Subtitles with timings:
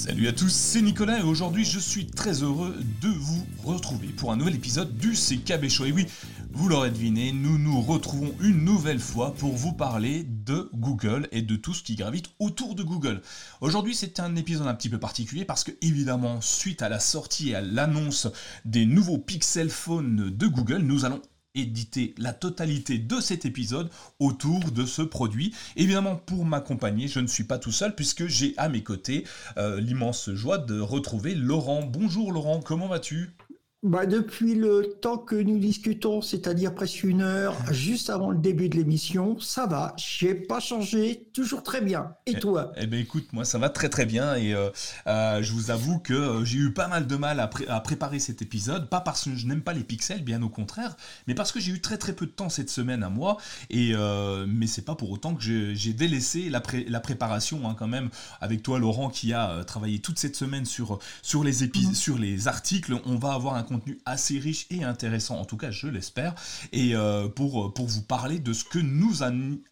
[0.00, 4.32] Salut à tous, c'est Nicolas et aujourd'hui je suis très heureux de vous retrouver pour
[4.32, 5.84] un nouvel épisode du CKB Show.
[5.84, 6.06] Et oui,
[6.52, 11.42] vous l'aurez deviné, nous nous retrouvons une nouvelle fois pour vous parler de Google et
[11.42, 13.20] de tout ce qui gravite autour de Google.
[13.60, 17.50] Aujourd'hui c'est un épisode un petit peu particulier parce que évidemment suite à la sortie
[17.50, 18.26] et à l'annonce
[18.64, 21.20] des nouveaux Pixel Phone de Google, nous allons
[21.54, 25.54] éditer la totalité de cet épisode autour de ce produit.
[25.76, 29.24] Évidemment, pour m'accompagner, je ne suis pas tout seul puisque j'ai à mes côtés
[29.56, 31.82] euh, l'immense joie de retrouver Laurent.
[31.82, 33.30] Bonjour Laurent, comment vas-tu?
[33.82, 38.68] Bah depuis le temps que nous discutons, c'est-à-dire presque une heure, juste avant le début
[38.68, 39.94] de l'émission, ça va.
[39.96, 42.12] J'ai pas changé, toujours très bien.
[42.26, 44.68] Et eh, toi Eh ben écoute, moi ça va très très bien et euh,
[45.06, 48.42] euh, je vous avoue que euh, j'ai eu pas mal de mal à, préparer cet
[48.42, 50.94] épisode, pas parce que je n'aime pas les pixels, bien au contraire,
[51.26, 53.38] mais parce que j'ai eu très très peu de temps cette semaine à moi.
[53.70, 53.94] Et
[54.46, 58.10] mais c'est pas pour autant que j'ai délaissé la, la préparation hein, quand même
[58.42, 61.94] avec toi Laurent qui a travaillé toute cette semaine sur sur les mmh.
[61.94, 62.94] sur les articles.
[63.06, 66.34] On va avoir un contenu assez riche et intéressant, en tout cas je l'espère,
[66.72, 69.30] et euh, pour, pour vous parler de ce que nous a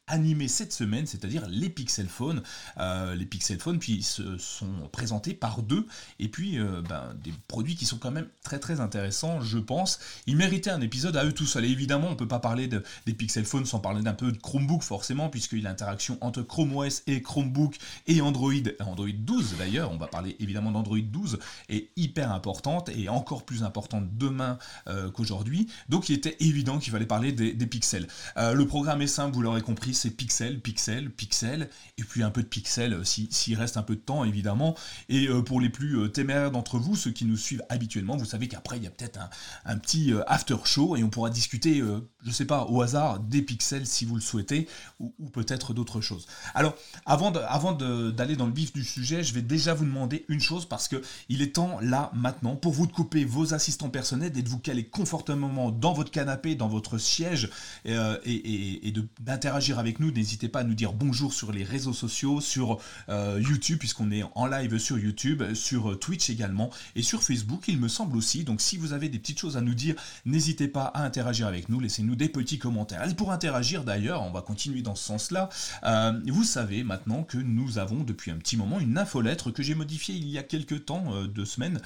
[0.09, 2.43] animé cette semaine, c'est-à-dire les Pixel Phone.
[2.79, 5.87] Euh, les Pixel Phone, puis se sont présentés par deux,
[6.19, 9.99] et puis euh, ben, des produits qui sont quand même très très intéressants, je pense.
[10.27, 11.65] Ils méritaient un épisode à eux tous seuls.
[11.65, 14.83] Évidemment, on peut pas parler de, des Pixel Phone sans parler d'un peu de Chromebook,
[14.83, 20.07] forcément, a l'interaction entre Chrome OS et Chromebook et Android, Android 12 d'ailleurs, on va
[20.07, 25.69] parler évidemment d'Android 12, est hyper importante et encore plus importante demain euh, qu'aujourd'hui.
[25.89, 28.07] Donc il était évident qu'il fallait parler des, pixels.
[28.37, 31.69] Euh, le programme est simple, vous l'aurez compris, c'est pixel, pixel, pixel,
[31.99, 34.77] et puis un peu de pixel euh, s'il reste un peu de temps évidemment.
[35.09, 38.77] Et pour les plus téméraires d'entre vous, ceux qui nous suivent habituellement, vous savez qu'après
[38.77, 39.19] il y a peut-être
[39.65, 41.83] un, petit after show et on pourra discuter,
[42.25, 44.69] je sais pas, au hasard des pixels si vous le souhaitez,
[45.01, 46.27] ou, peut-être d'autres choses.
[46.55, 46.75] Alors
[47.07, 50.89] avant d'aller dans le vif du sujet, je vais déjà vous demander une chose parce
[50.89, 54.49] que il est temps là maintenant pour vous de couper vos assistants personnel et de
[54.49, 57.51] vous caler confortablement dans votre canapé, dans votre siège
[57.87, 60.11] euh, et, d'interagir avec nous.
[60.11, 62.79] N'hésitez pas à nous dire bonjour sur les réseaux sociaux, sur
[63.09, 67.79] euh, YouTube, puisqu'on est en live sur YouTube, sur Twitch également et sur Facebook, il
[67.79, 68.45] me semble aussi.
[68.45, 69.95] Donc si vous avez des petites choses à nous dire,
[70.27, 73.09] n'hésitez pas à interagir avec nous, laissez-nous des petits commentaires.
[73.09, 75.49] Et pour interagir d'ailleurs, on va continuer dans ce sens-là.
[75.85, 79.75] Euh, vous savez maintenant que nous avons depuis un petit moment une infolettre que j'ai
[79.75, 81.81] modifiée il y a quelques temps, deux semaines,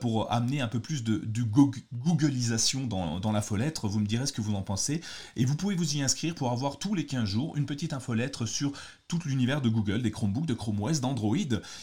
[0.00, 3.88] pour amener un peu plus de, du Googleisation dans, dans l'infolettre.
[3.88, 5.00] Vous me direz ce que vous en pensez.
[5.36, 8.46] Et vous pouvez vous y inscrire pour avoir tous les 15 jours une petite infolettre
[8.46, 8.72] sur
[9.10, 11.36] tout l'univers de Google, des Chromebooks, de Chrome OS, d'Android.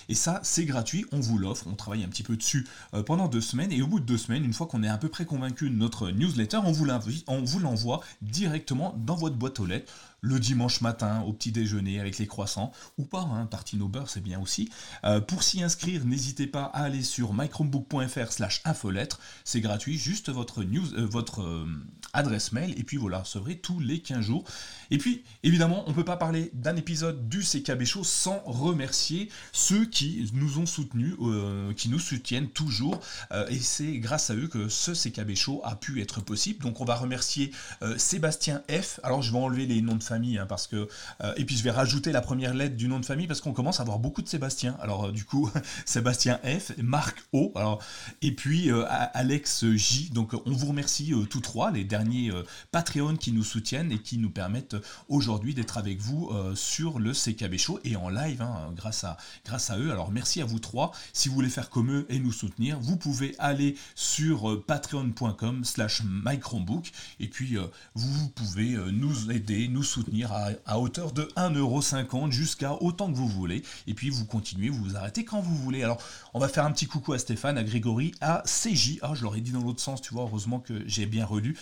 [0.08, 3.28] Et ça, c'est gratuit, on vous l'offre, on travaille un petit peu dessus euh, pendant
[3.28, 3.74] deux semaines.
[3.74, 5.76] Et au bout de deux semaines, une fois qu'on est à peu près convaincu de
[5.76, 11.34] notre newsletter, on vous l'envoie directement dans votre boîte aux lettres le dimanche matin au
[11.34, 14.70] petit déjeuner avec les croissants, ou pas, hein, tartine au beurre c'est bien aussi.
[15.04, 20.30] Euh, pour s'y inscrire, n'hésitez pas à aller sur mychromebook.fr slash infolettre, c'est gratuit, juste
[20.30, 21.66] votre, news, euh, votre
[22.14, 24.44] adresse mail, et puis voilà, recevrez tous les 15 jours.
[24.92, 29.30] Et puis, évidemment, on ne peut pas parler d'un épisode du CKB Show sans remercier
[29.52, 33.00] ceux qui nous ont soutenus, euh, qui nous soutiennent toujours.
[33.32, 36.64] Euh, et c'est grâce à eux que ce CKB Show a pu être possible.
[36.64, 37.52] Donc, on va remercier
[37.82, 39.00] euh, Sébastien F.
[39.04, 40.88] Alors, je vais enlever les noms de famille, hein, parce que.
[41.36, 43.80] et puis, je vais rajouter la première lettre du nom de famille, parce qu'on commence
[43.80, 44.78] à avoir beaucoup de Sébastien.
[44.82, 45.50] Alors, du coup,
[45.86, 47.84] Sébastien F, Marc O, alors,
[48.22, 48.70] et puis
[49.14, 50.10] Alex J.
[50.12, 52.32] Donc, on vous remercie tous trois, les derniers
[52.72, 54.76] Patreon qui nous soutiennent et qui nous permettent
[55.10, 59.70] aujourd'hui d'être avec vous sur le CKB Show et en live hein, grâce, à, grâce
[59.70, 59.92] à eux.
[59.92, 60.92] Alors merci à vous trois.
[61.14, 65.64] Si vous voulez faire comme eux et nous soutenir, vous pouvez aller sur euh, patreon.com
[65.64, 67.66] slash mychromebook et puis euh,
[67.96, 70.32] vous pouvez nous aider, nous soutenir
[70.66, 73.64] à, hauteur de 1,50€ jusqu'à autant que vous voulez.
[73.88, 75.84] Et puis vous continuez, vous vous arrêtez quand vous voulez.
[75.84, 76.02] Alors
[76.38, 79.00] on va faire un petit coucou à Stéphane, à Grégory, à CJ.
[79.02, 81.58] Ah, je l'aurais dit dans l'autre sens, tu vois, heureusement que j'ai bien relu,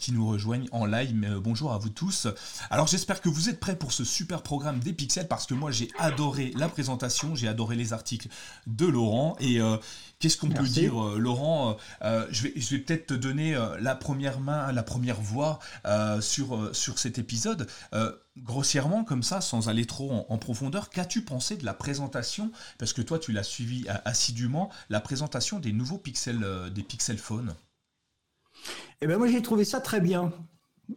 [0.00, 1.14] qui nous rejoignent en live.
[1.14, 2.26] Mais, bonjour à vous tous.
[2.68, 5.70] Alors j'espère que vous êtes prêts pour ce super programme des pixels parce que moi
[5.70, 8.28] j'ai adoré la présentation, j'ai adoré les articles
[8.66, 9.76] de Laurent et euh,
[10.18, 13.94] qu'est-ce qu'on peut dire euh, Laurent euh, Je vais, je vais peut-être te donner la
[13.94, 15.58] première main, la première voix
[16.20, 17.68] sur, sur cet épisode.
[18.36, 23.02] grossièrement comme ça, sans aller trop en, profondeur, qu'as-tu pensé de la présentation Parce que
[23.02, 26.44] toi tu l'as suivi assidûment, la présentation des nouveaux pixels,
[26.74, 27.54] des Pixel Phone.
[29.00, 30.32] Eh ben moi j'ai trouvé ça très bien.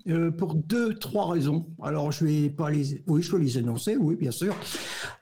[0.08, 1.68] Euh, pour deux, trois raisons.
[1.84, 4.56] Alors, je vais pas les, oui, je peux les énoncer, oui, bien sûr.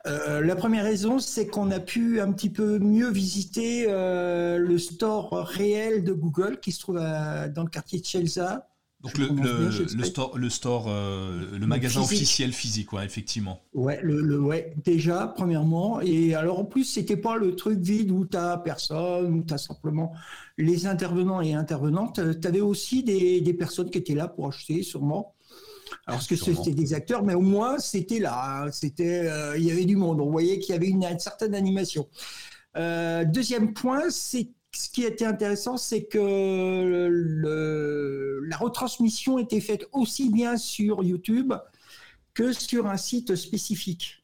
[0.06, 4.77] Euh, la première raison, c'est qu'on a pu un petit peu mieux visiter euh, le
[4.77, 8.69] store réel de Google qui se trouve dans le quartier de Chelsea.
[9.01, 13.62] Donc le, le, store, le, store euh, le magasin officiel physique, ouais, effectivement.
[13.74, 16.01] Ouais, le, ouais, déjà, premièrement.
[16.01, 19.54] Et alors en plus, c'était pas le truc vide où tu as personne, où tu
[19.54, 20.13] as simplement
[20.57, 22.19] les intervenants et intervenantes.
[22.42, 25.34] Tu avais aussi des, des, personnes qui étaient là pour acheter, sûrement.
[26.06, 28.63] Alors, que c'était des acteurs, mais au moins, c'était là.
[28.63, 28.72] Hein.
[28.72, 30.19] C'était, euh, il y avait du monde.
[30.19, 32.07] On voyait qu'il y avait une, certaine animation.
[32.78, 34.50] Euh, deuxième point, c'est
[34.80, 37.10] ce qui était intéressant, c'est que
[38.48, 41.54] la retransmission était faite aussi bien sur YouTube
[42.34, 44.24] que sur un site spécifique.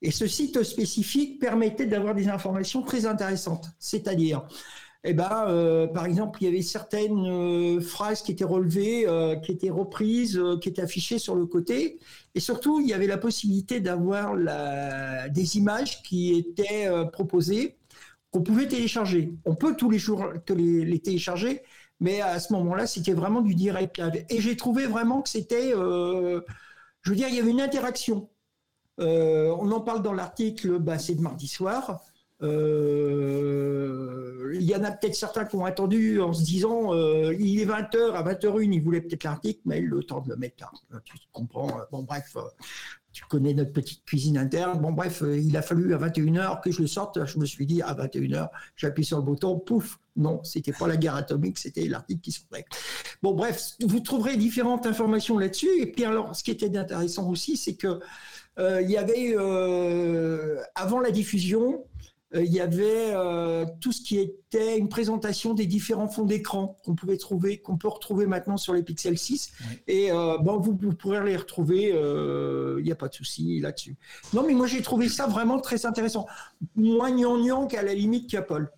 [0.00, 3.70] Et ce site spécifique permettait d'avoir des informations très intéressantes.
[3.80, 4.46] C'est-à-dire,
[5.02, 9.34] eh ben, euh, par exemple, il y avait certaines euh, phrases qui étaient relevées, euh,
[9.34, 11.98] qui étaient reprises, qui étaient affichées sur le côté.
[12.36, 14.36] Et surtout, il y avait la possibilité d'avoir
[15.28, 17.78] des images qui étaient proposées
[18.32, 19.34] qu'on pouvait télécharger.
[19.44, 21.62] On peut tous les jours les, télécharger,
[22.00, 26.40] mais à ce moment-là, c'était vraiment du direct Et j'ai trouvé vraiment que c'était, euh,
[27.02, 28.30] je veux dire, il y avait une interaction.
[29.00, 32.00] Euh, on en parle dans l'article, bah, c'est de mardi soir.
[32.42, 34.12] Euh,
[34.54, 36.92] il y en a peut-être certains qui ont attendu en se disant
[37.32, 40.64] il est 20h, à 21h, ils voulaient peut-être l'article, mais le temps de le mettre
[40.64, 41.00] là.
[41.04, 42.36] Tu comprends Bon, bref,
[43.12, 44.80] tu connais notre petite cuisine interne.
[44.80, 47.24] Bon, bref, euh, il a fallu à 21h que je le sorte.
[47.26, 49.98] Je me suis dit, à 21h, j'appuie sur le bouton, pouf.
[50.16, 52.64] Non, c'était pas la guerre atomique, c'était l'article qui sortait.
[53.22, 55.80] Bon, bref, vous trouverez différentes informations là-dessus.
[55.80, 58.00] Et puis, alors, ce qui était intéressant aussi, c'est que
[58.58, 61.84] euh, y avait, euh, avant la diffusion,
[62.34, 66.94] il y avait euh, tout ce qui était une présentation des différents fonds d'écran qu'on
[66.94, 69.52] pouvait trouver, qu'on peut retrouver maintenant sur les Pixel 6.
[69.86, 73.96] Et euh, bon, vous, pourrez les retrouver, il n'y a pas de souci là-dessus.
[74.32, 76.26] Non, mais moi j'ai trouvé ça vraiment très intéressant.
[76.76, 78.70] Moins gnangnan qu'à la limite qu'Apple.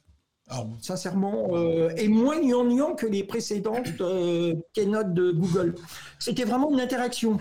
[0.49, 1.57] Ah Sincèrement,
[1.97, 3.89] et moins gnangnan que les précédentes
[4.75, 5.75] keynote de Google.
[6.19, 7.39] C'était vraiment une interaction.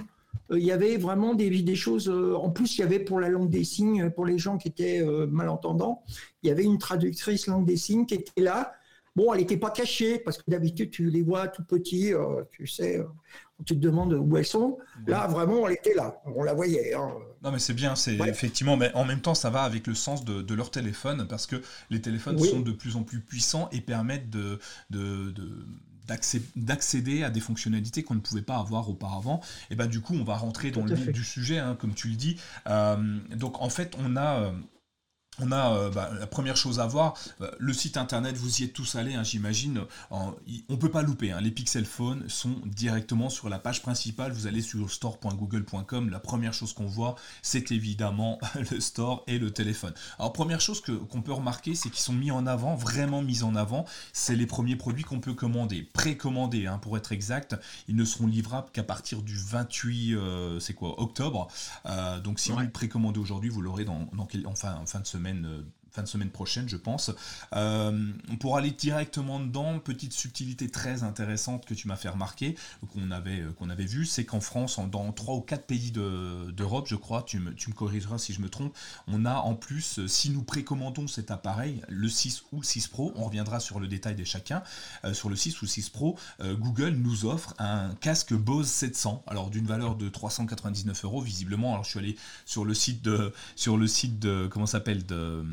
[0.52, 2.10] Euh, il y avait vraiment des, des choses.
[2.10, 4.68] Euh, en plus, il y avait pour la langue des signes, pour les gens qui
[4.68, 6.04] étaient euh, malentendants,
[6.42, 8.74] il y avait une traductrice langue des signes qui était là.
[9.16, 12.14] Bon, elle n'était pas cachée parce que d'habitude tu les vois tout petits,
[12.50, 13.00] tu sais,
[13.64, 14.80] tu te demandes où elles sont.
[15.06, 16.96] Là, vraiment, elle était là, on la voyait.
[16.96, 17.14] Hein.
[17.44, 20.26] Non, mais c'est bien, c'est effectivement, mais en même temps, ça va avec le sens
[20.26, 21.58] de, leur téléphone parce que
[21.92, 24.58] les téléphones sont de plus en plus puissants et permettent de,
[24.90, 25.32] de
[26.56, 29.42] d'accéder à des fonctionnalités qu'on ne pouvait pas avoir auparavant.
[29.70, 32.10] Et ben du coup, on va rentrer dans le vif du sujet, hein, comme tu
[32.10, 32.40] le dis.
[32.68, 34.52] Euh, donc en fait, on a euh,
[35.40, 38.64] on a euh, bah, la première chose à voir, euh, le site internet, vous y
[38.66, 39.82] êtes tous allés, hein, j'imagine.
[40.12, 40.36] On
[40.70, 41.32] ne peut pas louper.
[41.32, 41.42] Hein.
[41.42, 44.32] les Pixel Phone sont directement sur la page principale.
[44.32, 46.10] Vous allez sur store.google.com.
[46.10, 48.40] La première chose qu'on voit, c'est évidemment
[48.72, 49.94] le store et le téléphone.
[50.20, 53.56] Alors première chose qu'on peut remarquer, c'est qu'ils sont mis en avant, vraiment mis en
[53.56, 53.86] avant.
[54.12, 57.56] C'est les premiers produits qu'on peut commander, précommander, hein, pour être exact.
[57.88, 61.48] Ils ne seront livrables qu'à partir du 28, euh, c'est quoi, octobre.
[62.24, 65.23] donc si vous vous précommandez aujourd'hui, vous l'aurez dans, dans, enfin, en fin de semaine
[65.24, 67.12] semaine fin de semaine prochaine, je pense.
[67.56, 72.56] Euh, pour aller directement dedans, petite subtilité très intéressante que tu m'as fait remarquer,
[72.92, 76.88] qu'on avait, euh, qu'on avait vu, c'est qu'en France, dans trois ou quatre pays d'Europe,
[76.88, 78.76] je crois, tu me, tu me, corrigeras si je me trompe,
[79.08, 83.14] on a en plus, euh, si nous précommandons cet appareil, le 6 ou 6 Pro,
[83.16, 84.64] on reviendra sur le détail des chacun,
[85.14, 89.66] sur le 6 ou 6 Pro, Google nous offre un casque Bose 700, alors d'une
[89.66, 91.74] valeur de 399 euros, visiblement.
[91.74, 95.44] Alors je suis allé sur le site de, sur le site de, comment s'appelle, de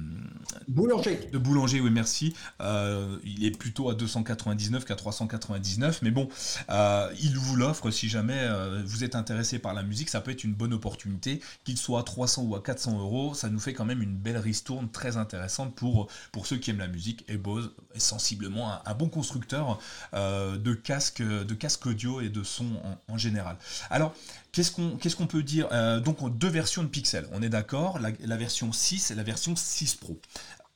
[0.69, 1.29] Boulanger.
[1.33, 2.35] De Boulanger, oui, merci.
[2.61, 6.29] Euh, il est plutôt à 299 qu'à 399, mais bon,
[6.71, 10.31] euh, il vous l'offre si jamais euh, vous êtes intéressé par la musique, ça peut
[10.31, 13.73] être une bonne opportunité, qu'il soit à 300 ou à 400 euros, ça nous fait
[13.73, 17.25] quand même une belle ristourne très intéressante pour, pour ceux qui aiment la musique.
[17.29, 19.79] Et Bose est sensiblement un, bon constructeur
[20.13, 22.67] de casques de casque audio et de son
[23.09, 23.57] en, général.
[23.89, 24.15] Alors,
[24.52, 25.69] Qu'est-ce qu'on peut dire
[26.02, 29.54] Donc deux versions de Pixel, on est d'accord, la, la, version 6 et la version
[29.57, 30.21] 6 Pro.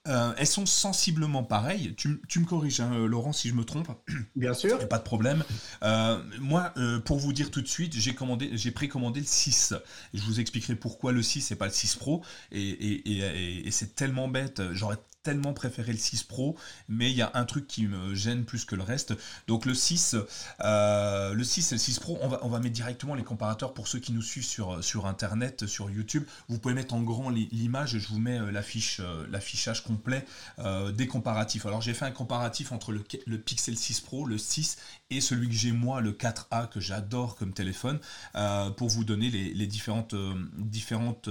[0.07, 1.95] Euh, elles sont sensiblement pareilles.
[1.97, 3.89] Tu, me corriges, hein, euh, Laurent, si je me trompe.
[4.37, 4.87] Bien sûr.
[4.87, 5.45] Pas de problème.
[5.83, 6.75] Euh, moi,
[7.07, 9.75] pour vous dire tout de suite, j'ai commandé, j'ai précommandé le 6.
[10.13, 12.23] je vous expliquerai pourquoi le 6 et pas le 6 Pro.
[12.53, 14.61] et c'est tellement bête.
[14.73, 16.57] J'aurais tellement préféré le 6 Pro,
[16.89, 19.15] mais il y a un truc qui me gêne plus que le reste.
[19.49, 20.17] Donc le 6,
[20.61, 23.75] euh, le 6 et le 6 Pro, on va, on va mettre directement les comparateurs
[23.75, 26.25] pour ceux qui nous suivent sur, sur Internet, sur YouTube.
[26.49, 30.25] Vous pouvez mettre en grand l'image, je vous mets euh, l'affiche, euh, l'affichage complet
[30.93, 31.67] des comparatifs.
[31.67, 34.77] Alors j'ai fait un comparatif entre le, le, Pixel 6 Pro, le 6
[35.11, 38.01] et celui que j'ai moi, le 4A, que j'adore comme téléphone,
[38.77, 40.15] pour vous donner les, différentes,
[40.57, 41.29] différentes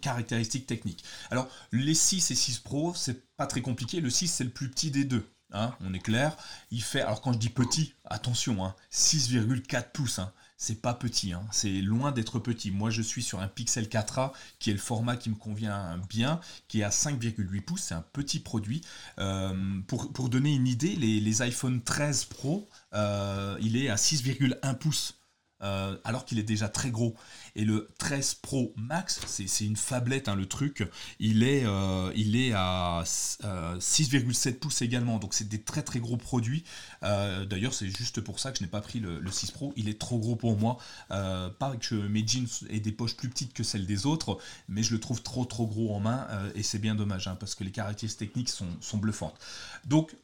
[0.00, 1.04] caractéristiques techniques.
[1.30, 4.00] Alors les 6 et 6 Pro, c'est pas très compliqué.
[4.00, 5.28] Le 6, c'est le plus petit des deux.
[5.52, 6.36] Hein, on est clair.
[6.70, 10.18] Il fait, alors quand je dis petit, attention, hein, 6,4 pouces.
[10.20, 12.70] Hein, c'est pas petit, hein, c'est loin d'être petit.
[12.70, 16.38] Moi, je suis sur un Pixel 4a qui est le format qui me convient bien,
[16.68, 17.80] qui est à 5,8 pouces.
[17.80, 18.82] C'est un petit produit.
[19.18, 23.96] Euh, pour, pour, donner une idée, les, les iPhone 13 Pro, euh, il est à
[23.96, 25.20] 6,1 pouces.
[25.62, 27.14] Euh, alors qu'il est déjà très gros.
[27.54, 32.34] Et le 13 Pro Max, c'est une fablette hein, le truc, il est, euh, il
[32.34, 36.64] est à 6,7 euh, pouces également, donc c'est des très très gros produits.
[37.02, 40.00] D'ailleurs c'est juste pour ça que je n'ai pas pris le, 6 Pro, il est
[40.00, 40.78] trop gros pour moi.
[41.08, 44.94] pas que mes jeans aient des poches plus petites que celles des autres, mais je
[44.94, 47.72] le trouve trop trop gros en main et c'est bien dommage hein, parce que les
[47.72, 49.38] caractéristiques techniques sont, sont bluffantes.
[49.84, 50.14] Donc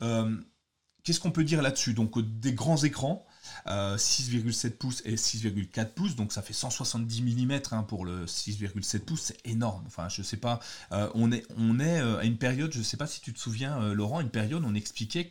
[1.06, 1.94] qu'est-ce qu'on peut dire là-dessus?
[1.94, 3.24] Donc des grands écrans.
[3.66, 9.00] 6,7 euh, pouces et 6,4 pouces, donc ça fait 170 mm hein, pour le 6,7
[9.00, 9.84] pouces, c'est énorme.
[9.86, 10.60] Enfin, je sais pas,
[10.92, 13.38] euh, on est, on est euh, à une période, je sais pas si tu te
[13.38, 15.28] souviens, Laurent, une période où on expliquait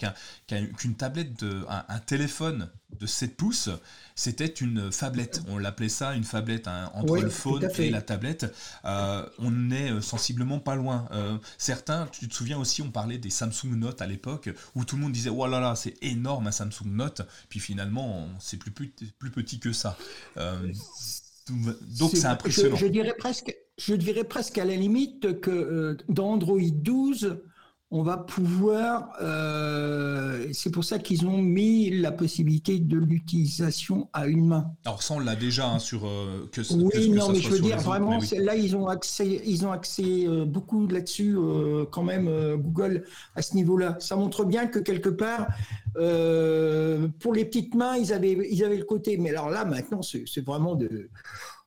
[0.47, 3.69] qu'une tablette, de, un, téléphone de 7 pouces,
[4.15, 5.41] c'était une fablette.
[5.49, 8.53] On l'appelait ça une fablette hein, entre le phone et la tablette.
[8.83, 11.07] on est sensiblement pas loin.
[11.57, 15.01] certains, tu te souviens aussi, on parlait des Samsung Note à l'époque où tout le
[15.01, 17.21] monde disait oh là là, c'est énorme un Samsung Note.
[17.49, 19.97] Puis finalement, c'est plus, plus, petit que ça.
[20.37, 20.71] Euh,
[21.99, 22.75] donc c'est impressionnant.
[22.75, 27.37] Je, dirais presque, je dirais presque à la limite que euh, dans Android 12,
[27.91, 29.13] on va pouvoir.
[29.21, 34.71] Euh, c'est pour ça qu'ils ont mis la possibilité de l'utilisation à une main.
[34.85, 36.61] Alors ça, on l'a déjà hein, sur euh, que.
[36.73, 40.45] Oui, non, mais je veux dire vraiment, là, ils ont accès, ils ont accès euh,
[40.45, 41.37] beaucoup là-dessus
[41.91, 43.97] quand même Google à ce niveau-là.
[43.99, 45.47] Ça montre bien que quelque part,
[45.93, 49.17] pour les petites mains, ils avaient, ils avaient le côté.
[49.17, 51.09] Mais alors là, maintenant, c'est vraiment de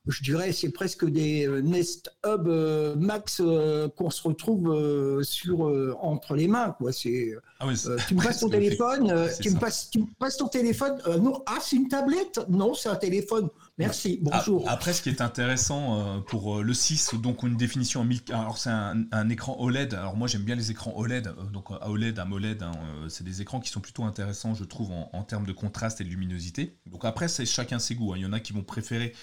[0.07, 5.59] je dirais, c'est presque des euh, Nest Hub euh, Max euh, qu'on se retrouve sur
[6.01, 6.91] entre les mains, quoi.
[6.91, 7.67] C'est, ah
[8.07, 10.97] tu me passes ton téléphone, tu me passes, tu passes ton téléphone.
[11.21, 12.39] non, ah, c'est une tablette?
[12.49, 13.49] Non, c'est un téléphone.
[13.77, 14.19] Merci.
[14.21, 14.67] Bonjour.
[14.67, 18.69] Après, ce qui est intéressant pour le 6, donc une définition en 1000, alors c'est
[18.69, 19.93] un, écran OLED.
[19.93, 21.33] Alors moi, j'aime bien les écrans OLED.
[21.51, 22.71] Donc OLED, AMOLED, hein,
[23.09, 26.09] c'est des écrans qui sont plutôt intéressants, je trouve, en, termes de contraste et de
[26.09, 26.77] luminosité.
[26.87, 28.13] Donc après, c'est chacun ses goûts.
[28.13, 28.17] Hein.
[28.17, 29.13] Il y en a qui vont préférer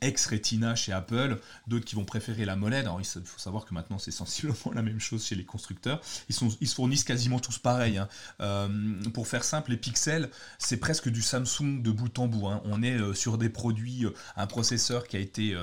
[0.00, 2.86] ex-Retina chez Apple, d'autres qui vont préférer la molette.
[2.98, 6.00] Il faut savoir que maintenant c'est sensiblement la même chose chez les constructeurs.
[6.28, 7.98] Ils se fournissent quasiment tous pareil.
[7.98, 8.08] Hein.
[8.40, 8.68] Euh,
[9.12, 12.48] pour faire simple, les pixels, c'est presque du Samsung de bout en bout.
[12.48, 12.62] Hein.
[12.64, 15.56] On est euh, sur des produits, euh, un processeur qui a été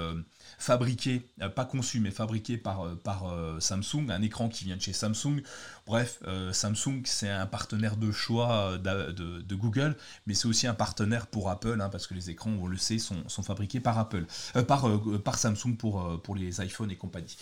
[0.57, 5.41] fabriqué, pas conçu, mais fabriqué par, par Samsung, un écran qui vient de chez Samsung.
[5.89, 10.75] Bref, euh, Samsung, c'est un partenaire de choix euh, de, Google, mais c'est aussi un
[10.75, 14.27] partenaire pour Apple, hein, parce que les écrans, on le sait, sont, fabriqués par Apple,
[14.55, 17.35] euh, par, Samsung pour, les iPhones et compagnie.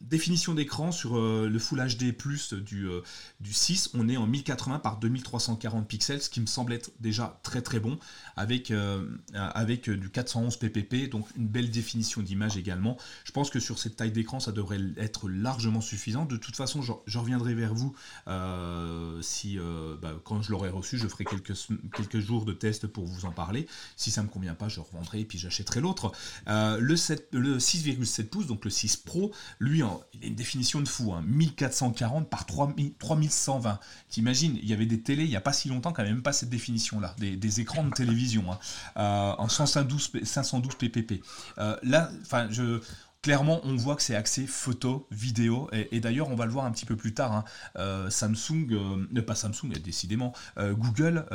[0.00, 2.88] définition d'écran sur le Full HD Plus du,
[3.38, 7.38] du 6, on est en 1080 par 2340 pixels, ce qui me semble être déjà
[7.44, 8.00] très très bon,
[8.36, 12.96] avec, du 411 ppp, donc une belle définition d'image également.
[13.22, 16.24] Je pense que sur cette taille d'écran, ça devrait être largement suffisant.
[16.24, 17.94] De toute façon, je reviendrai vous.
[18.28, 21.54] Euh, si, euh, bah, quand je l'aurai reçu, je ferai quelques,
[21.94, 23.66] quelques jours de test pour vous en parler.
[23.96, 26.12] Si ça me convient pas, je revendrai et puis j'achèterai l'autre.
[26.48, 26.94] Euh, le,
[27.32, 31.14] le 6,7 pouces, donc le 6 Pro, lui, il a une définition de fou.
[31.24, 32.26] 1440 hein.
[32.30, 33.80] par 3120.
[34.08, 36.32] T'imagines, il y avait des télés il n'y a pas si longtemps quand même pas
[36.32, 37.14] cette définition-là.
[37.18, 39.34] Des, écrans de télévision hein.
[39.38, 41.22] en 512, 512 ppp.
[41.82, 42.80] là, enfin, je
[43.22, 46.70] clairement, on voit que c'est axé photo, vidéo, et, d'ailleurs, on va le voir un
[46.70, 47.32] petit peu plus tard.
[47.32, 47.44] Hein.
[47.76, 51.26] Euh, Samsung, euh, pas Samsung, mais décidément, euh, Google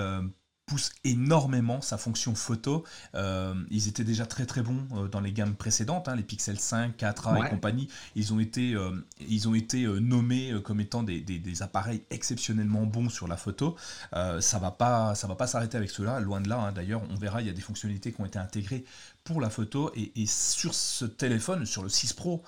[0.66, 2.84] pousse énormément sa fonction photo.
[3.14, 7.46] ils étaient déjà très très bons dans les gammes précédentes, hein, les Pixel 5, 4A
[7.46, 7.88] et compagnie.
[8.16, 8.76] Ils ont été,
[9.20, 13.76] ils ont été nommés comme étant des, appareils exceptionnellement bons sur la photo.
[14.12, 16.60] ça va pas, ça va pas s'arrêter avec cela, loin de là.
[16.60, 16.72] Hein.
[16.72, 18.86] D'ailleurs, on verra, il y a des fonctionnalités qui ont été intégrées
[19.24, 19.92] pour la photo.
[19.96, 22.44] Et, sur ce téléphone, sur le 6 Pro,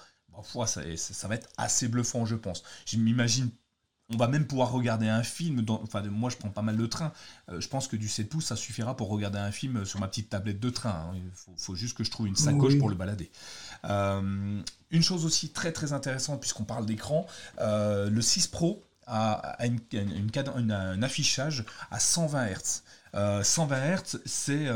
[0.56, 2.64] bah, ça, ça, va être assez bluffant, je pense.
[2.86, 3.50] Je m'imagine,
[4.14, 5.62] on va même pouvoir regarder un film.
[5.62, 7.12] Dans, enfin, moi, je prends pas mal de train.
[7.50, 10.08] Euh, je pense que du 7 pouces, ça suffira pour regarder un film sur ma
[10.08, 11.12] petite tablette de train.
[11.12, 11.12] Hein.
[11.16, 13.30] Il faut, juste que je trouve une sacoche pour le balader.
[13.86, 14.62] Euh,
[14.92, 17.28] une chose aussi très très intéressante, puisqu'on parle d'écran,
[17.60, 23.44] euh, le 6 Pro a, une, un affichage à 120 Hz.
[23.44, 24.68] 120 Hz, c'est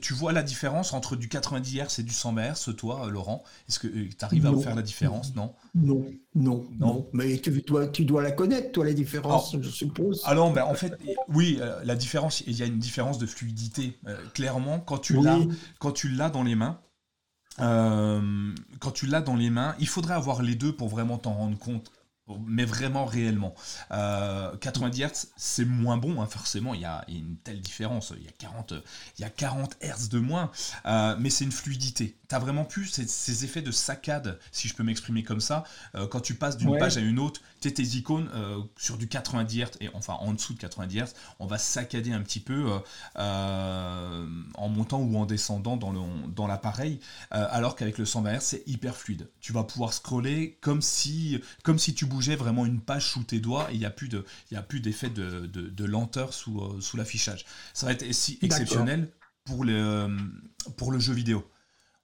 [0.00, 3.42] tu vois la différence entre du 90 Hz et du 100 Hz, toi, Laurent?
[3.68, 5.34] Est-ce que euh, tu arrives à faire la différence?
[5.34, 5.54] Non.
[5.74, 10.22] Non, non, non, Mais tu dois, tu dois la connaître, toi, la différence, je suppose.
[10.24, 10.94] Alors, ben, en fait,
[11.28, 13.98] oui, euh, la différence, il y a une différence de fluidité.
[14.06, 15.38] Euh, clairement, quand tu l'as,
[15.78, 16.80] quand tu l'as dans les mains,
[17.58, 21.58] quand tu l'as dans les mains, il faudrait avoir les deux pour vraiment t'en rendre
[21.58, 21.90] compte
[22.46, 23.54] mais vraiment réellement.
[23.90, 28.28] 90 Hz, c'est moins bon, hein, forcément, il y, a, une telle différence, il y
[28.28, 28.74] a 40,
[29.18, 30.50] il y a 40 Hz de moins,
[31.18, 32.16] mais c'est une fluidité.
[32.28, 35.64] Tu as vraiment plus ces, effets de saccade, si je peux m'exprimer comme ça,
[36.10, 38.30] quand tu passes d'une page à une autre, tes icônes
[38.76, 42.22] sur du 90 Hz, et enfin en dessous de 90 Hz, on va saccader un
[42.22, 42.70] petit peu
[43.16, 47.00] en montant ou en descendant dans l'appareil,
[47.30, 49.28] dans alors qu'avec le 120 Hz, c'est hyper fluide.
[49.40, 53.40] Tu vas pouvoir scroller comme si, comme si tu bougeais vraiment une page sous tes
[53.40, 56.60] doigts et il n'y a plus de, il a plus d'effet de, de, lenteur sous,
[56.60, 57.44] euh, sous l'affichage.
[57.74, 59.10] Ça va être si exceptionnel
[59.44, 60.08] pour, le euh,
[60.76, 61.48] pour le jeu vidéo.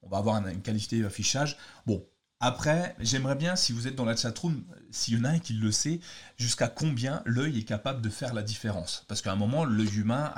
[0.02, 1.56] On va avoir une qualité d'affichage.
[1.86, 2.04] Bon,
[2.40, 5.54] après, j'aimerais bien, si vous êtes dans la chatroom, s'il y en a un qui
[5.54, 6.00] le sait,
[6.36, 9.04] jusqu'à combien l'œil est capable de faire la différence.
[9.08, 10.34] Parce qu'à un moment, l'œil humain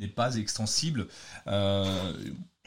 [0.00, 1.06] n'est pas extensible.
[1.46, 2.12] Euh,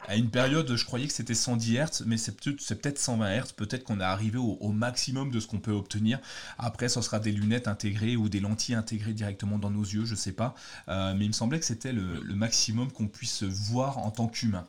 [0.08, 3.52] à une période, je croyais que c'était 110 Hz, mais c'est peut-être 120 Hz.
[3.56, 6.18] Peut-être qu'on est arrivé au, maximum de ce qu'on peut obtenir.
[6.58, 10.14] Après, ce sera des lunettes intégrées ou des lentilles intégrées directement dans nos yeux, je
[10.14, 10.54] sais pas.
[10.88, 14.66] Euh, mais il me semblait que c'était le, maximum qu'on puisse voir en tant qu'humain.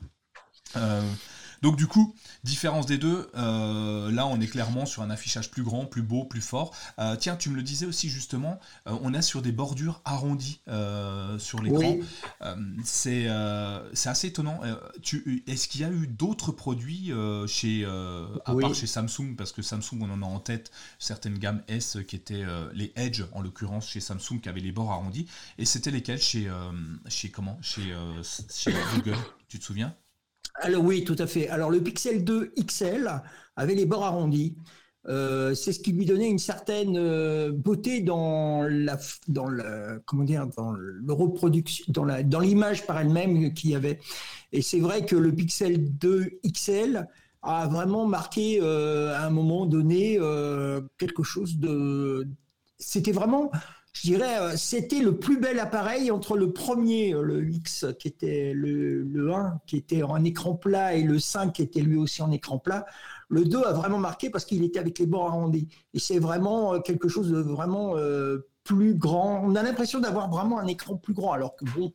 [0.76, 1.02] Euh,
[1.62, 5.64] donc du coup, différence des deux, euh, là on est clairement sur un affichage plus
[5.64, 6.74] grand, plus beau, plus fort.
[7.00, 10.62] Euh, tiens, tu me le disais aussi justement, euh, on est sur des bordures arrondies
[11.40, 11.98] sur l'écran.
[12.84, 14.60] c'est assez étonnant.
[15.48, 17.12] Est-ce qu'il y a eu d'autres produits
[17.48, 21.62] chez, à part chez Samsung, parce que Samsung on en a en tête certaines gammes
[21.68, 25.66] S qui étaient les Edge en l'occurrence chez Samsung qui avaient les bords arrondis, et
[25.66, 26.50] c'était lesquels chez,
[27.08, 27.58] chez comment?
[27.62, 27.96] Chez,
[28.54, 29.96] chez Google, tu te souviens?
[30.60, 31.48] Alors oui, tout à fait.
[31.50, 33.10] Alors le Pixel 2 XL
[33.56, 34.56] avait les bords arrondis.
[35.08, 38.98] Euh, c'est ce qui lui donnait une certaine euh, beauté dans la
[39.30, 43.76] dans le comment dire dans le reproduction dans la dans l'image par elle-même qu'il y
[43.76, 44.00] avait
[44.52, 47.08] et c'est vrai que le Pixel 2 XL
[47.42, 50.20] a vraiment marqué euh, à un moment donné
[50.98, 52.28] quelque chose de
[52.78, 53.50] c'était vraiment
[53.98, 58.08] je dirais, euh, c'était le plus bel appareil entre le premier, euh, le X, qui
[58.08, 62.22] était le, 1, qui était en écran plat, et le 5, qui était lui aussi
[62.22, 62.86] en écran plat.
[63.30, 65.68] Le 2 a vraiment marqué parce qu'il était avec les bords arrondis.
[65.94, 67.96] Et c'est vraiment euh, quelque chose de vraiment
[68.64, 69.42] plus grand.
[69.44, 71.92] On a l'impression d'avoir vraiment un écran plus grand, alors que bon,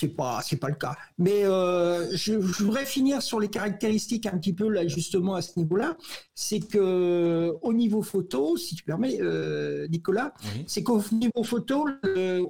[0.00, 0.96] c'est pas c'est pas le cas.
[1.18, 5.58] Mais euh, je, voudrais finir sur les caractéristiques un petit peu là justement à ce
[5.58, 5.96] niveau-là.
[6.34, 10.32] C'est que au niveau photo, si tu permets, euh, Nicolas,
[10.66, 11.86] c'est qu'au niveau photo,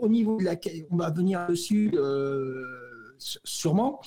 [0.01, 0.55] au niveau de la,
[0.91, 2.65] on va venir dessus euh,
[3.19, 4.01] sûrement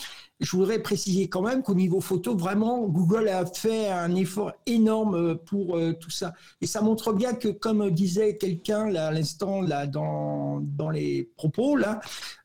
[0.43, 5.15] je voudrais préciser quand même qu'au niveau photo, vraiment, Google a fait un effort énorme
[5.15, 6.33] euh, pour euh, tout ça.
[6.59, 12.01] Et ça montre bien que, comme disait quelqu'un à l'instant dans, dans les propos, là,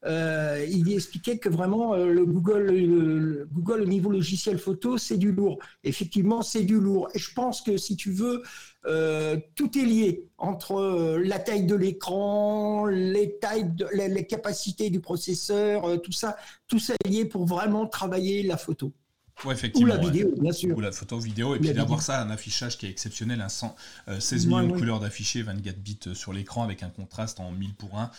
[0.07, 5.59] euh, il expliquait que vraiment le Google, Google au niveau logiciel photo, c'est du lourd.
[5.83, 7.09] Effectivement, c'est du lourd.
[7.15, 8.43] Et je pense que si tu veux
[8.87, 15.01] euh, tout est lié entre euh, la taille de l'écran, les tailles, les, capacités du
[15.01, 16.37] processeur, euh, tout ça,
[16.69, 18.93] tout ça est lié pour vraiment travailler la photo.
[19.51, 20.77] effectivement, Ou la vidéo, bien sûr.
[20.77, 23.49] Ou la photo vidéo, et puis d'avoir ça, un affichage qui est exceptionnel, un
[24.21, 27.99] 16 millions de couleurs d'affichés, 24 bits sur l'écran avec un contraste en 1000 pour
[27.99, 28.13] 1.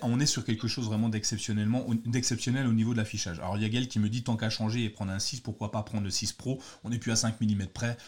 [0.00, 3.38] on est sur quelque chose vraiment d'exceptionnellement d'exceptionnel au niveau de l'affichage.
[3.40, 5.40] Alors il y a Gaël qui me dit tant qu'à changer et prendre un 6,
[5.40, 6.60] pourquoi pas prendre le 6 Pro?
[6.82, 7.98] On n'est plus à 5 mm près.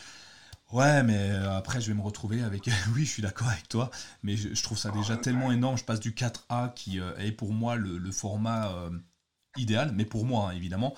[0.75, 2.65] Ouais, mais euh, après, je vais me retrouver avec.
[2.97, 3.93] oui, je suis d'accord avec toi,
[4.25, 5.79] mais je, trouve ça déjà tellement énorme.
[5.79, 8.91] Je passe du 4A qui euh, est pour moi le, format euh,
[9.57, 10.97] idéal, mais pour moi, hein, évidemment.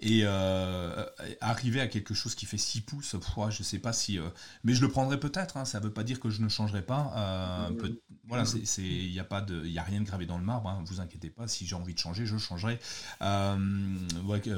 [0.00, 1.04] Et euh,
[1.40, 4.18] arriver à quelque chose qui fait 6 pouces, je je sais pas si.
[4.18, 4.28] Euh,
[4.62, 6.82] mais je le prendrai peut-être, hein, ça ne veut pas dire que je ne changerai
[6.82, 7.12] pas.
[7.16, 7.88] Euh,
[8.28, 8.44] voilà,
[8.76, 11.00] il n'y a, pas de, y a rien de gravé dans le marbre, hein, vous
[11.00, 12.78] inquiétez pas, si j'ai envie de changer, je changerai.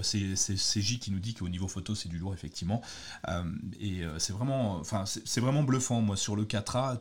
[0.03, 2.83] c'est J qui nous dit qu'au niveau photo, c'est du lourd, effectivement.
[3.81, 6.03] et c'est vraiment, c'est vraiment bluffant.
[6.03, 7.01] Moi, sur le 4A,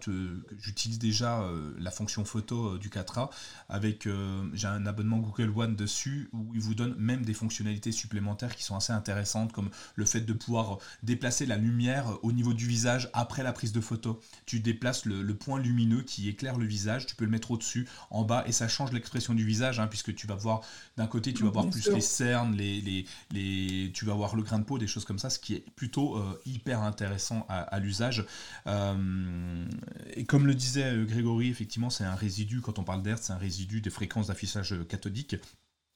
[0.60, 1.44] j'utilise déjà
[1.78, 3.30] la fonction photo du 4A
[3.68, 4.08] avec.
[4.54, 8.64] j'ai un abonnement Google One dessus où il vous donne même des fonctionnalités supplémentaires qui
[8.64, 13.10] sont assez intéressantes, comme le fait de pouvoir déplacer la lumière au niveau du visage
[13.14, 14.20] après la prise de photo.
[14.46, 18.24] Tu déplaces le, point lumineux qui éclaire le visage, tu peux le mettre au-dessus, en
[18.24, 20.62] bas, et ça change l'expression du visage, hein, puisque tu vas voir,
[20.98, 24.60] d'un côté, tu vas voir plus les cernes, les, les, tu vas voir le grain
[24.60, 28.26] de peau, des choses comme ça, ce qui est plutôt euh, hyper intéressant à, l'usage.
[28.68, 29.66] Euh,
[30.14, 33.34] et comme le disait euh, Grégory, effectivement, c'est un résidu, quand on parle d'air, c'est
[33.34, 35.36] un résidu des fréquences d'affichage cathodique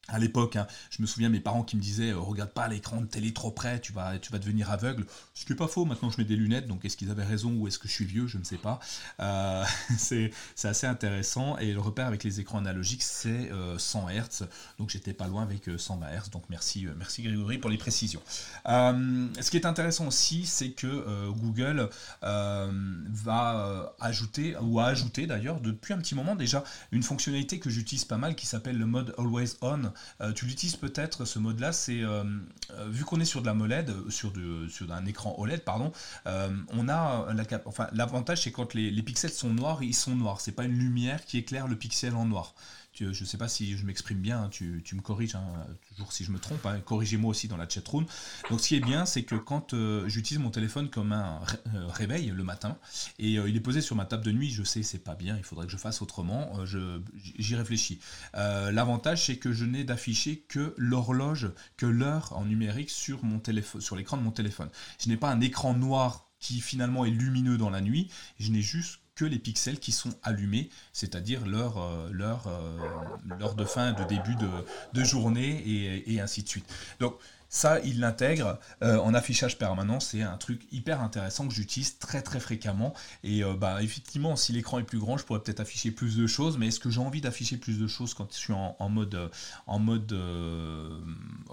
[0.09, 2.99] à l'époque, hein, je me souviens mes parents qui me disaient euh, regarde pas l'écran
[2.99, 5.05] de télé trop près, tu vas, tu vas devenir aveugle.
[5.33, 5.85] Ce qui n'est pas faux.
[5.85, 8.05] Maintenant, je mets des lunettes, donc est-ce qu'ils avaient raison ou est-ce que je suis
[8.05, 8.79] vieux Je ne sais pas.
[9.21, 9.63] Euh,
[9.97, 10.31] c'est
[10.63, 11.57] assez intéressant.
[11.57, 14.47] Et le repère avec les écrans analogiques, c'est 100 Hz.
[14.77, 16.29] Donc j'étais pas loin avec 120 Hz.
[16.31, 18.21] Donc merci, merci Grégory pour les précisions.
[18.65, 21.89] ce qui est intéressant aussi, c'est que Google
[22.21, 28.05] va ajouter ou a ajouté d'ailleurs depuis un petit moment déjà une fonctionnalité que j'utilise
[28.05, 29.89] pas mal qui s'appelle le mode Always On euh,
[30.35, 32.23] tu l'utilises peut-être, ce mode-là, c'est euh,
[32.71, 34.33] euh, vu qu'on est sur de la MOLED, sur,
[34.89, 35.91] un écran OLED, pardon,
[36.25, 37.27] on a
[37.93, 40.41] l'avantage c'est quand les, les, pixels sont noirs, ils sont noirs.
[40.41, 42.53] C'est pas une lumière qui éclaire le pixel en noir
[42.97, 45.43] je ne sais pas si je m'exprime bien, hein, tu, me corriges, hein,
[45.89, 48.05] toujours si je me trompe, hein, corrigez-moi aussi dans la chatroom.
[48.49, 51.41] Donc ce qui est bien, c'est que quand euh, j'utilise mon téléphone comme un
[51.75, 52.77] euh, réveil le matin,
[53.19, 55.37] et euh, il est posé sur ma table de nuit, je sais c'est pas bien,
[55.37, 57.99] il faudrait que je fasse autrement, j'y réfléchis.
[58.33, 63.41] L'avantage c'est que je n'ai d'afficher que l'horloge, que l'heure en numérique sur, mon
[63.79, 64.69] sur l'écran de mon téléphone.
[64.99, 68.61] Je n'ai pas un écran noir qui finalement est lumineux dans la nuit, je n'ai
[68.61, 72.09] juste que les pixels qui sont allumés, c'est-à-dire l'heure euh,
[72.47, 74.35] euh, de fin, de début
[74.93, 75.63] de, journée
[76.07, 76.65] et, ainsi de suite.
[77.53, 79.99] Ça, il l'intègre euh, en affichage permanent.
[79.99, 82.95] C'est un truc hyper intéressant que j'utilise très très fréquemment.
[83.23, 86.25] Et euh, bah, effectivement, si l'écran est plus grand, je pourrais peut-être afficher plus de
[86.25, 86.57] choses.
[86.57, 89.29] Mais est-ce que j'ai envie d'afficher plus de choses quand je suis en, mode,
[89.67, 90.99] en mode euh,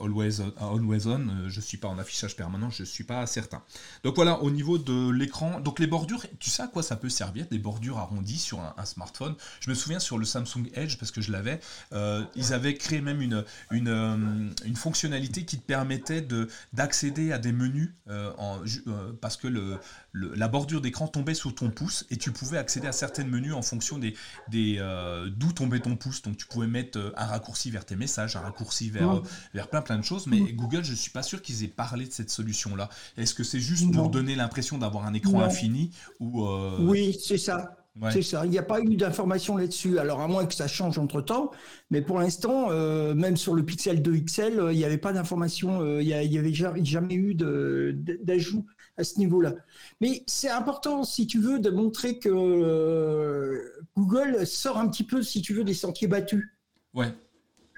[0.01, 1.49] always, on?
[1.49, 3.63] Je ne suis pas en affichage permanent, je ne suis pas certain.
[4.03, 7.11] Donc voilà, au niveau de l'écran, donc les bordures, tu sais à quoi ça peut
[7.11, 9.35] servir Des bordures arrondies sur un, smartphone?
[9.61, 11.61] Je me souviens sur le Samsung Edge, parce que je l'avais,
[11.93, 17.91] ils avaient créé même une, une fonctionnalité qui te permet de d'accéder à des menus
[18.09, 19.79] euh, en, euh, parce que le,
[20.13, 23.63] la bordure d'écran tombait sur ton pouce et tu pouvais accéder à certains menus en
[23.63, 24.15] fonction des,
[24.49, 26.23] des euh, d'où tombait ton pouce.
[26.23, 29.23] Donc tu pouvais mettre un raccourci vers tes messages, un raccourci vers,
[29.55, 30.27] vers plein plein de choses.
[30.27, 32.89] Mais Google, je suis pas sûr qu'ils aient parlé de cette solution là.
[33.17, 36.47] Est-ce que c'est juste pour donner l'impression d'avoir un écran infini ou
[36.81, 37.80] Oui, c'est ça.
[38.13, 38.47] C'est ça.
[38.47, 39.99] Il n'y a pas eu d'information là-dessus.
[39.99, 41.51] Alors, à moins que ça change entre temps.
[41.91, 45.13] Mais pour l'instant, euh, même sur le Pixel 2 XL, euh, il n'y avait pas
[45.13, 45.83] d'information.
[45.83, 48.65] Euh, il n'y avait jamais eu d'ajout
[48.97, 49.55] à ce niveau-là.
[50.01, 53.61] Mais c'est important, si tu veux, de montrer que
[53.97, 56.49] Google sort un petit peu, si tu veux, des sentiers battus.
[56.95, 57.13] Ouais.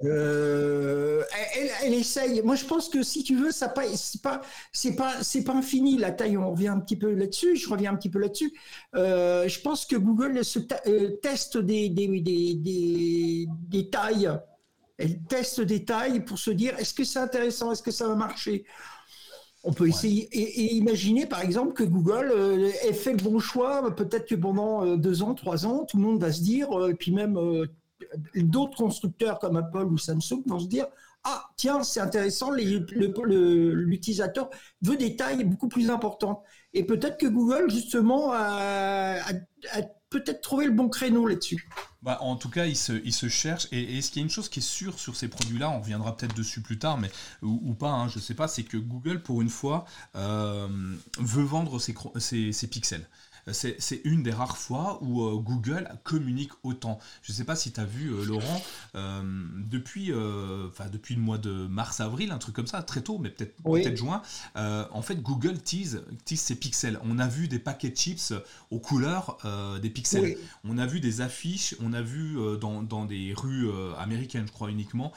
[0.05, 1.23] Euh,
[1.83, 2.43] elle, essaye.
[2.43, 5.55] Moi, je pense que si tu veux, ça pas, c'est pas, c'est pas, c'est pas
[5.55, 6.37] infini la taille.
[6.37, 7.57] On revient un petit peu là-dessus.
[7.57, 8.53] Je reviens un petit peu là-dessus.
[8.95, 14.31] Euh, je pense que Google se euh, teste des des, des, des, tailles.
[14.99, 18.15] Elle teste des tailles pour se dire est-ce que c'est intéressant, est-ce que ça va
[18.15, 18.65] marcher?
[19.65, 22.33] On peut essayer et, imaginer, par exemple, que Google
[22.83, 23.95] ait fait le bon choix.
[23.95, 27.13] Peut-être que pendant deux ans, trois ans, tout le monde va se dire, et puis
[27.13, 27.39] même
[28.35, 30.87] d'autres constructeurs comme Apple ou Samsung vont se dire
[31.25, 34.51] ah tiens c'est intéressant l'utilisateur
[34.83, 36.43] veut des tailles beaucoup plus importantes
[36.75, 39.17] et peut-être que Google justement a,
[40.13, 41.69] peut-être trouvé le bon créneau là-dessus.
[42.03, 43.67] Bah, en tout cas, il se, il se cherche.
[43.73, 45.71] Et est-ce qu'il y a une chose qui est sûre sur ces produits-là?
[45.71, 47.11] On reviendra peut-être dessus plus tard, mais
[47.41, 48.47] ou, pas, hein, je ne sais pas.
[48.47, 50.69] C'est que Google, pour une fois, euh,
[51.19, 53.09] veut vendre ses pixels
[53.51, 56.99] c'est une des rares fois où euh, Google communique autant.
[57.23, 58.63] Je ne sais pas si tu as vu, euh, Laurent,
[58.95, 59.23] euh,
[59.57, 60.13] depuis,
[60.93, 64.23] depuis le mois de mars-avril, un truc comme ça, très tôt, mais peut-être peut juin,
[64.55, 66.99] en fait, Google tease, tease ses pixels.
[67.05, 68.33] On a vu des paquets de chips
[68.71, 69.39] aux couleurs
[69.81, 70.37] des pixels.
[70.65, 74.71] On a vu des affiches, on a vu dans, dans des rues américaines, je crois
[74.71, 75.13] uniquement,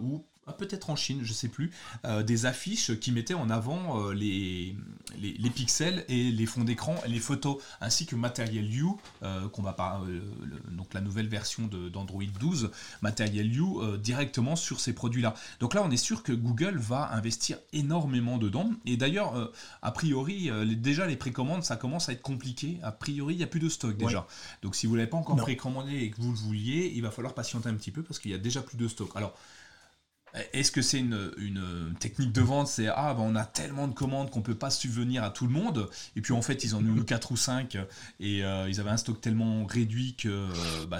[0.00, 1.70] où peut-être en Chine, je sais plus,
[2.04, 4.76] euh, des affiches qui mettaient en avant euh, les,
[5.18, 9.62] les, pixels et les fonds d'écran et les photos, ainsi que Material You, euh, qu'on
[9.62, 10.02] va pas,
[10.70, 12.70] donc la nouvelle version d'Android 12,
[13.02, 15.34] Material You, directement sur ces produits-là.
[15.60, 18.70] Donc là, on est sûr que Google va investir énormément dedans.
[18.86, 22.78] Et d'ailleurs, a priori, déjà les précommandes, ça commence à être compliqué.
[22.82, 24.26] A priori, il n'y a plus de stock déjà.
[24.62, 27.34] Donc si vous l'avez pas encore précommandé et que vous le vouliez, il va falloir
[27.34, 29.10] patienter un petit peu parce qu'il y a déjà plus de stock.
[29.14, 29.34] Alors,
[30.52, 32.68] est-ce que c'est une, technique de vente?
[32.68, 35.52] C'est ah, bah, on a tellement de commandes qu'on peut pas subvenir à tout le
[35.52, 35.88] monde.
[36.16, 37.76] Et puis en fait, ils en ont eu 4 ou 5
[38.20, 40.98] et euh, ils avaient un stock tellement réduit que euh, bah,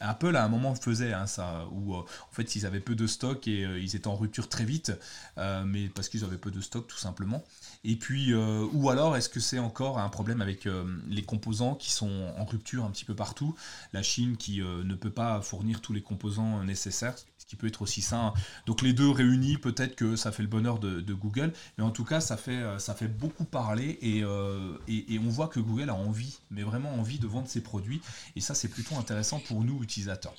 [0.00, 3.06] Apple à un moment faisait hein, ça, où euh, en fait ils avaient peu de
[3.06, 4.92] stock et ils étaient en rupture très vite,
[5.36, 7.44] mais parce qu'ils avaient peu de stock tout simplement.
[7.84, 10.68] Et puis, ou alors est-ce que c'est encore un problème avec
[11.08, 13.54] les composants qui sont en rupture un petit peu partout?
[13.92, 17.14] La Chine qui ne peut pas fournir tous les composants nécessaires
[17.48, 18.32] qui peut être aussi sain.
[18.66, 22.04] Donc les deux réunis, peut-être que ça fait le bonheur de, Google, mais en tout
[22.04, 25.90] cas, ça fait, euh, ça fait beaucoup parler euh, et, et, on voit que Google
[25.90, 28.00] a envie, mais vraiment envie de vendre ses produits,
[28.36, 30.34] et ça, c'est plutôt intéressant pour nous, utilisateurs.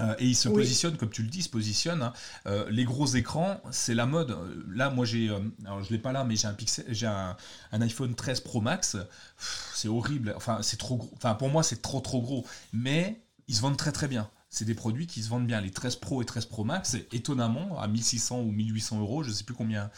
[0.00, 2.02] Euh, et il se positionne, comme tu le dis, se positionne.
[2.02, 2.12] Hein.
[2.46, 4.36] Euh, les gros écrans, c'est la mode.
[4.68, 5.28] Là, moi, j'ai,
[5.64, 7.36] alors je l'ai pas là, mais j'ai un Pixel, j'ai un,
[7.72, 8.96] iPhone 13 Pro Max.
[9.74, 10.32] C'est horrible.
[10.36, 11.10] Enfin, c'est trop gros.
[11.16, 12.46] Enfin, pour moi, c'est trop trop gros.
[12.72, 14.30] Mais ils se vendent très très bien.
[14.54, 15.60] C'est des produits qui se vendent bien.
[15.60, 19.44] Les 13 Pro et 13 Pro Max, étonnamment, à 1600 ou 1800 euros, je sais
[19.44, 19.90] plus combien.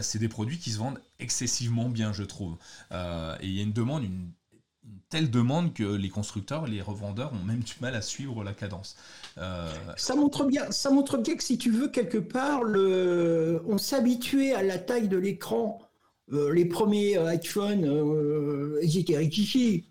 [0.00, 2.56] c'est des produits qui se vendent excessivement bien, je trouve.
[2.90, 2.96] et
[3.42, 4.32] il y a une demande, une
[5.08, 8.96] telle demande que les constructeurs, les revendeurs ont même du mal à suivre la cadence.
[9.38, 14.52] Euh, ça, montre bien, ça montre bien que si tu veux, quelque part, on s'habituait
[14.54, 15.80] à la taille de l'écran.
[16.32, 19.84] Euh, les premiers iPhone, euh, ils étaient rectifiés.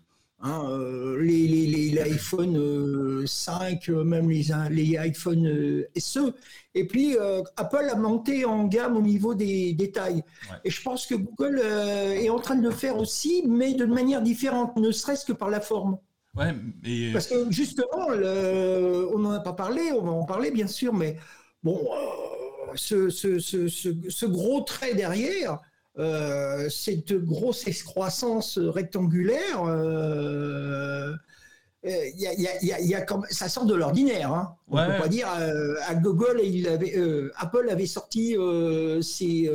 [0.44, 3.24] Hein, euh, les, les, les, 5, euh,
[3.88, 6.34] euh, même les, les iPhone SE.
[6.74, 7.16] Et puis,
[7.56, 10.24] Apple a monté en gamme au niveau des détails.
[10.64, 14.22] Et je pense que Google est en train de le faire aussi, mais de manière
[14.22, 15.98] différente, ne serait-ce que par la forme.
[16.34, 16.54] Ouais,
[17.12, 21.18] Parce que justement, on n'en a pas parlé, on va en parler bien sûr, mais
[21.62, 21.78] bon,
[22.74, 25.60] ce, ce, ce, ce, gros trait derrière,
[25.98, 29.62] euh, cette grosse excroissance rectangulaire,
[31.84, 34.32] euh, y a, y a, y a comme, ça sort de l'ordinaire.
[34.32, 34.54] Hein.
[34.68, 38.36] On ne peut pas dire euh, à Google, il avait, euh, Apple avait sorti
[39.02, 39.50] ses,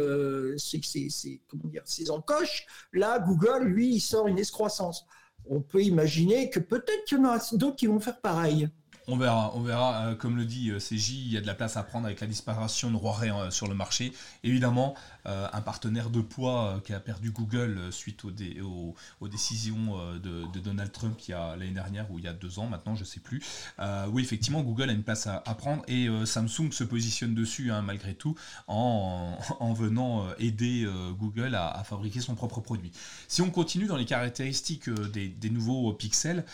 [0.57, 2.65] ses, ses, comment dire, ses encoches.
[2.91, 5.05] Là, Google, lui, il sort une excroissance.
[5.49, 8.67] On peut imaginer que peut-être qu'il y en a d'autres qui vont faire pareil.
[9.09, 10.15] On verra, on verra.
[10.19, 12.91] comme le dit CJ, il y a de la place à prendre avec la disparition
[12.91, 13.15] de Roi
[13.51, 14.11] sur le marché.
[14.43, 14.95] Évidemment,
[15.27, 20.91] un partenaire de poids euh, qui a perdu Google euh, suite aux, décisions de, Donald
[20.91, 23.41] Trump l'année dernière ou il y a deux ans maintenant, je sais plus.
[24.11, 28.15] oui, effectivement, Google a une place à, prendre et Samsung se positionne dessus hein, malgré
[28.15, 28.35] tout
[28.67, 29.37] en,
[29.73, 30.87] venant aider
[31.19, 32.91] Google à, fabriquer son propre produit.
[33.27, 36.45] Si on continue dans les caractéristiques des, nouveaux pixels,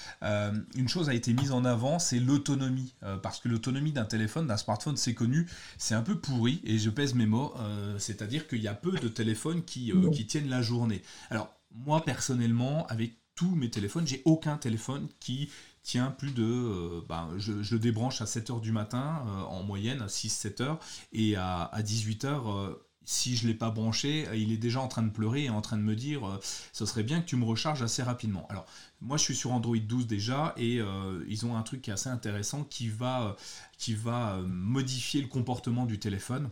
[0.75, 2.93] une chose a été mise en avant, c'est l'autonomie.
[3.21, 6.89] parce que l'autonomie d'un téléphone, d'un smartphone, c'est connu, c'est un peu pourri, et je
[6.89, 7.53] pèse mes mots,
[7.97, 11.01] c'est-à-dire qu'il il y a peu de téléphones euh, qui, tiennent la journée.
[11.29, 15.49] Alors, moi, personnellement, avec tous mes téléphones, j'ai aucun téléphone qui
[15.81, 16.43] tient plus de...
[16.43, 20.77] Euh, ben, je, le débranche à 7h du matin, euh, en moyenne, à 6-7 h
[21.11, 25.09] et à, 18h si je ne l'ai pas branché, il est déjà en train de
[25.09, 26.39] pleurer et en train de me dire
[26.71, 28.47] ce serait bien que tu me recharges assez rapidement.
[28.49, 28.65] Alors,
[29.01, 30.79] moi je suis sur Android 12 déjà et
[31.27, 33.35] ils ont un truc qui est assez intéressant qui va,
[33.77, 36.49] qui va modifier le comportement du téléphone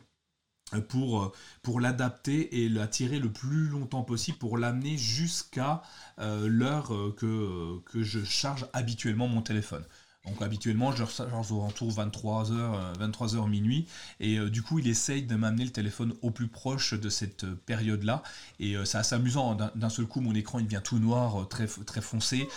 [0.79, 1.31] pour, euh,
[1.61, 5.81] pour l'adapter et l'attirer le plus longtemps possible pour l'amener jusqu'à
[6.19, 9.83] euh, l'heure euh, que je charge habituellement mon téléphone.
[10.27, 13.87] Donc habituellement, je recharge aux alentours 23h, 23h minuit.
[14.19, 17.43] Et euh, du coup, il essaye de m'amener le téléphone au plus proche de cette
[17.43, 18.21] euh, période-là.
[18.59, 19.59] Et euh, c'est assez amusant.
[19.59, 19.71] Hein.
[19.73, 22.47] D'un seul coup, mon écran il devient tout noir, très, très foncé.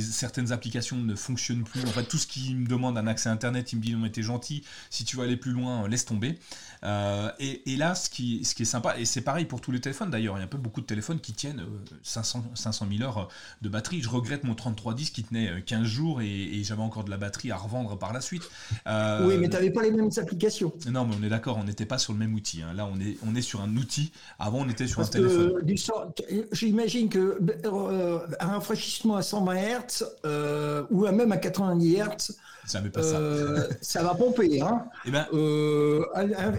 [0.00, 1.82] certaines applications ne fonctionnent plus.
[1.82, 4.10] En fait, tout ce qui me demande un accès Internet, il me dit non mais
[4.10, 6.38] t'es gentil, si tu veux aller plus loin, laisse tomber.
[6.84, 10.10] Et, là, ce qui, ce qui est sympa, et c'est pareil pour tous les téléphones
[10.10, 11.64] d'ailleurs, il y a pas beaucoup de téléphones qui tiennent
[12.02, 13.28] 500, 500 000 heures
[13.62, 14.02] de batterie.
[14.02, 17.56] Je regrette mon 3310 qui tenait 15 jours et, et j'avais encore la batterie à
[17.56, 18.48] revendre par la suite.
[18.86, 20.72] Euh, oui, mais tu n'avais pas les mêmes applications.
[20.90, 22.62] Non, mais on est d'accord, on n'était pas sur le même outil.
[22.62, 22.72] Hein.
[22.74, 24.12] Là, on est, on est sur un outil.
[24.38, 25.52] Avant, on était sur un téléphone.
[26.52, 32.82] J'imagine que euh, un rafraîchissement à 120 Hz euh, ou même à 90 Hz, ça,
[32.82, 33.18] pas ça.
[33.80, 34.60] ça va pomper.
[34.60, 34.84] Hein.
[35.04, 35.26] Et eh ben,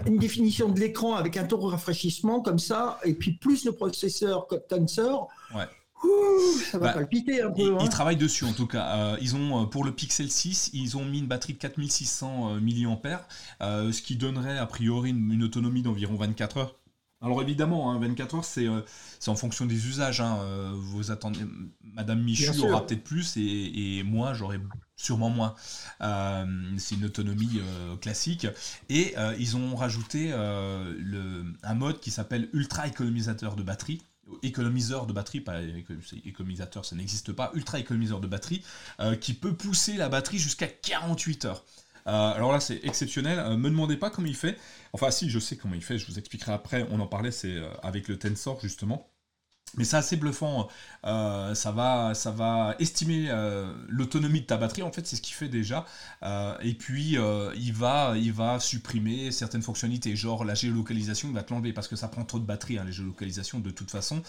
[0.06, 3.72] une définition de l'écran avec un taux de rafraîchissement comme ça, et puis plus le
[3.72, 5.28] processeur Tensor.
[6.70, 7.62] Ça va bah, palpiter un peu.
[7.62, 7.88] Ils, hein.
[7.88, 8.96] travaillent dessus en tout cas.
[8.96, 12.56] Euh, ils ont euh, pour le Pixel 6, ils ont mis une batterie de 4600
[12.56, 13.26] euh, mAh,
[13.60, 16.76] ce qui donnerait a priori une, autonomie d'environ 24 heures.
[17.22, 18.86] Alors évidemment, 24 hein, heures,
[19.18, 20.22] c'est en fonction des usages.
[20.22, 20.38] Hein,
[20.74, 21.40] vous attendez,
[21.82, 24.58] Madame Michu aura peut-être plus et, moi j'aurai
[24.96, 25.54] sûrement moins.
[26.78, 27.60] c'est une autonomie
[28.00, 28.46] classique.
[28.88, 34.00] Et ils ont rajouté le, un mode qui s'appelle ultra économisateur de batterie
[34.42, 35.60] économiseur de batterie, pas
[36.24, 38.62] économisateur, ça n'existe pas, ultra économiseur de batterie,
[39.00, 41.64] euh, qui peut pousser la batterie jusqu'à 48 heures.
[42.06, 43.38] Euh, alors là, c'est exceptionnel.
[43.38, 44.58] Euh, me demandez pas comment il fait.
[44.92, 45.98] Enfin, si, je sais comment il fait.
[45.98, 46.86] Je vous expliquerai après.
[46.90, 49.10] On en parlait, c'est avec le Tensor justement.
[49.76, 50.68] Mais c'est assez bluffant.
[51.06, 54.82] Euh, ça, va, ça va estimer euh, l'autonomie de ta batterie.
[54.82, 55.86] En fait, c'est ce qu'il fait déjà.
[56.22, 57.16] Euh, et puis,
[57.56, 60.16] il, va, il va supprimer certaines fonctionnalités.
[60.16, 62.84] Genre la géolocalisation, il va te l'enlever parce que ça prend trop de batterie, hein,
[62.84, 64.22] les géolocalisations, de toute façon.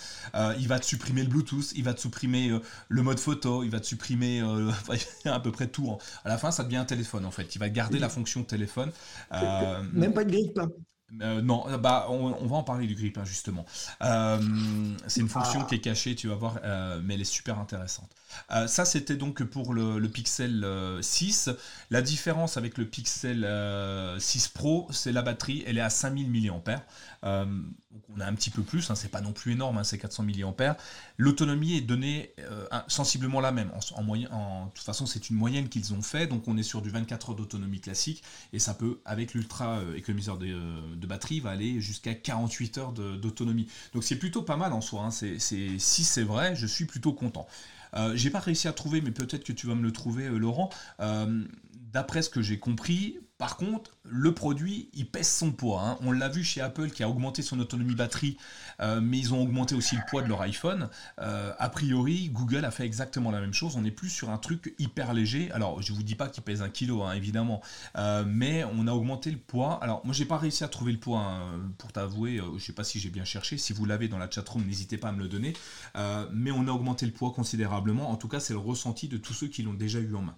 [0.59, 1.71] il va te supprimer le Bluetooth.
[1.75, 3.63] Il va te supprimer le mode photo.
[3.63, 4.41] Il va te supprimer
[5.25, 5.97] à peu près tout.
[6.23, 7.55] À la fin, ça devient un téléphone, en fait.
[7.55, 8.91] Il va garder la fonction téléphone.
[9.31, 10.53] Même pas de grille
[11.21, 13.65] Euh, non, bah, on, va en parler du grip, hein, justement.
[14.01, 14.39] Euh,
[15.07, 15.65] c'est une fonction ah.
[15.65, 18.09] qui est cachée, tu vas voir, euh, mais elle est super intéressante.
[18.67, 20.65] Ça, c'était donc pour le, Pixel
[21.01, 21.49] 6.
[21.89, 23.47] La différence avec le Pixel
[24.19, 26.83] 6 Pro, c'est la batterie, elle est à 5000 mAh.
[27.23, 30.23] on a un petit peu plus, hein, c'est pas non plus énorme, hein, c'est 400
[30.23, 30.77] mAh.
[31.17, 32.33] L'autonomie est donnée
[32.87, 33.71] sensiblement la même.
[33.95, 36.89] En, en, toute façon, c'est une moyenne qu'ils ont fait, donc on est sur du
[36.89, 40.51] 24 heures d'autonomie classique, et ça peut, avec l'ultra économiseur de
[41.01, 43.67] de batterie va aller jusqu'à 48 heures d'autonomie.
[43.93, 45.03] Donc c'est plutôt pas mal en soi.
[45.03, 45.11] Hein.
[45.11, 47.47] Si c'est vrai, je suis plutôt content.
[47.95, 50.37] Euh, j'ai pas réussi à trouver, mais peut-être que tu vas me le trouver, euh,
[50.37, 50.69] Laurent.
[50.99, 51.43] Euh,
[51.75, 55.81] d'après ce que j'ai compris, par contre, le produit, il pèse son poids.
[55.81, 55.97] Hein.
[56.01, 58.37] On l'a vu chez Apple qui a augmenté son autonomie batterie,
[58.81, 60.89] euh, mais ils ont augmenté aussi le poids de leur iPhone.
[61.19, 63.75] Euh, a priori, Google a fait exactement la même chose.
[63.75, 65.51] On n'est plus sur un truc hyper léger.
[65.53, 67.63] Alors, je ne vous dis pas qu'il pèse un kilo, hein, évidemment,
[67.95, 69.79] euh, mais on a augmenté le poids.
[69.81, 72.37] Alors, moi, j'ai pas réussi à trouver le poids, hein, pour t'avouer.
[72.37, 73.57] je ne sais pas si j'ai bien cherché.
[73.57, 75.53] Si vous l'avez dans la chatroom, n'hésitez pas à me le donner.
[76.31, 78.11] mais on a augmenté le poids considérablement.
[78.11, 80.35] En tout cas, c'est le ressenti de tous ceux qui l'ont déjà eu en main.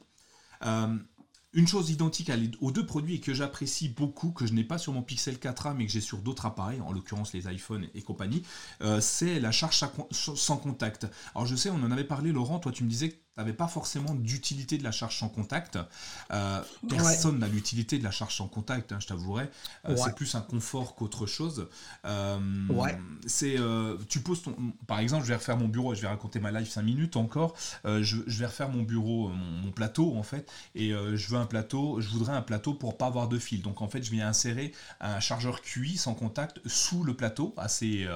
[1.53, 4.91] Une chose identique aux deux produits et que j'apprécie beaucoup, que je n'ai pas sur
[4.91, 8.41] mon Pixel 4a mais que j'ai sur d'autres appareils, en l'occurrence les iPhones et compagnie,
[8.81, 9.79] euh, c'est la charge
[10.11, 11.07] sans contact.
[11.35, 13.67] Alors je sais, on en avait parlé Laurent, toi tu me disais que n'avais pas
[13.67, 15.79] forcément d'utilité de la charge sans contact.
[16.31, 19.49] Euh, personne n'a l'utilité de la charge sans contact, hein, je t'avouerai.
[19.89, 21.67] Euh, c'est plus un confort qu'autre chose.
[22.05, 22.39] Euh,
[23.25, 23.57] c'est,
[24.07, 24.55] tu poses ton,
[24.87, 27.55] par exemple, je vais refaire mon bureau, je vais raconter ma live 5 minutes encore.
[27.85, 32.09] Je, vais refaire mon bureau, mon, plateau en fait, et je veux un plateau, je
[32.09, 33.61] voudrais un plateau pour pas avoir de fil.
[33.61, 38.07] Donc en fait, je viens insérer un chargeur QI sans contact sous le plateau, assez,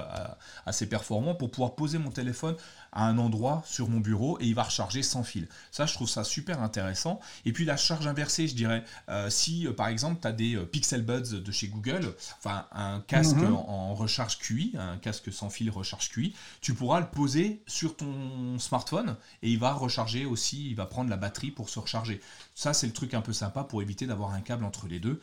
[0.66, 2.56] assez performant, pour pouvoir poser mon téléphone
[2.92, 5.48] à un endroit sur mon bureau et il va recharger sans fil.
[5.72, 7.20] Ça, je trouve ça super intéressant.
[7.46, 10.56] Et puis la charge inversée, je dirais, euh, si euh, par exemple tu as des
[10.56, 13.54] euh, Pixel Buds de chez Google, enfin un casque mhm.
[13.54, 18.60] en, recharge QI, un casque sans fil recharge QI, tu pourras le poser sur ton
[18.60, 22.22] smartphone et il va recharger aussi, il va prendre la batterie pour se recharger.
[22.56, 25.22] Ça, c'est le truc un peu sympa pour éviter d'avoir un câble entre les deux.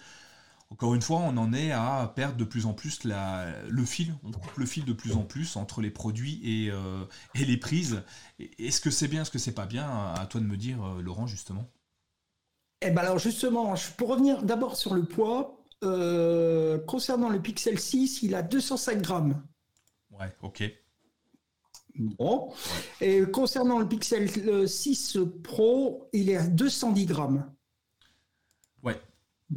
[0.70, 4.14] Encore une fois, on en est à perdre de plus en plus le fil.
[4.24, 8.02] On coupe le fil de plus en plus entre les produits et, euh, les prises.
[8.58, 9.86] Est-ce que c'est bien, est-ce que c'est pas bien?
[10.14, 11.70] À toi de me dire, euh, Laurent, justement.
[12.80, 18.22] Eh ben alors justement, pour revenir d'abord sur le poids, euh, concernant le Pixel 6,
[18.22, 19.42] il a 205 grammes.
[20.10, 20.64] Ouais, ok.
[21.96, 22.52] Bon.
[23.00, 24.28] Et concernant le Pixel
[24.68, 27.54] 6 Pro, il est à 210 grammes.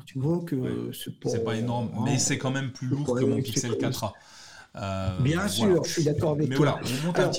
[0.06, 3.72] Tu vois que c'est pas, énorme, mais c'est quand même plus lourd que mon Pixel
[3.72, 4.12] 4A.
[4.76, 6.80] Euh, Bien sûr, je suis d'accord avec toi.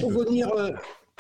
[0.01, 0.71] pour revenir, euh,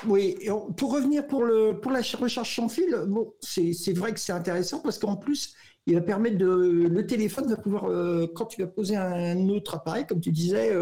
[0.06, 0.36] oui,
[0.76, 4.80] pour revenir pour le pour la recherche sans fil, bon, c'est vrai que c'est intéressant
[4.80, 5.54] parce qu'en plus,
[5.86, 9.74] il va permettre de le téléphone va pouvoir euh, quand tu vas poser un autre
[9.74, 10.74] appareil, comme tu disais,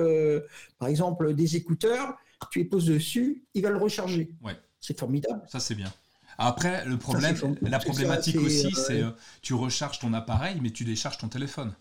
[0.79, 2.17] par exemple des écouteurs,
[2.51, 4.31] tu les poses dessus, il va le recharger.
[4.43, 4.57] Ouais.
[4.81, 5.43] C'est formidable.
[5.49, 5.93] Ça c'est bien.
[6.39, 9.11] Après, le problème, la problématique aussi, c'est euh,
[9.43, 11.75] tu recharges ton appareil, mais tu décharges ton téléphone.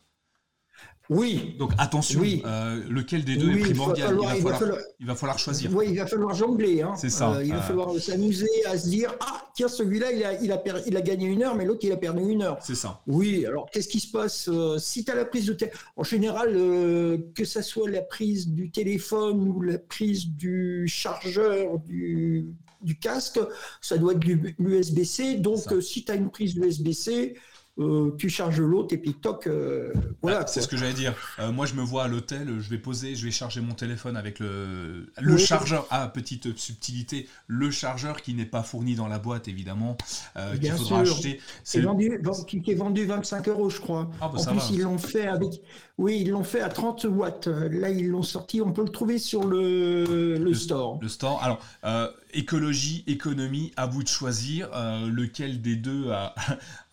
[1.07, 1.55] Oui.
[1.59, 4.17] Donc attention, euh, lequel des deux est primordial?
[4.99, 5.71] Il, va falloir, choisir.
[5.75, 6.81] Oui, il va falloir jongler.
[6.81, 6.93] Hein.
[6.97, 7.33] C'est ça.
[7.33, 10.63] Euh, il va falloir s'amuser à se dire ah tiens celui-là il a, il, a
[10.87, 12.57] il a gagné une heure, mais l'autre il a perdu une heure.
[12.59, 13.01] C'est ça.
[13.05, 13.45] Oui.
[13.45, 16.53] Alors qu'est-ce qui se passe si tu as la prise de téléphone En général,
[17.35, 22.47] que ça soit la prise du téléphone ou la prise du chargeur du
[22.85, 23.39] du casque,
[23.81, 25.35] ça doit être du l'USB-C.
[25.35, 27.35] Donc, euh, si tu as une prise USB-C,
[27.77, 30.39] euh, tu charges l'autre et puis toc, euh, voilà.
[30.43, 31.13] Ah, c'est ce que j'allais dire.
[31.51, 34.39] moi, je me vois à l'hôtel, je vais poser, je vais charger mon téléphone avec
[34.39, 35.85] le, le chargeur.
[35.89, 39.97] Ah, petite subtilité, le chargeur qui n'est pas fourni dans la boîte, évidemment,
[40.61, 41.41] qu'il faudra acheter.
[41.65, 44.09] C'est vendu, qui est vendu 25 euros, je crois.
[44.21, 45.61] Ah, bah, en plus, ils l'ont fait avec.
[45.97, 47.47] Oui, ils l'ont fait à 30 watts.
[47.47, 48.61] Là, ils l'ont sorti.
[48.61, 50.99] On peut le trouver sur le, le, store.
[51.01, 51.43] Le store.
[51.43, 51.59] Alors,
[52.35, 56.35] écologie, économie, à vous de choisir euh, lequel des deux a,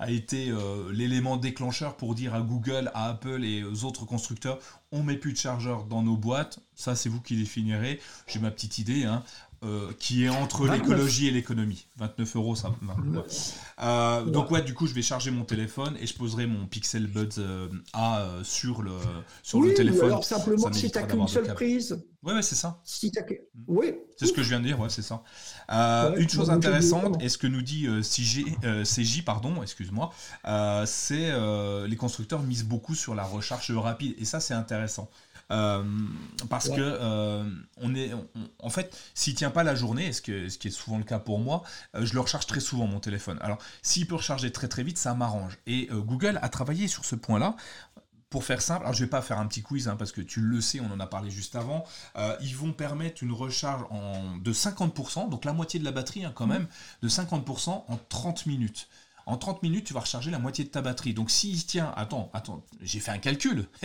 [0.08, 4.58] été euh, l'élément déclencheur pour dire à Google, à Apple et aux autres constructeurs,
[4.92, 6.60] on met plus de chargeurs dans nos boîtes.
[6.74, 8.00] Ça, c'est vous qui définirez.
[8.26, 9.04] J'ai ma petite idée.
[9.04, 9.22] Hein.
[9.64, 11.86] Euh, qui est entre l'écologie et l'économie.
[11.98, 12.74] 29 euros, ça.
[13.80, 17.06] Euh, donc ouais, du coup, je vais charger mon téléphone et je poserai mon Pixel
[17.06, 18.90] Buds euh, A sur le
[19.44, 20.06] sur le téléphone.
[20.06, 22.04] Alors simplement, si tu n'as qu'une seule prise.
[22.24, 22.80] Ouais, ouais, c'est ça.
[22.82, 23.12] Si
[23.68, 23.94] Oui.
[24.16, 25.22] C'est ce que je viens de dire, ouais, c'est ça.
[26.16, 28.44] une chose intéressante, et ce que nous dit CJ,
[28.82, 30.12] CJ pardon, excuse-moi,
[30.86, 31.32] c'est
[31.86, 35.08] les constructeurs misent beaucoup sur la recharge rapide, et ça, c'est intéressant.
[35.52, 35.84] Euh,
[36.48, 37.44] parce que euh,
[37.76, 38.10] on est,
[38.58, 41.18] en fait, s'il tient pas la journée, ce, que, ce qui est souvent le cas
[41.18, 41.62] pour moi,
[41.94, 43.38] euh, je le recharge très souvent mon téléphone.
[43.42, 45.58] Alors, s'il peut recharger très très vite, ça m'arrange.
[45.66, 47.56] Et Google a travaillé sur ce point-là
[48.30, 50.40] pour faire simple, alors je vais pas faire un petit quiz hein, parce que tu
[50.40, 51.84] le sais, on en a parlé juste avant.
[52.40, 56.32] Ils vont permettre une recharge en, de 50%, donc la moitié de la batterie hein,
[56.34, 56.66] quand même,
[57.02, 58.88] de 50% en 30 minutes.
[59.26, 61.14] En 30 minutes, tu vas recharger la moitié de ta batterie.
[61.14, 63.66] Donc s'il tient, attends, attends, j'ai fait un calcul.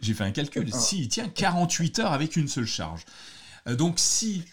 [0.00, 0.68] j'ai fait un calcul.
[0.72, 0.78] Ah.
[0.78, 3.04] S'il tient 48 heures avec une seule charge.
[3.68, 4.44] Euh, donc si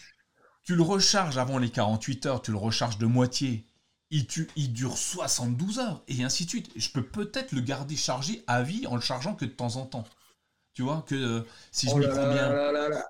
[0.63, 3.65] tu le recharges avant les 48 heures, tu le recharges de moitié
[4.11, 4.25] il,
[4.55, 6.71] il, dure 72 heures, et ainsi de suite.
[6.75, 9.85] Je peux peut-être le garder chargé à vie en le chargeant que de temps en
[9.85, 10.05] temps.
[10.79, 11.41] Tu vois, que euh,
[11.73, 12.49] si je oh m'y prends bien.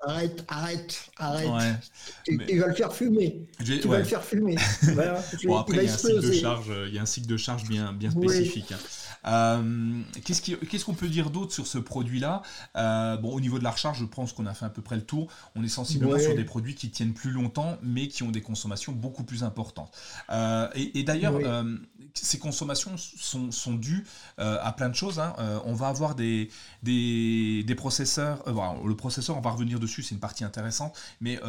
[0.01, 1.83] arrête, arrête, arrête.
[2.27, 3.45] Il va le faire fumer.
[3.63, 4.55] Tu vas le faire fumer.
[5.43, 7.37] bon, après, il, y a un cycle de charge, il y a un cycle de
[7.37, 8.71] charge bien, bien spécifique.
[8.71, 8.79] Hein.
[9.25, 12.41] Euh, qu'est-ce qu'on peut dire d'autre sur ce produit-là?
[12.75, 14.95] Euh, Bon, au niveau de la recharge, je pense qu'on a fait à peu près
[14.95, 15.27] le tour.
[15.55, 18.93] On est sensiblement sur des produits qui tiennent plus longtemps, mais qui ont des consommations
[18.93, 19.91] beaucoup plus importantes.
[20.29, 21.39] Euh, et, d'ailleurs,
[22.13, 24.05] ces consommations sont, sont dues
[24.37, 25.19] à plein de choses.
[25.19, 25.35] Hein.
[25.65, 26.49] on va avoir des,
[26.83, 28.43] des, des processeurs.
[28.47, 30.97] le processeur, on va revenir dessus, c'est une partie intéressante.
[31.21, 31.39] Mais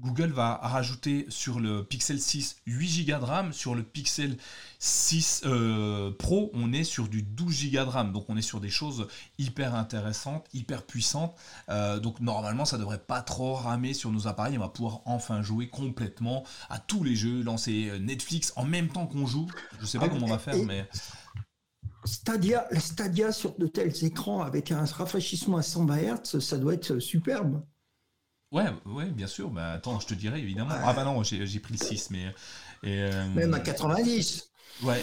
[0.00, 4.36] Google va rajouter sur le Pixel 6 8 Go de RAM, sur le Pixel
[4.78, 8.60] 6 euh, Pro, on est sur du 12 Go de RAM, donc on est sur
[8.60, 9.08] des choses
[9.38, 11.34] hyper intéressantes, hyper puissantes.
[11.68, 14.56] Euh, donc normalement, ça devrait pas trop ramer sur nos appareils.
[14.58, 18.88] On va pouvoir enfin jouer complètement à tous les jeux, lancer euh, Netflix en même
[18.88, 19.48] temps qu'on joue.
[19.80, 20.88] Je sais pas ah, comment on va faire, mais
[22.06, 26.98] Stadia, Stadia sur de tels écrans avec un rafraîchissement à 100 Hz, ça doit être
[26.98, 27.62] superbe.
[28.52, 29.50] Ouais, ouais, bien sûr.
[29.50, 30.74] Bah, attends, je te dirais évidemment.
[30.82, 32.34] Ah bah non, j'ai pris le 6, mais.
[32.82, 34.50] Même à 90.
[34.82, 35.00] Ouais,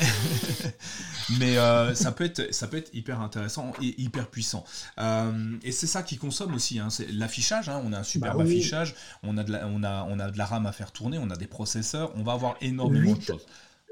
[1.40, 4.64] mais euh, ça peut être ça peut être hyper intéressant et hyper puissant.
[5.00, 6.78] Euh, et c'est ça qui consomme aussi.
[6.78, 7.70] Hein, c'est l'affichage.
[7.70, 8.94] Hein, on a un superbe bah affichage.
[9.24, 11.18] On a de la, on a on a de la RAM à faire tourner.
[11.18, 12.12] On a des processeurs.
[12.16, 13.46] On va avoir énormément de choses.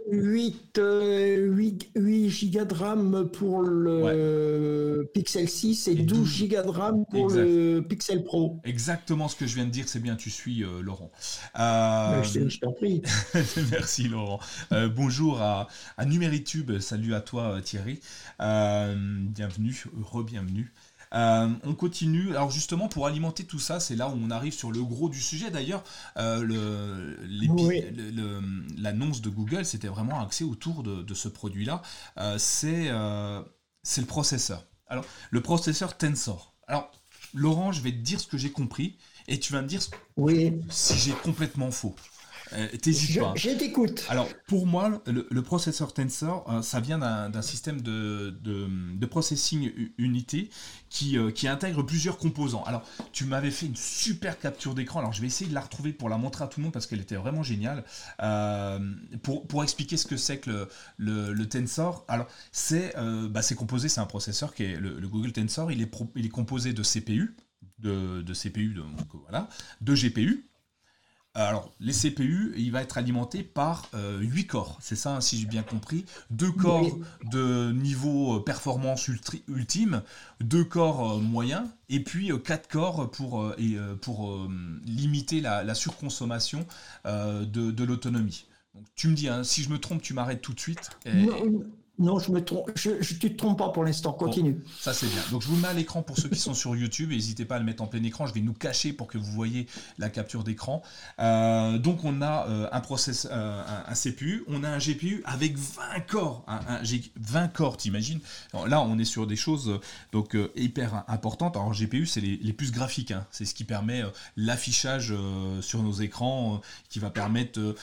[0.09, 7.05] 8, 8, 8 Go de RAM pour le Pixel 6 et, 12, Go de RAM
[7.09, 8.59] pour le Pixel Pro.
[8.63, 11.11] Exactement ce que je viens de dire, c'est bien, tu suis euh, Laurent.
[11.59, 13.01] Euh, je t'en prie.
[13.71, 14.39] Merci Laurent.
[14.71, 17.99] Euh, bonjour à, à Numéritube, salut à toi Thierry.
[18.39, 20.71] bienvenue, re-bienvenue.
[21.13, 22.31] Euh, on continue.
[22.31, 25.21] Alors justement, pour alimenter tout ça, c'est là où on arrive sur le gros du
[25.21, 25.51] sujet.
[25.51, 25.83] D'ailleurs,
[26.17, 27.15] euh,
[28.77, 31.81] l'annonce de Google, c'était vraiment axé autour de, ce produit-là.
[32.17, 34.65] Euh, c'est le processeur.
[34.87, 36.55] Alors, le processeur Tensor.
[36.67, 36.91] Alors,
[37.33, 38.97] Laurent, je vais te dire ce que j'ai compris
[39.27, 39.81] et tu vas me dire
[40.69, 41.95] si j'ai complètement faux.
[42.53, 43.33] Euh, t'hésites pas.
[43.35, 44.05] Je t'écoute.
[44.09, 50.49] Alors, pour moi, le, processeur Tensor, euh, ça vient d'un système de, de, processing unité
[50.89, 52.63] qui, euh, qui, intègre plusieurs composants.
[52.63, 54.99] Alors, tu m'avais fait une super capture d'écran.
[54.99, 56.87] Alors, je vais essayer de la retrouver pour la montrer à tout le monde parce
[56.87, 57.83] qu'elle était vraiment géniale.
[59.23, 62.93] pour, pour, expliquer ce que c'est que le, le, Tensor, alors, c'est
[63.29, 65.71] bah, composé, c'est un processeur qui est le, Google Tensor.
[65.71, 67.35] Il est, il est composé de CPU,
[67.79, 68.83] de, de CPU, de,
[69.27, 69.49] voilà,
[69.81, 70.50] de GPU
[71.33, 75.37] alors, les CPU, il va être alimenté par 8 euh, corps, c'est ça, hein, si
[75.37, 76.03] j'ai bien compris.
[76.29, 76.85] Deux corps
[77.31, 79.09] de niveau euh, performance
[79.47, 80.01] ultime,
[80.41, 83.53] deux corps euh, moyens, et puis quatre corps pour,
[84.01, 84.47] pour
[84.85, 86.65] limiter la, surconsommation
[87.05, 88.45] de, l'autonomie.
[88.95, 90.89] tu me dis, hein, si je me trompe, tu m'arrêtes tout de suite.
[91.05, 91.63] Non,
[92.19, 92.71] je me trompe.
[92.75, 94.13] Je, je te trompe pas pour l'instant.
[94.13, 94.63] Continue.
[94.79, 95.21] ça c'est bien.
[95.31, 97.11] Donc je vous mets à l'écran pour ceux qui sont sur YouTube.
[97.11, 98.27] N'hésitez pas à le mettre en plein écran.
[98.27, 100.81] Je vais nous cacher pour que vous voyez la capture d'écran.
[101.19, 105.57] Euh, donc on a euh, un process, euh, un, CPU, on a un GPU avec
[105.57, 106.43] 20 corps.
[106.47, 106.81] Un,
[107.15, 108.19] 20 corps, t'imagines?
[108.67, 109.79] Là, on est sur des choses
[110.11, 111.55] donc hyper importantes.
[111.55, 113.11] Alors GPU, c'est les, plus graphiques.
[113.11, 113.25] Hein.
[113.31, 114.03] C'est ce qui permet
[114.35, 115.13] l'affichage
[115.61, 117.75] sur nos écrans, qui va permettre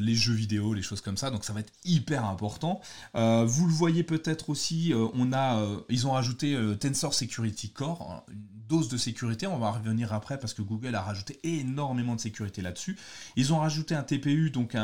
[0.00, 1.30] les jeux vidéo, les choses comme ça.
[1.30, 2.80] Donc ça va être hyper important.
[3.14, 8.32] Euh, vous le voyez peut-être aussi, euh, euh, ils ont rajouté Tensor Security Core, hein,
[8.72, 12.62] dose de sécurité, on va revenir après parce que Google a rajouté énormément de sécurité
[12.62, 12.96] là-dessus.
[13.36, 14.74] Ils ont rajouté un TPU, donc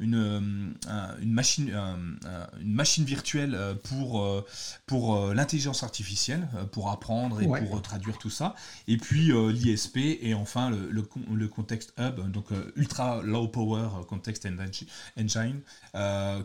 [0.00, 0.74] une,
[1.20, 1.72] une, machine,
[2.60, 4.44] une machine virtuelle pour,
[4.86, 8.56] pour l'intelligence artificielle, pour apprendre et pour traduire tout ça.
[8.88, 14.48] Et puis l'ISP et enfin le, le, le, Context Hub, donc Ultra Low Power Context
[15.16, 15.60] Engine,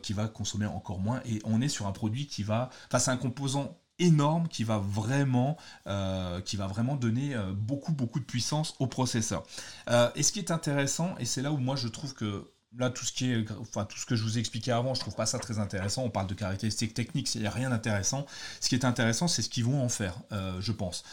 [0.04, 1.20] qui va consommer encore moins.
[1.26, 4.78] Et on est sur un produit qui va, enfin c'est un composant énorme qui va
[4.78, 9.44] vraiment, euh, qui va vraiment donner euh, beaucoup beaucoup de puissance au processeur.
[9.90, 12.90] Euh, et ce qui est intéressant, et c'est là où moi je trouve que là
[12.90, 15.16] tout ce qui est, enfin tout ce que je vous ai expliqué avant, je trouve
[15.16, 16.04] pas ça très intéressant.
[16.04, 18.26] On parle de caractéristiques techniques, il n'y a rien d'intéressant.
[18.60, 20.16] Ce qui est intéressant, c'est ce qu'ils vont en faire,
[20.60, 21.04] je pense.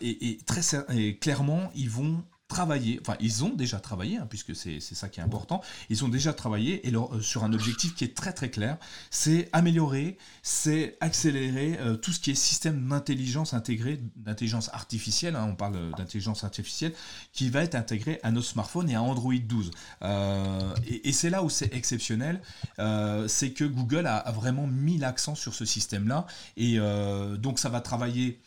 [0.00, 0.60] Et, très
[0.90, 2.22] et clairement, ils vont
[2.52, 6.08] travaillé, enfin ils ont déjà travaillé, hein, puisque c'est ça qui est important, ils ont
[6.08, 8.76] déjà travaillé et euh, sur un objectif qui est très très clair,
[9.10, 15.46] c'est améliorer, c'est accélérer euh, tout ce qui est système d'intelligence intégrée, d'intelligence artificielle, hein,
[15.50, 16.92] on parle d'intelligence artificielle,
[17.32, 19.70] qui va être intégré à nos smartphones et à Android 12.
[20.02, 22.40] Euh, et, c'est là où c'est exceptionnel,
[23.28, 26.26] c'est que Google a, a, vraiment mis l'accent sur ce système-là,
[26.56, 26.78] et
[27.38, 28.40] donc ça va travailler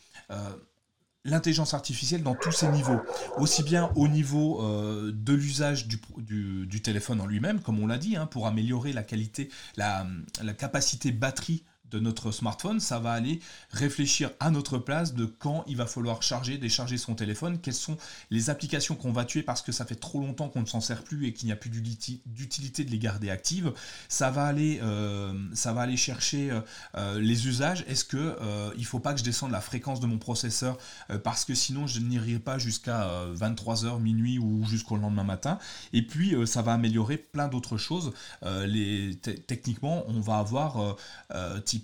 [1.26, 3.00] l'intelligence artificielle dans tous ses niveaux,
[3.36, 8.16] aussi bien au niveau euh, de l'usage du, téléphone en lui-même, comme on l'a dit,
[8.16, 10.06] hein, pour améliorer la qualité, la,
[10.42, 11.64] la capacité batterie
[11.98, 13.40] notre smartphone, ça va aller
[13.70, 17.96] réfléchir à notre place de quand il va falloir charger, décharger son téléphone, quelles sont
[18.30, 21.02] les applications qu'on va tuer parce que ça fait trop longtemps qu'on ne s'en sert
[21.02, 23.72] plus et qu'il n'y a plus d'utilité de les garder actives.
[24.08, 26.60] Ça va aller, euh, ça va aller chercher euh,
[26.96, 27.84] euh, les usages.
[27.88, 28.36] Est-ce que
[28.76, 30.78] il faut pas que je descende la fréquence de mon processeur
[31.24, 35.58] parce que sinon je n'irai pas jusqu'à 23h, minuit ou jusqu'au lendemain matin.
[35.92, 38.12] Et puis ça va améliorer plein d'autres choses.
[38.42, 40.96] les techniquement, on va avoir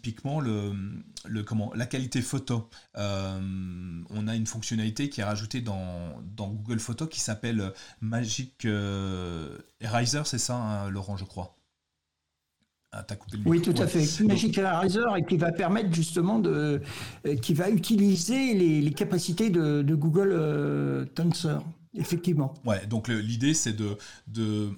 [0.03, 0.72] typiquement le,
[1.26, 2.68] le, comment, la qualité photo.
[2.98, 3.40] Euh,
[4.11, 9.57] on a une fonctionnalité qui est rajoutée dans, dans Google Photos qui s'appelle Magic euh,
[9.80, 11.57] Eraser, c'est ça, hein, Laurent, je crois.
[12.94, 13.07] Ah,
[13.46, 14.22] oui, tout à fait.
[14.24, 16.82] Magic Eraser et qui va permettre justement de,
[17.26, 21.64] euh, qui va utiliser les, capacités de, de Google Tensor.
[21.95, 22.55] Effectivement.
[22.64, 23.99] Ouais, donc l'idée c'est de,
[24.38, 24.70] euh,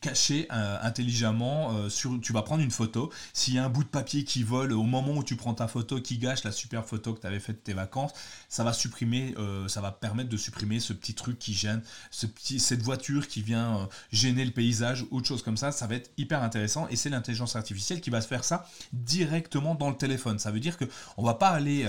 [0.00, 2.20] cacher euh, intelligemment euh, sur.
[2.20, 3.12] Tu vas prendre une photo.
[3.32, 5.68] S'il y a un bout de papier qui vole au moment où tu prends ta
[5.68, 8.12] photo, qui gâche la super photo que tu avais faite de tes vacances,
[8.50, 9.34] ça va supprimer,
[9.68, 13.40] ça va permettre de supprimer ce petit truc qui gêne, ce petit, cette voiture qui
[13.40, 15.72] vient gêner le paysage, autre chose comme ça.
[15.72, 19.74] Ça va être hyper intéressant et c'est l'intelligence artificielle qui va se faire ça directement
[19.74, 20.38] dans le téléphone.
[20.38, 20.84] Ça veut dire que
[21.16, 21.86] on va pas aller,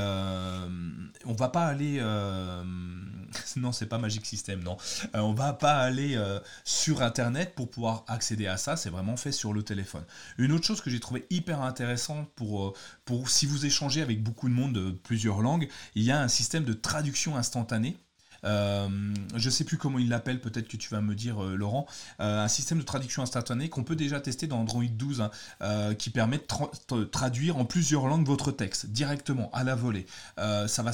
[1.26, 2.00] on va pas aller,
[3.58, 4.78] non c'est pas magique System, non.
[5.16, 9.18] Euh, on va pas aller euh, sur Internet pour pouvoir accéder à ça, c'est vraiment
[9.18, 10.04] fait sur le téléphone.
[10.38, 12.74] Une autre chose que j'ai trouvé hyper intéressant pour, euh,
[13.06, 16.28] pour si vous échangez avec beaucoup de monde de plusieurs langues, il y a un
[16.28, 17.98] système de traduction instantanée
[18.44, 18.88] euh,
[19.36, 21.86] je sais plus comment il l'appelle, peut-être que tu vas me dire, euh, Laurent.
[22.20, 26.10] Euh, un système de traduction instantanée qu'on peut déjà tester dans Android 12, hein, qui
[26.10, 30.06] permet de traduire en plusieurs langues votre texte directement à la volée.
[30.38, 30.92] ça va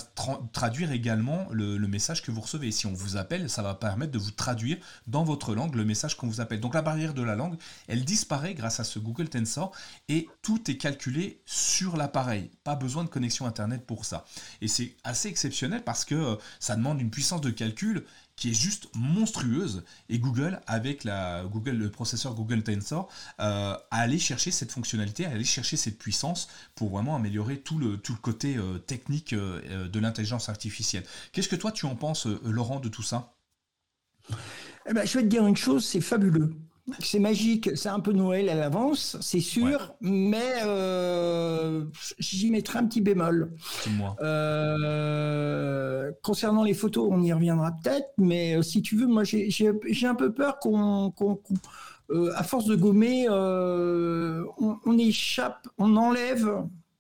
[0.52, 2.72] traduire également le, message que vous recevez.
[2.72, 4.78] Si on vous appelle, ça va permettre de vous traduire
[5.08, 6.60] dans votre langue le message qu'on vous appelle.
[6.60, 7.56] Donc la barrière de la langue,
[7.88, 9.72] elle disparaît grâce à ce Google Tensor
[10.10, 12.52] et tout est calculé sur l'appareil.
[12.64, 14.26] Pas besoin de connexion Internet pour ça.
[14.62, 18.04] Et c'est assez exceptionnel parce que ça demande une puissance de calcul
[18.36, 23.10] qui est juste monstrueuse et Google avec la Google le processeur Google Tensor
[23.40, 27.80] euh, a allé chercher cette fonctionnalité, a allé chercher cette puissance pour vraiment améliorer tout
[27.80, 31.04] le tout le côté euh, technique euh, de l'intelligence artificielle.
[31.32, 33.34] Qu'est-ce que toi tu en penses Laurent de tout ça?
[34.90, 36.54] Eh ben, je vais te dire une chose, c'est fabuleux.
[37.00, 41.84] C'est magique, c'est un peu Noël à l'avance, c'est sûr, mais euh,
[42.18, 43.52] j'y mettrai un petit bémol.
[44.22, 50.08] Euh, concernant les photos, on y reviendra peut-être, mais euh, si tu veux, moi j'ai
[50.08, 51.14] un peu peur qu'on,
[52.10, 56.50] euh, à force de gommer, on, échappe, on enlève,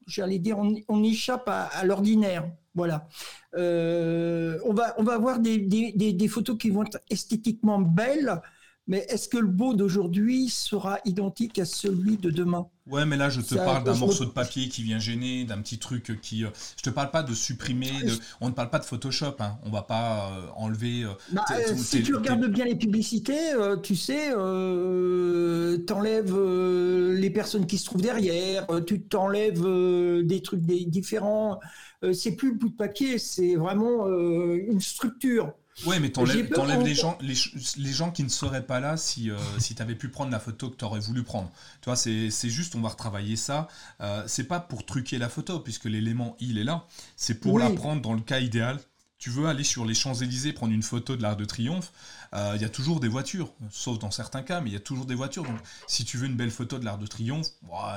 [0.05, 2.45] j'allais dire, on, échappe à, l'ordinaire.
[2.75, 3.07] Voilà.
[3.55, 8.41] on va on va avoir des, des, photos qui vont être esthétiquement belles,
[8.87, 12.67] mais est-ce que le beau d'aujourd'hui sera identique à celui de demain?
[12.89, 15.77] Ouais, mais là, je te parle d'un morceau de papier qui vient gêner, d'un petit
[15.77, 16.45] truc qui.
[16.45, 17.91] Euh, je te parle pas de supprimer.
[18.39, 19.35] On ne parle pas de Photoshop.
[19.39, 19.57] Hein.
[19.65, 21.03] On va pas euh, enlever.
[21.03, 21.43] Euh, bah,
[21.75, 23.51] si tu regardes bien les publicités,
[23.83, 26.37] tu sais, tu enlèves
[27.13, 29.65] les personnes qui se trouvent derrière, tu t'enlèves
[30.23, 31.59] des trucs différents.
[32.13, 35.53] c'est plus le bout de papier, c'est vraiment une structure.
[35.85, 36.49] Ouais, mais t'enlèves,
[36.83, 40.09] les gens, les, gens qui ne seraient pas là si, euh, si tu avais pu
[40.09, 41.51] prendre la photo que tu aurais voulu prendre.
[41.81, 43.67] Tu vois, c'est, juste, on va retravailler ça.
[44.01, 46.85] Euh, c'est pas pour truquer la photo, puisque l'élément il est là.
[47.15, 48.79] C'est pour la prendre dans le cas idéal.
[49.19, 51.91] Tu veux aller sur les Champs-Élysées prendre une photo de l'Arc de Triomphe,
[52.35, 54.79] euh, il y a toujours des voitures, sauf dans certains cas, mais il y a
[54.79, 55.41] toujours des voitures.
[55.41, 55.57] Donc,
[55.87, 57.47] si tu veux une belle photo de l'Arc de Triomphe,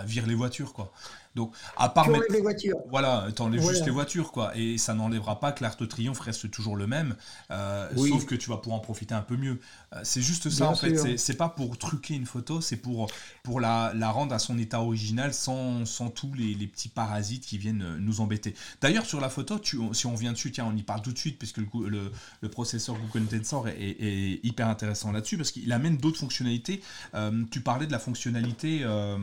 [0.06, 0.92] vire les voitures, quoi.
[1.34, 2.24] Donc, à part mettre...
[2.30, 2.78] les voitures.
[2.88, 4.56] Voilà, t'enlèves juste les voitures, quoi.
[4.56, 7.14] Et ça n'enlèvera pas que l'Arc de Triomphe reste toujours le même,
[7.50, 9.60] euh, sauf que tu vas pouvoir en profiter un peu mieux.
[9.94, 11.16] Euh, c'est juste ça, en fait.
[11.16, 13.10] C'est pas pour truquer une photo, c'est pour,
[13.42, 17.44] pour la, la, rendre à son état original sans, sans tous les, les, petits parasites
[17.44, 18.54] qui viennent nous embêter.
[18.80, 21.18] D'ailleurs, sur la photo, tu, si on vient dessus, tiens, on y parle tout de
[21.18, 25.72] suite, puisque le, le, le processeur Google Tensor est, est, hyper intéressant là-dessus, parce qu'il
[25.72, 26.82] amène d'autres fonctionnalités.
[27.14, 29.18] Euh, tu parlais de la fonctionnalité euh,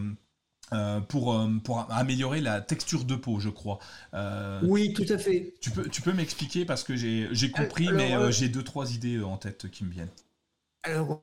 [0.73, 3.79] euh, pour améliorer la texture de peau, je crois.
[4.13, 5.53] Euh, oui, tout à fait.
[5.61, 9.37] Tu peux, tu peux m'expliquer parce que j'ai compris, mais j'ai deux, trois idées en
[9.37, 10.11] tête qui me viennent.
[10.83, 11.21] Alors,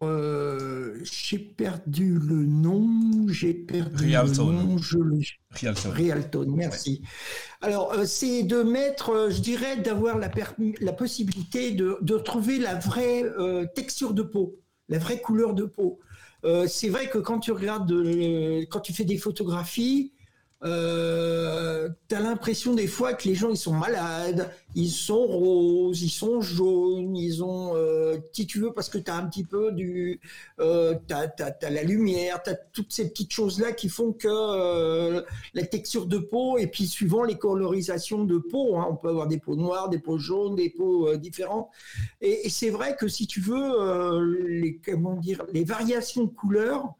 [1.02, 5.20] j'ai perdu le nom, j'ai perdu le nom, je le...
[6.46, 7.02] Merci.
[7.62, 10.30] Alors, c'est de mettre, je dirais, d'avoir la,
[10.80, 13.24] la possibilité de, de trouver la vraie
[13.74, 15.98] texture de peau, la vraie couleur de peau.
[16.44, 17.92] Euh, c'est vrai que quand tu regardes,
[18.70, 20.12] quand tu fais des photographies,
[20.64, 26.02] euh, tu as l'impression des fois que les gens ils sont malades, ils sont roses,
[26.02, 29.44] ils sont jaunes, ils ont, euh, si tu veux, parce que tu as un petit
[29.44, 30.20] peu du,
[30.60, 35.22] euh, tu as, la lumière, tu as toutes ces petites choses-là qui font que euh,
[35.52, 39.26] la texture de peau, et puis suivant les colorisations de peau, hein, on peut avoir
[39.26, 41.68] des peaux noires, des peaux jaunes, des peaux euh, différentes,
[42.20, 46.94] et, c'est vrai que si tu veux, les, comment dire, les variations de couleurs,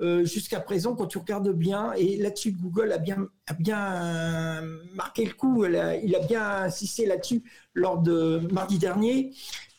[0.00, 4.62] euh, jusqu'à présent, quand tu regardes bien, et là-dessus, Google a bien, a bien
[4.94, 7.42] marqué le coup, il a bien insisté là-dessus
[7.74, 9.32] lors de mardi dernier.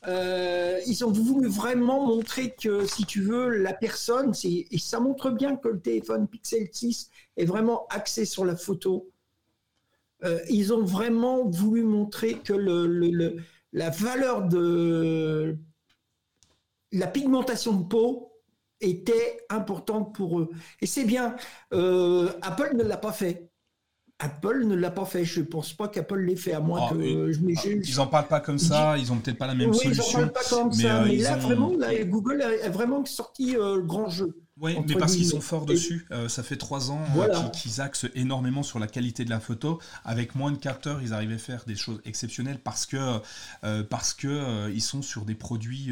[0.08, 5.30] Euh, ils ont voulu vraiment montrer que, si tu veux, la personne, et ça montre
[5.32, 9.10] bien que le téléphone Pixel 6 est vraiment axé sur la photo.
[10.24, 12.54] Euh, ils ont vraiment voulu montrer que
[13.74, 15.58] la valeur de
[16.92, 18.29] la pigmentation de peau
[18.82, 20.50] était importante pour eux.
[20.82, 21.36] Et c'est bien.
[21.74, 23.50] Euh, Apple ne l'a pas fait.
[24.20, 25.24] Apple ne l'a pas fait.
[25.24, 28.08] Je ne pense pas qu'Apple l'ait fait, à moins ah, que je ah, Ils n'en
[28.08, 30.04] parlent pas comme ça, ils n'ont peut-être pas la même solution.
[30.20, 31.02] Ils n'en parlent pas comme mais, ça.
[31.02, 31.72] Euh, mais là, vraiment,
[32.06, 34.36] Google a vraiment sorti euh, le grand jeu.
[34.62, 36.06] Oui, mais parce qu'ils sont forts dessus.
[36.12, 39.80] Euh, ça fait trois ans euh, qu'ils axent énormément sur la qualité de la photo.
[40.04, 43.22] Avec moins de capteurs, ils arrivaient à faire des choses exceptionnelles parce que
[43.64, 45.92] euh, parce que ils sont sur des produits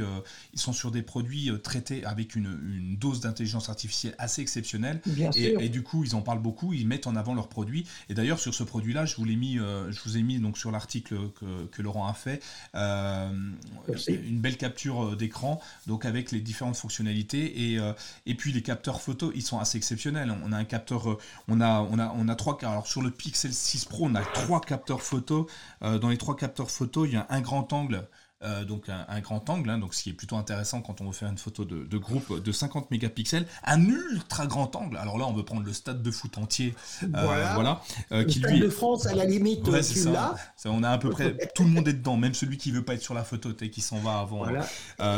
[0.54, 5.02] ils sont sur des produits traités avec une, dose d'intelligence artificielle assez exceptionnelle.
[5.36, 6.74] Et, et, du coup, ils en parlent beaucoup.
[6.74, 7.86] Ils mettent en avant leurs produits.
[8.10, 10.72] Et d'ailleurs, sur ce produit-là, je vous l'ai mis, je vous ai mis donc sur
[10.72, 12.42] l'article que, que, Laurent a fait
[12.74, 17.80] une belle capture d'écran, donc avec les différentes fonctionnalités et
[18.26, 20.36] et puis les capteurs photo, ils sont assez exceptionnels.
[20.44, 22.58] On a un capteur, euh, on a, on a, on a trois.
[22.64, 25.48] Alors sur le Pixel 6 Pro, on a trois capteurs photo.
[25.84, 28.08] Euh, dans les trois capteurs photo, il y a un grand angle.
[28.44, 31.12] Euh, donc un, grand angle, hein, donc ce qui est plutôt intéressant quand on veut
[31.12, 34.98] faire une photo de, groupe de 50 mégapixels, un ultra grand angle.
[34.98, 37.82] Alors là, on veut prendre le stade de foot entier, voilà,
[38.28, 40.36] qui lui de France à la limite, ouais, ça,
[40.66, 42.94] on a à peu près tout le monde est dedans, même celui qui veut pas
[42.94, 44.46] être sur la photo, et qui s'en va avant.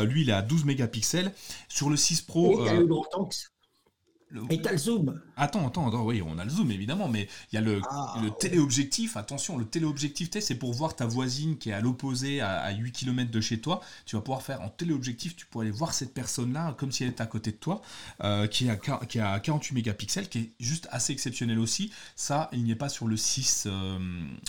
[0.06, 1.34] lui, il est à 12 mégapixels.
[1.68, 3.36] Sur le 6 Pro, il y a le grand angle.
[4.50, 5.22] Et t'as le zoom.
[5.36, 8.16] Attends, attends, attends, oui, on a le zoom évidemment, mais il y a le, ah.
[8.22, 9.18] le téléobjectif.
[9.18, 13.32] Attention, le téléobjectif, c'est pour voir ta voisine qui est à l'opposé, à, 8 km
[13.32, 13.82] de chez toi.
[14.06, 17.10] Tu vas pouvoir faire en téléobjectif, tu pourrais aller voir cette personne-là comme si elle
[17.10, 17.82] était à côté de toi,
[18.24, 21.92] euh, qui, a, qui a 48 mégapixels, qui est juste assez exceptionnel aussi.
[22.16, 24.00] Ça, il n'y est pas sur le 6, euh,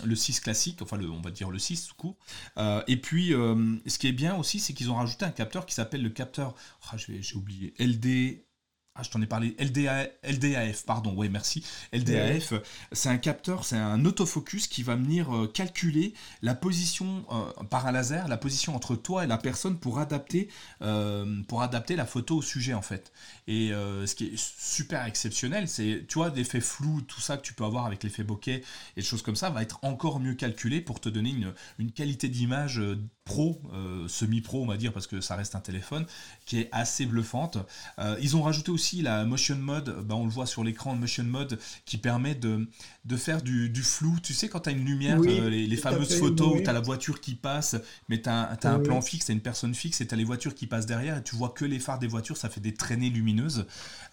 [0.04, 2.16] le 6 classique, enfin, le, on va dire le 6 tout court.
[2.58, 5.74] Euh, et puis, ce qui est bien aussi, c'est qu'ils ont rajouté un capteur qui
[5.74, 6.54] s'appelle le capteur,
[6.90, 8.42] ah, j'ai oublié, LD.
[8.96, 9.56] Ah, je t'en ai parlé.
[9.58, 11.14] LDAF, pardon.
[11.16, 11.64] Oui, merci.
[11.92, 12.54] LDAF,
[12.90, 16.12] c'est un capteur, c'est un autofocus qui va venir euh, calculer
[16.42, 20.48] la position euh, par un laser, la position entre toi et la personne pour adapter,
[20.82, 23.12] euh, pour adapter la photo au sujet en fait.
[23.52, 27.52] Et ce qui est super exceptionnel, c'est, tu vois, l'effet flou, tout ça que tu
[27.52, 28.62] peux avoir avec l'effet bokeh et
[28.96, 32.28] des choses comme ça, va être encore mieux calculé pour te donner une, une qualité
[32.28, 32.80] d'image
[33.24, 33.60] pro,
[34.06, 36.06] semi-pro, on va dire, parce que ça reste un téléphone,
[36.46, 37.58] qui est assez bluffante.
[38.20, 41.58] ils ont rajouté aussi la motion mode, bah, on le voit sur l'écran, motion mode
[41.84, 42.68] qui permet de,
[43.04, 44.18] de faire du, flou.
[44.22, 46.80] Tu sais, quand tu as une lumière, euh, les, fameuses photos où tu as la
[46.80, 47.76] voiture qui passe,
[48.08, 50.24] mais tu as, un plan fixe, tu as une personne fixe et tu as les
[50.24, 52.74] voitures qui passent derrière et tu vois que les phares des voitures, ça fait des
[52.74, 53.39] traînées lumineuses.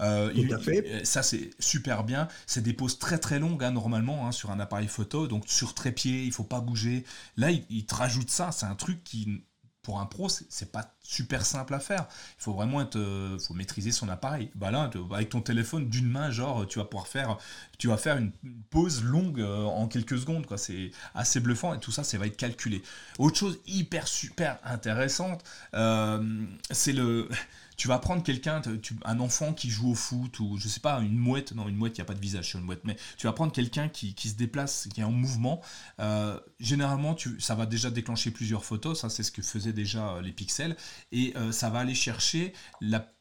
[0.01, 2.27] Euh, ça, c'est super bien.
[2.45, 5.27] C'est des poses très très longues, hein, normalement, hein, sur un appareil photo.
[5.27, 7.03] Donc, sur trépied, il faut pas bouger.
[7.35, 8.51] Là, il, il te rajoute ça.
[8.51, 9.43] C'est un truc qui
[9.87, 12.07] pour un pro, c'est pas super simple à faire.
[12.37, 14.51] Il faut vraiment être, euh, faut maîtriser son appareil.
[14.53, 17.37] Bah là, avec ton téléphone d'une main, genre, tu vas pouvoir faire,
[17.77, 18.33] tu vas faire une,
[18.69, 20.57] pause longue euh, en quelques secondes, quoi.
[20.57, 22.83] C'est assez bluffant et tout ça, ça va être calculé.
[23.17, 26.21] Autre chose hyper super intéressante, euh,
[26.69, 27.29] c'est le
[27.77, 28.59] tu vas prendre quelqu'un,
[29.05, 31.95] un enfant qui joue au foot ou je sais pas, une mouette, non, une mouette,
[31.97, 34.15] il n'y a pas de visage sur une mouette, mais tu vas prendre quelqu'un qui,
[34.17, 35.61] se déplace, qui est en mouvement.
[35.99, 40.21] Euh, généralement, ça va déjà déclencher plusieurs photos, ça c'est ce que faisaient déjà euh,
[40.21, 40.75] les pixels,
[41.11, 42.51] et euh, ça va aller chercher
[42.81, 43.11] la,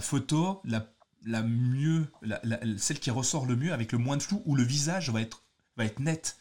[0.00, 2.06] photo, la, mieux,
[2.76, 5.42] celle qui ressort le mieux avec le moins de flou, où le visage va être,
[5.98, 6.36] net.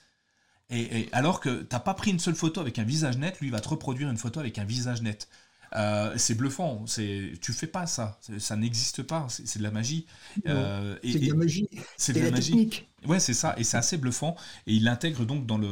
[0.70, 3.49] Et, alors que tu n'as pas pris une seule photo avec un visage net, lui
[3.49, 5.28] va te reproduire une photo avec un visage net.
[5.76, 6.86] Euh, c'est bluffant.
[6.88, 8.20] C'est, tu fais pas ça.
[8.39, 9.28] Ça n'existe pas.
[9.30, 10.05] C'est, de la magie.
[10.47, 11.70] Euh, c'est de la magie.
[11.97, 12.51] C'est de la, magie.
[12.51, 12.89] Technique.
[13.06, 14.36] Ouais, c'est ça, et c'est assez bluffant.
[14.66, 15.70] Et il l'intègre donc dans, le,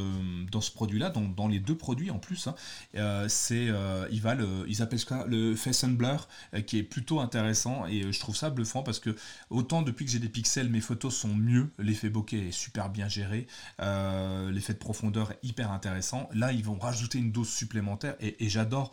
[0.52, 2.46] dans ce produit-là, dans, dans les deux produits en plus.
[2.46, 2.54] Hein.
[2.94, 6.84] Euh, c'est, euh, il va le, ils appellent ça le Face Blur, euh, qui est
[6.84, 7.84] plutôt intéressant.
[7.86, 9.16] Et je trouve ça bluffant parce que
[9.50, 11.68] autant depuis que j'ai des pixels, mes photos sont mieux.
[11.80, 13.48] L'effet bokeh est super bien géré.
[13.80, 16.28] l'effet de profondeur est hyper intéressant.
[16.32, 18.92] Là, ils vont rajouter une dose supplémentaire et, j'adore,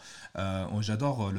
[0.79, 1.31] j'adore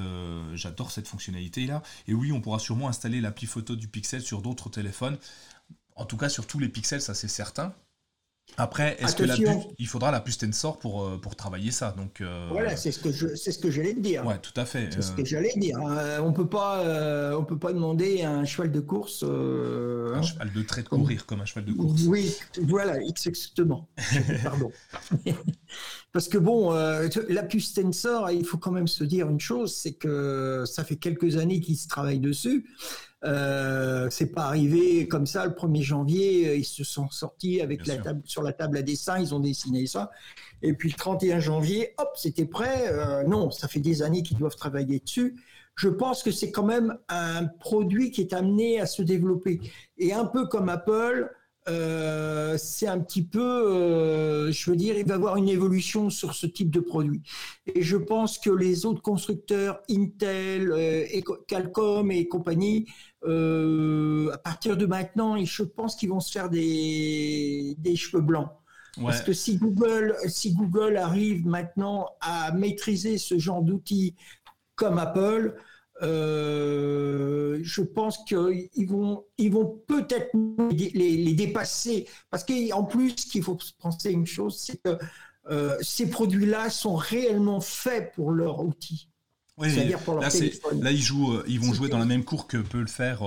[0.55, 1.83] j'adore cette fonctionnalité-là.
[2.07, 5.19] Et oui, on pourra sûrement installer l'appli photo du pixel sur d'autres téléphones.
[5.97, 7.75] En tout cas, sur tous les pixels, ça c'est certain.
[8.57, 11.93] Après, est-ce que la puce, il faudra la puce Tensor pour, euh, pour travailler ça
[11.97, 14.25] donc, euh, Voilà, c'est ce que je, c'est ce que j'allais te dire.
[14.25, 14.91] Ouais, tout à fait.
[14.93, 15.79] C'est ce que j'allais dire.
[16.23, 19.23] On peut pas, on peut pas demander à un cheval de course.
[19.23, 20.23] un hein.
[20.23, 22.03] cheval de trait de courir comme un cheval de course.
[22.03, 23.89] Oui, voilà, exactement.
[24.45, 24.71] Pardon.
[26.15, 29.75] Parce que bon, euh, la puce Tensor, il faut quand même se dire une chose,
[29.75, 32.65] c'est que ça fait quelques années qu'ils se travaillent dessus.
[33.25, 37.85] Euh, c'est pas arrivé comme ça le 1er janvier, euh, ils se sont sortis avec
[37.89, 40.13] la table sur la table à dessin, ils ont dessiné ça.
[40.63, 42.93] Et puis le 31 janvier, hop, c'était prêt.
[42.93, 45.35] Euh, non, ça fait des années qu'ils doivent travailler dessus.
[45.75, 49.61] Je pense que c'est quand même un produit qui est amené à se développer.
[49.99, 51.29] Et un peu comme Apple,
[51.67, 56.11] euh, c'est un petit peu, euh, je veux dire, il va y avoir une évolution
[56.11, 57.23] sur ce type de produit.
[57.67, 62.87] Et je pense que les autres constructeurs, Intel, euh, et Qualcomm et compagnie,
[63.23, 68.51] à partir de maintenant, je pense qu'ils vont se faire des, des cheveux blancs.
[69.03, 74.15] Parce que si Google, si Google arrive maintenant à maîtriser ce genre d'outils
[74.77, 75.57] comme Apple,
[76.03, 80.31] euh, je pense qu'ils vont, ils vont peut-être
[80.71, 82.07] les, dépasser.
[82.31, 84.99] Parce qu'en plus, ce qu'il faut penser une chose, c'est que
[85.51, 89.09] euh, ces produits-là sont réellement faits pour leur outil.
[89.61, 90.31] C'est-à-dire pour leur là,
[90.81, 93.21] là, ils, jouent, euh, ils vont jouer dans la même cour que peut le faire,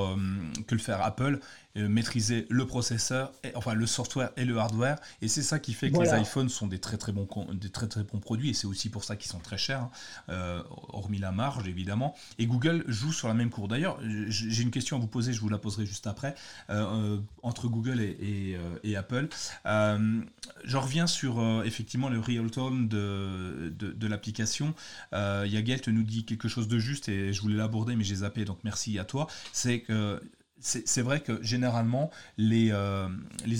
[0.67, 1.39] que le faire Apple.
[1.77, 4.97] Euh, maîtriser le processeur, et, enfin le software et le hardware.
[5.21, 7.87] Et c'est ça qui fait que les iPhones sont des très très bons, des très
[7.87, 8.49] très bons produits.
[8.49, 9.91] Et c'est aussi pour ça qu'ils sont très chers, hein,
[10.29, 12.15] euh, hormis la marge évidemment.
[12.39, 13.67] Et Google joue sur la même cour.
[13.67, 16.33] D'ailleurs, j'ai une question à vous poser, je vous la poserai juste après,
[16.71, 19.27] euh, entre Google et, et, Apple.
[19.65, 24.73] je reviens sur effectivement le real time de, de, de l'application.
[25.13, 28.59] Yagelt nous dit quelque chose de juste et je voulais l'aborder, mais j'ai zappé, donc
[28.63, 29.27] merci à toi.
[29.53, 30.19] C'est que
[30.59, 33.07] c'est vrai que généralement, les, euh,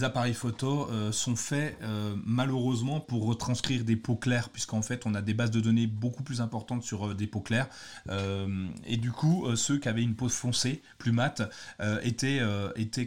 [0.02, 5.14] appareils photo euh, sont faits euh, malheureusement pour retranscrire des peaux claires, puisqu'en fait, on
[5.14, 7.68] a des bases de données beaucoup plus importantes sur des peaux claires.
[8.86, 11.42] et du coup, ceux qui avaient une peau foncée, plus mate,
[12.04, 12.42] étaient,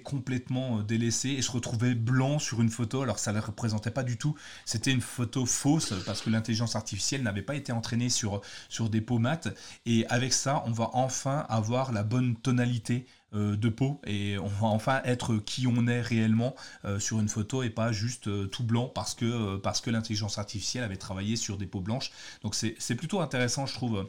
[0.03, 4.03] complètement délaissés et se retrouvaient blancs sur une photo, alors ça ne les représentait pas
[4.03, 4.35] du tout.
[4.65, 9.01] C'était une photo fausse, parce que l'intelligence artificielle n'avait pas été entraînée sur, sur des
[9.01, 9.49] peaux mates.
[9.87, 14.67] Et avec ça, on va enfin avoir la bonne tonalité de peau et on va
[14.69, 16.55] enfin être qui on est réellement
[16.85, 20.39] euh, sur une photo et pas juste euh, tout blanc parce que, parce que l'intelligence
[20.39, 22.11] artificielle avait travaillé sur des peaux blanches.
[22.43, 24.09] Donc c'est plutôt intéressant, je trouve.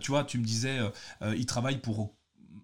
[0.00, 0.78] tu vois, tu me disais,
[1.22, 2.14] il travaille pour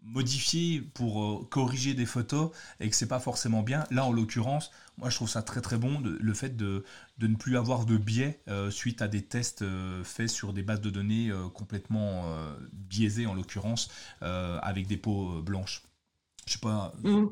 [0.02, 3.84] modifier pour corriger des photos et que c'est pas forcément bien.
[3.90, 6.84] Là, en l'occurrence, moi je trouve ça très très bon le fait de,
[7.18, 8.40] de, ne plus avoir de biais
[8.70, 9.64] suite à des tests
[10.02, 12.24] faits sur des bases de données complètement
[12.72, 13.90] biaisées en l'occurrence
[14.20, 15.82] avec des peaux blanches.
[16.46, 16.92] Je sais pas.
[17.02, 17.26] Mm.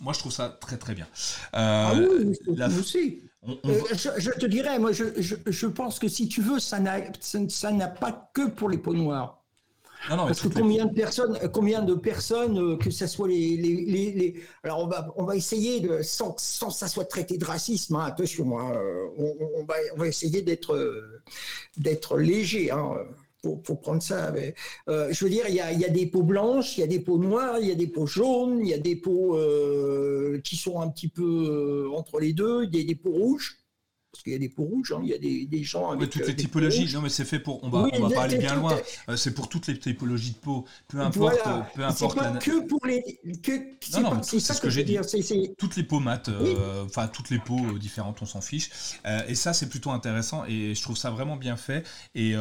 [0.00, 1.06] Moi, je trouve ça très très bien.
[1.52, 2.68] ah oui, la...
[2.68, 3.22] aussi.
[3.42, 8.48] je, te dirais, moi, je, je, pense que si tu veux, ça n'a pas que
[8.48, 9.39] pour les peaux noires.
[10.08, 13.56] Non, non, Parce que combien de personnes, combien de personnes, euh, que ce soit les,
[13.56, 17.36] les, les, alors on va, on va essayer de, sans, sans que ça soit traité
[17.36, 18.72] de racisme, hein, attention, hein,
[19.18, 21.22] on, on, va, on va essayer d'être, euh,
[21.76, 22.70] d'être léger.
[22.70, 22.94] Hein
[23.42, 24.32] pour, prendre ça.
[24.88, 27.18] Euh, je veux dire, il y a, des peaux blanches, il y a des peaux
[27.18, 30.80] noires, il y a des peaux jaunes, il y a des peaux euh, qui sont
[30.80, 33.59] un petit peu euh, entre les deux, il y a des peaux rouges
[34.12, 35.00] parce qu'il y a des peaux rouges, hein.
[35.02, 36.10] il y a des, gens avec.
[36.10, 37.62] toutes les typologies, non mais c'est fait pour.
[37.62, 38.76] On va, on va pas aller bien loin.
[39.16, 41.38] C'est pour toutes les typologies de peau, peu importe.
[41.74, 43.02] Peu importe pas que pour les.
[43.42, 43.52] Que,
[43.92, 44.98] non, non, c'est ce que, j'ai dit.
[45.58, 46.30] Toutes les peaux mates,
[46.84, 48.70] enfin toutes les peaux différentes, on s'en fiche.
[49.28, 51.86] et ça, c'est plutôt intéressant et je trouve ça vraiment bien fait.
[52.14, 52.34] Et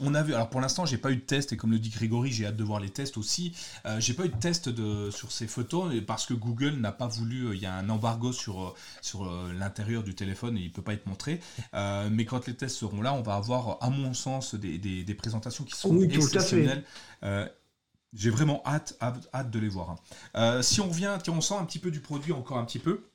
[0.00, 0.34] on a vu.
[0.34, 2.56] Alors pour l'instant, j'ai pas eu de test et comme le dit Grégory, j'ai hâte
[2.56, 3.54] de voir les tests aussi.
[3.98, 7.54] j'ai pas eu de test de, sur ces photos parce que Google n'a pas voulu.
[7.54, 9.24] Il y a un embargo sur, sur
[9.58, 11.06] l'intérieur du téléphone et il peut pas être
[11.74, 15.64] euh, mais quand les tests seront là, on va avoir, à mon sens, des, présentations
[15.64, 16.84] qui sont exceptionnelles.
[17.22, 17.48] Euh,
[18.14, 19.90] j'ai vraiment hâte, hâte, de les voir.
[19.90, 19.96] Hein.
[20.36, 23.08] Euh, si on revient, on sent un petit peu du produit encore un petit peu.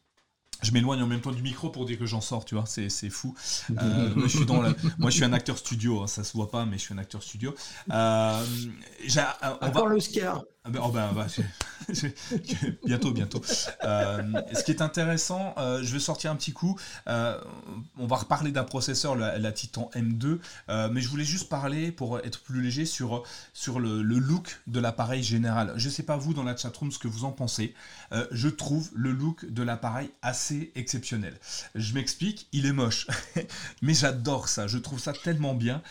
[0.62, 2.90] je m'éloigne en même temps du micro pour dire que j'en sors, tu vois, c'est,
[3.10, 3.34] fou.
[3.82, 4.62] Euh, moi, je suis dans
[4.98, 6.98] moi, je suis un acteur studio, hein, ça se voit pas, mais je suis un
[6.98, 7.56] acteur studio.
[7.92, 8.46] Euh,
[9.62, 9.86] on va...
[9.86, 10.44] l'Oscar.
[10.70, 11.26] Ah ben, oh ben, bah,
[12.86, 13.42] bientôt, bientôt.
[13.84, 16.78] Euh, ce qui est intéressant, euh, je vais sortir un petit coup.
[17.08, 17.40] Euh,
[17.98, 20.38] on va reparler d'un processeur, la, Titan M2,
[20.92, 25.24] mais je voulais juste parler, pour être plus léger, sur, sur le, look de l'appareil
[25.24, 25.74] général.
[25.76, 27.74] Je ne sais pas vous, dans la chatroom, ce que vous en pensez.
[28.30, 31.34] je trouve le look de l'appareil assez exceptionnel.
[31.74, 33.08] Je m'explique, il est moche,
[33.82, 34.68] mais j'adore ça.
[34.68, 35.82] Je trouve ça tellement bien.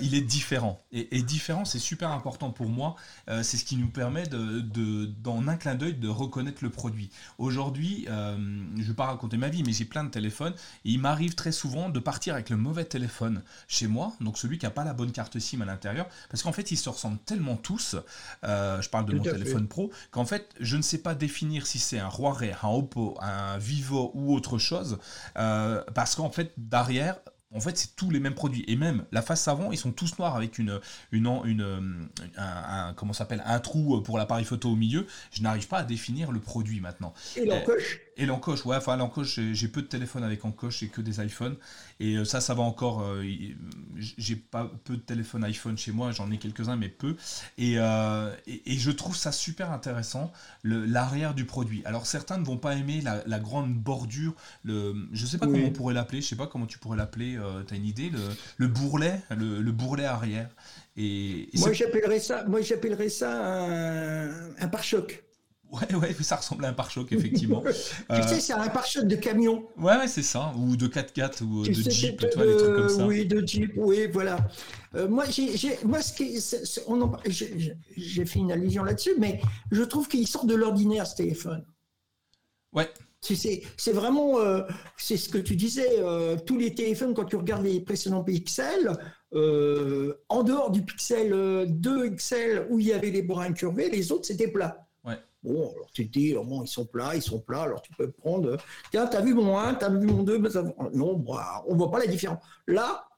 [0.00, 0.82] il est différent.
[0.90, 2.96] Et, et différent, c'est super important pour moi.
[3.28, 7.10] c'est ce qui nous permet de, dans un clin d'œil de reconnaître le produit.
[7.38, 8.36] Aujourd'hui, euh,
[8.76, 10.54] je ne vais pas raconter ma vie, mais j'ai plein de téléphones
[10.84, 14.58] et il m'arrive très souvent de partir avec le mauvais téléphone chez moi, donc celui
[14.58, 17.18] qui n'a pas la bonne carte SIM à l'intérieur, parce qu'en fait, ils se ressemblent
[17.24, 17.96] tellement tous,
[18.44, 21.78] euh, je parle de mon téléphone pro, qu'en fait, je ne sais pas définir si
[21.78, 24.98] c'est un Huawei, un Oppo, un Vivo ou autre chose,
[25.36, 27.16] euh, parce qu'en fait, derrière,
[27.54, 28.64] en fait, c'est tous les mêmes produits.
[28.68, 30.80] Et même la face avant, ils sont tous noirs avec une,
[31.10, 35.06] une, une, un, comment s'appelle, un trou pour l'appareil photo au milieu.
[35.32, 37.12] Je n'arrive pas à définir le produit maintenant.
[37.36, 41.00] Et l'encoche et l'encoche, ouais, enfin l'encoche, j'ai peu de téléphones avec encoche et que
[41.00, 41.56] des iPhones.
[41.98, 43.02] Et euh, ça, ça va encore.
[43.02, 43.24] Euh,
[43.96, 47.16] j'ai pas peu de téléphones iPhone chez moi, j'en ai quelques-uns, mais peu.
[47.58, 50.30] Euh, et, et, je trouve ça super intéressant,
[50.62, 51.82] l'arrière du produit.
[51.86, 54.34] Alors certains ne vont pas aimer la, grande bordure,
[54.64, 57.38] le, je sais pas comment on pourrait l'appeler, je sais pas comment tu pourrais l'appeler,
[57.66, 58.10] tu as une idée,
[58.58, 60.50] le, bourrelet, le, bourrelet arrière.
[60.96, 65.22] Et, moi j'appellerais ça, moi j'appellerais ça un, un pare-choc.
[65.72, 67.62] Ouais, ouais, ça ressemble à un pare-choc, effectivement.
[67.62, 67.68] tu
[68.10, 69.66] euh, sais, c'est un pare-choc de camion.
[69.78, 70.52] Ouais, ouais, c'est ça.
[70.58, 73.06] Ou de 4x4 ou de Jeep, tu vois, des trucs comme ça.
[73.06, 74.36] Oui, de Jeep, oui, voilà.
[74.94, 76.38] Euh, moi, j'ai, moi, ce qui,
[77.96, 81.64] j'ai fait une allusion là-dessus, mais je trouve qu'il sort de l'ordinaire, ce téléphone.
[82.74, 82.90] Ouais.
[83.22, 84.62] C'est vraiment, euh,
[84.98, 86.02] c'est ce que tu disais,
[86.44, 88.92] tous les téléphones, quand tu regardes les précédents pixels,
[89.32, 94.26] en dehors du pixel 2 XL où il y avait les brins incurvés, les autres
[94.26, 94.86] c'était plat.
[95.42, 98.56] Bon, alors tu te dis, ils sont plats, ils sont plats, alors tu peux prendre.
[98.90, 100.62] Tiens, t'as vu mon 1, t'as vu mon 2, mais ça...
[100.92, 102.42] non, bah, on voit pas la différence.
[102.68, 103.08] Là,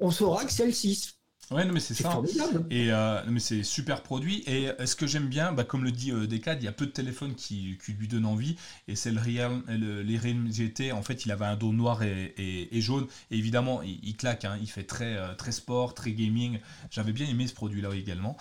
[0.00, 1.18] on saura que c'est le 6.
[1.50, 2.22] Ouais, non, mais c'est ça.
[2.70, 4.42] Et euh, mais c'est super produit.
[4.46, 6.72] Et euh, ce que j'aime bien, bah, comme le dit euh, Decad, il y a
[6.72, 8.56] peu de téléphones qui, qui lui donnent envie.
[8.88, 10.92] Et c'est le Real, le, les Realme GT.
[10.92, 13.06] En fait, il avait un dos noir et, et, jaune.
[13.30, 14.44] Et évidemment, il, claque.
[14.44, 14.58] Hein.
[14.60, 16.58] il fait très, euh, très sport, très gaming.
[16.90, 18.36] J'avais bien aimé ce produit-là également.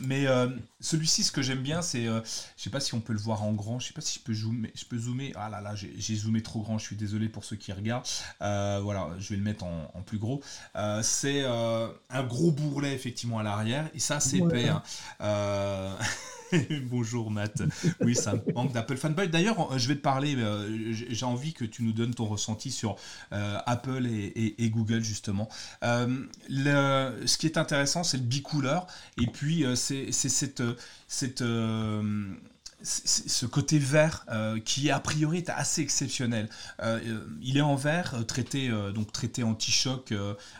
[0.00, 0.26] mais
[0.80, 2.22] celui-ci, ce que j'aime bien, c'est, je
[2.56, 3.78] sais pas si on peut le voir en grand.
[3.80, 4.70] Je sais pas si je peux zoomer.
[4.74, 5.32] Je peux zoomer.
[5.36, 6.78] Ah là là, j'ai zoomé trop grand.
[6.78, 8.06] Je suis désolé pour ceux qui regardent.
[8.40, 10.42] voilà, je vais le mettre en, en plus gros.
[11.02, 14.82] c'est euh, un gros bourrelet effectivement à l'arrière et ça c'est père.
[15.20, 15.92] Euh,
[16.82, 17.62] bonjour Matt.
[18.00, 19.28] Oui, ça manque d'Apple fanboy.
[19.28, 20.36] D'ailleurs, je vais te parler.
[20.36, 22.96] Euh, j'ai envie que tu nous donnes ton ressenti sur
[23.30, 25.48] Apple et, Google justement.
[25.82, 28.86] Le, ce qui est intéressant, c'est le bicouleur
[29.20, 30.62] et puis c'est cette
[31.08, 31.42] cette
[32.86, 36.48] ce côté vert euh, qui a priori est assez exceptionnel.
[36.82, 40.12] Euh, euh, il est en verre, traité donc traité anti-choc.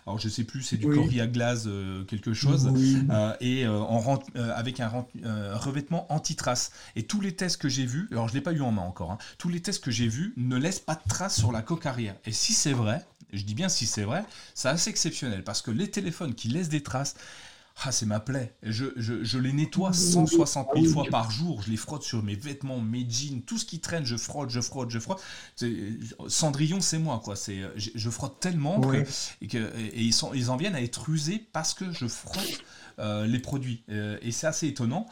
[0.06, 1.20] alors je sais plus, c'est du oui.
[1.20, 1.68] à glace
[2.08, 2.70] quelque chose,
[3.40, 5.06] et en, avec un,
[5.54, 6.72] revêtement anti-trace.
[6.96, 9.12] Et tous les tests que j'ai vus, alors je l'ai pas eu en main encore,
[9.12, 11.86] hein, tous les tests que j'ai vus ne laissent pas de traces sur la coque
[11.86, 12.16] arrière.
[12.24, 14.24] Et si c'est vrai, je dis bien si c'est vrai,
[14.54, 17.14] c'est assez exceptionnel parce que les téléphones qui laissent des traces,
[17.84, 18.56] ah, c'est ma plaie.
[18.62, 21.62] Je, je, les nettoie 160 000 fois par jour.
[21.62, 24.60] Je les frotte sur mes vêtements, mes jeans, tout ce qui traîne, je frotte, je
[24.60, 25.22] frotte, je frotte.
[26.26, 27.36] Cendrillon, c'est moi, quoi.
[27.36, 31.46] C'est, je, frotte tellement et, que, et ils, sont, ils en viennent à être usés
[31.52, 32.62] parce que je frotte
[32.98, 33.84] euh, les produits.
[33.90, 35.06] Euh, et c'est assez étonnant.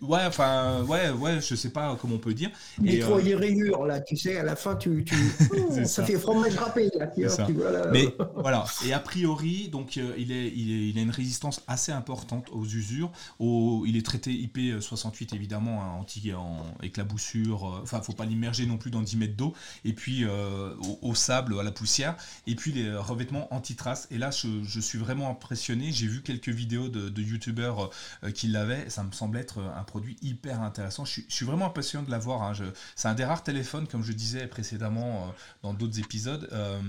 [0.00, 2.50] Ouais, enfin, ouais, ouais, je sais pas comment on peut dire.
[2.80, 3.38] Nettoyer euh...
[3.38, 5.14] rayures, là, tu sais, à la fin, tu, tu...
[5.84, 6.02] ça.
[6.06, 10.50] fait fromage râpé, là, tu vois, Mais voilà, et a priori, donc, euh, il, est,
[10.56, 13.12] il, est, il a une résistance assez importante aux usures.
[13.38, 17.68] Au, il est traité IP68, évidemment, hein, anti en éclaboussure.
[17.68, 19.52] Euh, enfin, faut pas l'immerger non plus dans 10 mètres d'eau.
[19.84, 22.16] Et puis, euh, au, sable, à la poussière.
[22.46, 24.08] Et puis, les revêtements anti-trace.
[24.10, 25.92] Et là, je, je, suis vraiment impressionné.
[25.92, 27.90] J'ai vu quelques vidéos de, de youtubeurs
[28.32, 28.88] qui l'avaient.
[28.88, 31.04] Ça me semble être un produit hyper intéressant.
[31.04, 32.42] Je suis, vraiment impatient de l'avoir.
[32.42, 32.52] Hein.
[32.96, 35.30] C'est un des rares téléphones, comme je disais précédemment euh,
[35.62, 36.48] dans d'autres épisodes.
[36.52, 36.80] Euh,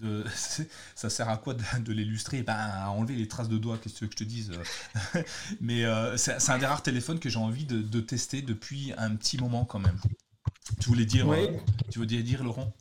[0.00, 0.24] de,
[0.94, 2.42] ça sert à quoi de, l'illustrer?
[2.42, 4.52] Ben, À enlever les traces de doigts, qu'est-ce que, que je te dise
[5.14, 5.22] euh.
[5.60, 5.84] Mais
[6.16, 9.78] c'est un des rares téléphones que j'ai envie de, tester depuis un petit moment quand
[9.78, 9.98] même.
[10.80, 11.26] Tu voulais dire,
[11.90, 12.72] tu voulais dire Laurent?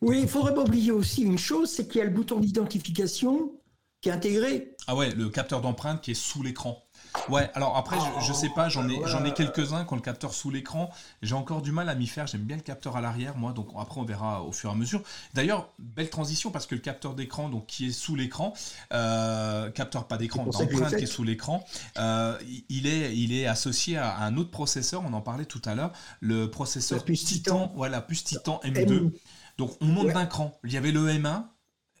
[0.00, 2.40] Oui, il ne faudrait pas oublier aussi une chose, c'est qu'il y a le bouton
[2.40, 3.52] d'identification
[4.00, 4.76] qui est intégré.
[4.86, 6.87] Ah ouais, le capteur d'empreinte qui est sous l'écran.
[7.28, 7.96] Ouais, alors après,
[8.26, 10.90] je, sais pas, j'en ai, j'en ai quelques-uns qui ont le capteur sous l'écran.
[11.22, 12.26] J'ai encore du mal à m'y faire.
[12.26, 13.52] J'aime bien le capteur à l'arrière, moi.
[13.52, 15.02] Donc après, on verra au fur et à mesure.
[15.34, 18.54] D'ailleurs, belle transition parce que le capteur d'écran, donc qui est sous l'écran,
[18.92, 21.64] euh, capteur pas d'écran, d'empreinte qui est sous l'écran,
[21.98, 22.38] euh,
[22.68, 25.02] il est, il est associé à un autre processeur.
[25.04, 29.12] On en parlait tout à l'heure, le processeur Titan, voilà, plus Titan M2.
[29.58, 30.58] Donc on monte d'un cran.
[30.64, 31.44] Il y avait le M1,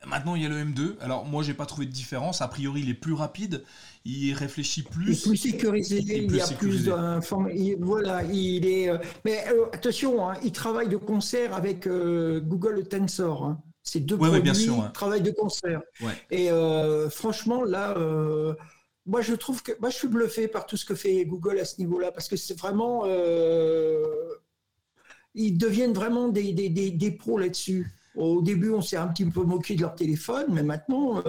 [0.06, 0.96] Maintenant, il y a le M2.
[1.00, 2.40] Alors, moi, j'ai pas trouvé de différence.
[2.40, 3.64] A priori, il est plus rapide,
[4.08, 5.04] il réfléchit plus.
[5.04, 7.76] Il est plus sécurisé, il, y a plus d'informations.
[7.80, 8.88] Voilà, il est.
[8.88, 13.44] Euh, mais euh, attention, hein, il travaille de concert avec euh, Google Tensor.
[13.44, 13.62] Hein.
[13.82, 15.80] C'est deux produits bien sûr, travaillent de concert.
[16.30, 16.48] Et
[17.10, 17.96] franchement, là.
[19.06, 21.64] moi, je trouve que moi, je suis bluffé par tout ce que fait Google à
[21.64, 23.06] ce niveau-là, parce que c'est vraiment,
[25.34, 27.90] ils deviennent vraiment des, des, des pros là-dessus.
[28.14, 31.22] Au début, on s'est un petit peu moqué de leur téléphone, mais maintenant,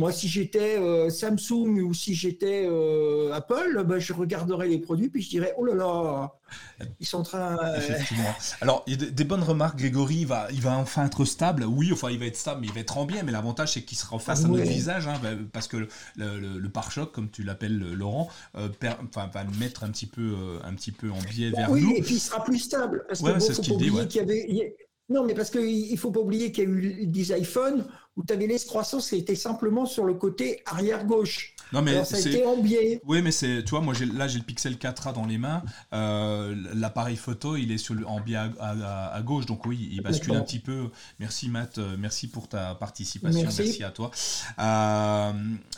[0.00, 5.10] moi, si j'étais euh, Samsung ou si j'étais euh, Apple, ben, je regarderais les produits
[5.10, 6.32] puis je dirais oh là là,
[6.98, 7.58] ils sont en train.
[7.76, 8.34] Effectivement.
[8.62, 9.78] Alors, il y a des bonnes remarques.
[9.78, 11.64] Grégory, il va, il va enfin être stable.
[11.64, 13.22] Oui, enfin, il va être stable, mais il va être en bien.
[13.22, 15.86] Mais l'avantage, c'est qu'il sera en face à notre visage, hein, ben, parce que
[16.16, 21.10] le, pare-choc, comme tu l'appelles, Laurent, va le mettre un petit peu, un petit peu
[21.10, 21.90] en biais vers oui, nous.
[21.90, 23.04] Oui, et puis il sera plus stable.
[23.06, 23.90] Parce que c'est ce qu'il dit.
[23.90, 24.74] Y avait,
[25.10, 27.84] non, mais parce qu'il ne faut pas oublier qu'il y a eu des iPhones
[28.16, 31.54] où tu avais les croissance qui était simplement sur le côté arrière gauche.
[31.72, 33.00] Non mais ça a été en biais.
[33.04, 35.62] Oui, mais c'est, tu vois, moi là j'ai le Pixel 4a dans les mains.
[35.92, 40.34] Euh, l'appareil photo, il est sur le, en biais à, gauche, donc oui, il bascule
[40.34, 40.90] un petit peu.
[41.18, 44.10] Merci Matt, euh, merci pour ta participation, merci, à toi.
[44.58, 45.32] Euh,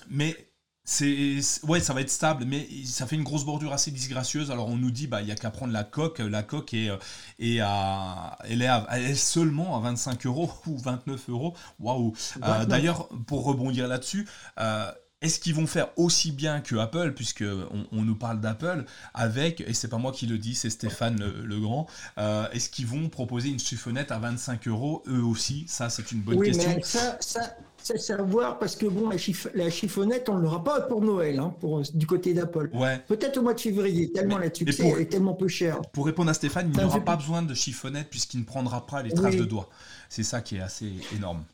[0.09, 0.37] mais
[0.85, 4.51] c'est ouais ça va être stable mais ça fait une grosse bordure assez disgracieuse.
[4.51, 6.19] Alors on nous dit bah il y a qu'à prendre la coque.
[6.19, 6.91] La coque est,
[7.39, 11.55] est à elle est, elle est seulement à 25 euros ou 29 euros.
[11.79, 12.13] Waouh.
[12.43, 14.29] Euh, d'ailleurs pour rebondir là-dessus
[14.59, 14.91] euh,
[15.23, 17.45] est-ce qu'ils vont faire aussi bien que Apple, puisque
[17.93, 21.61] on, nous parle d'Apple, avec, et c'est pas moi qui le dis, c'est Stéphane le,
[21.61, 21.87] Grand,
[22.19, 25.65] euh, est-ce qu'ils vont proposer une chiffonnette à 25 euros eux aussi?
[25.69, 26.75] Ça, c'est une bonne question.
[26.75, 30.81] Mais ça, ça, c'est à voir parce que bon, la, chiffonnette, on ne l'aura pas
[30.83, 32.71] pour Noël, hein, pour, du côté d'Apple.
[32.75, 33.01] Ouais.
[33.09, 35.81] Peut-être au mois de février, tellement la succès est tellement peu cher.
[35.93, 39.13] Pour répondre à Stéphane, il n'aura pas besoin de chiffonnette puisqu'il ne prendra pas les
[39.13, 39.69] traces de doigts.
[40.09, 41.45] C'est ça qui est assez énorme.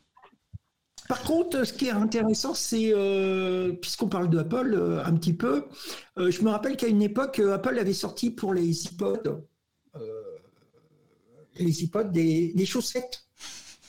[1.09, 5.65] Par contre, ce qui est intéressant, c'est, euh, puisqu'on parle d'Apple euh, un petit peu,
[6.19, 9.41] euh, je me rappelle qu'à une époque, Apple avait sorti pour les iPods,
[11.55, 13.27] les iPods des, chaussettes.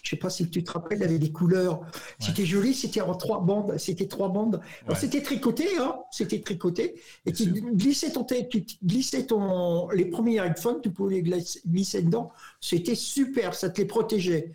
[0.02, 1.80] Je ne sais pas si tu te rappelles, avait des couleurs.
[2.18, 3.76] C'était joli, c'était en trois bandes.
[3.78, 4.60] C'était trois bandes.
[4.94, 7.00] c'était tricoté, hein, c'était tricoté.
[7.26, 12.32] Et tu glissais ton, tu glissais ton, les premiers iPhones, tu pouvais les glisser dedans.
[12.60, 14.52] C'était super, ça te les protégeait.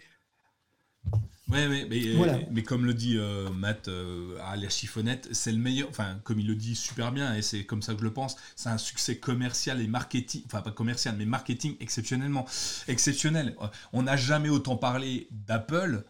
[1.47, 5.59] Oui, mais, euh, mais, comme le dit euh, Matt euh, à la chiffonnette, c'est le
[5.59, 8.13] meilleur, enfin, comme il le dit super bien, et c'est comme ça que je le
[8.13, 12.47] pense, c'est un succès commercial et marketing, enfin, pas commercial, mais marketing exceptionnellement
[12.87, 13.55] exceptionnel.
[13.93, 16.03] On n'a jamais autant parlé d'Apple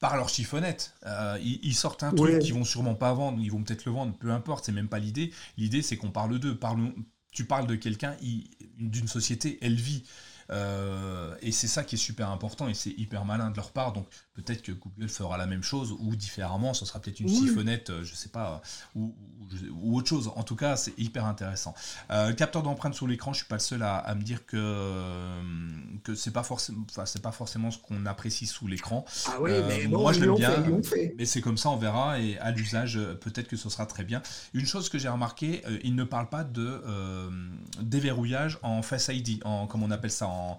[0.00, 0.94] par leur chiffonnette.
[1.42, 4.30] ils, sortent un truc qu'ils vont sûrement pas vendre, ils vont peut-être le vendre, peu
[4.30, 5.32] importe, c'est même pas l'idée.
[5.58, 6.58] L'idée, c'est qu'on parle d'eux.
[7.32, 8.16] tu parles de quelqu'un,
[8.78, 10.04] d'une société, elle vit.
[10.50, 13.92] Euh, et c'est ça qui est super important et c'est hyper malin de leur part.
[13.92, 14.06] Donc
[14.42, 18.04] peut-être que Google fera la même chose ou différemment, ce sera peut-être une siphonnette, euh,
[18.04, 18.62] je sais pas,
[18.94, 19.14] ou,
[19.82, 20.30] autre chose.
[20.36, 21.74] En tout cas, c'est hyper intéressant.
[22.10, 24.58] Euh, capteur d'empreinte sur l'écran, je suis pas le seul à, me dire que
[26.04, 29.04] que c'est pas forcément, c'est pas forcément ce qu'on apprécie sous l'écran.
[29.26, 30.64] Ah oui, mais moi je l'aime bien,
[31.16, 34.22] mais c'est comme ça, on verra et à l'usage, peut-être que ce sera très bien.
[34.54, 36.80] Une chose que j'ai remarqué, il ne parle pas de
[37.80, 40.58] déverrouillage en Face ID, en comme on appelle ça en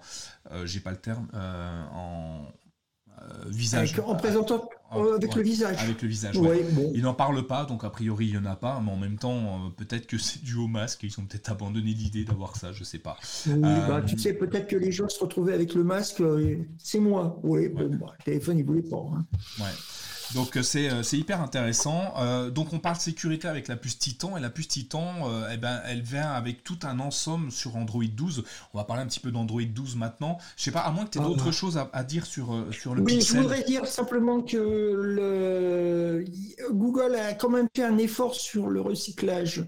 [0.52, 2.46] euh, j'ai pas le terme, euh, en
[3.22, 3.98] euh, visage.
[4.04, 5.82] en présentant avec le visage.
[5.82, 6.36] Avec le visage.
[6.94, 9.18] Il n'en parle pas, donc a priori il n'y en a pas, mais en même
[9.18, 12.84] temps, peut-être que c'est dû au masque, ils ont peut-être abandonné l'idée d'avoir ça, je
[12.84, 13.16] sais pas.
[13.46, 16.22] bah, tu sais, peut-être que les gens se retrouvaient avec le masque,
[16.78, 17.38] c'est moi.
[17.42, 18.96] Oui, bon, bah, le téléphone il voulait pas.
[18.96, 19.24] Hein.
[19.60, 19.70] Ouais.
[20.34, 22.14] Donc euh, euh, c'est hyper intéressant.
[22.18, 25.12] Euh, donc on parle sécurité avec la puce Titan et la puce Titan,
[25.52, 28.44] eh ben, elle vient avec tout un ensemble sur Android 12.
[28.74, 30.38] On va parler un petit peu d'Android 12 maintenant.
[30.56, 31.52] Je sais pas, à moins que tu aies d'autres ah.
[31.52, 36.24] choses à, dire sur, sur le oui, je voudrais dire simplement que le...
[36.70, 39.64] Google a quand même fait un effort sur le recyclage.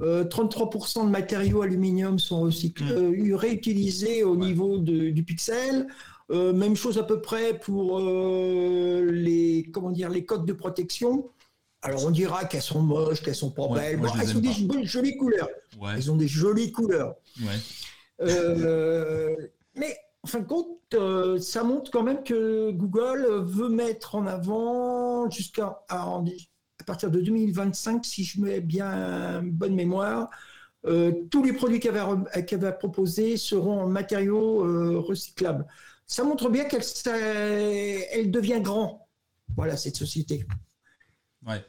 [0.00, 3.34] 33% de matériaux aluminium sont recyclés, mm.
[3.34, 5.86] réutilisés au niveau du pixel.
[6.30, 11.30] Euh, même chose à peu près pour euh, les, comment dire, les codes de protection.
[11.82, 14.00] Alors on dira qu'elles sont moches, qu'elles sont pas belles.
[14.20, 15.48] elles ont des jolies couleurs.
[15.94, 17.14] Elles ont des jolies couleurs.
[18.20, 19.36] Euh,
[19.76, 25.30] mais en fin de compte, ça montre quand même que Google veut mettre en avant
[25.30, 25.78] jusqu'à
[26.86, 30.28] partir de 2025, si je mets bien bonne mémoire,
[30.86, 32.16] euh, tous les produits qu'elle va,
[32.52, 35.66] va, proposer seront en matériaux euh, recyclables.
[36.06, 36.84] Ça montre bien qu'elle
[38.12, 39.08] elle devient grand,
[39.56, 40.46] voilà, cette société.
[41.46, 41.64] Ouais.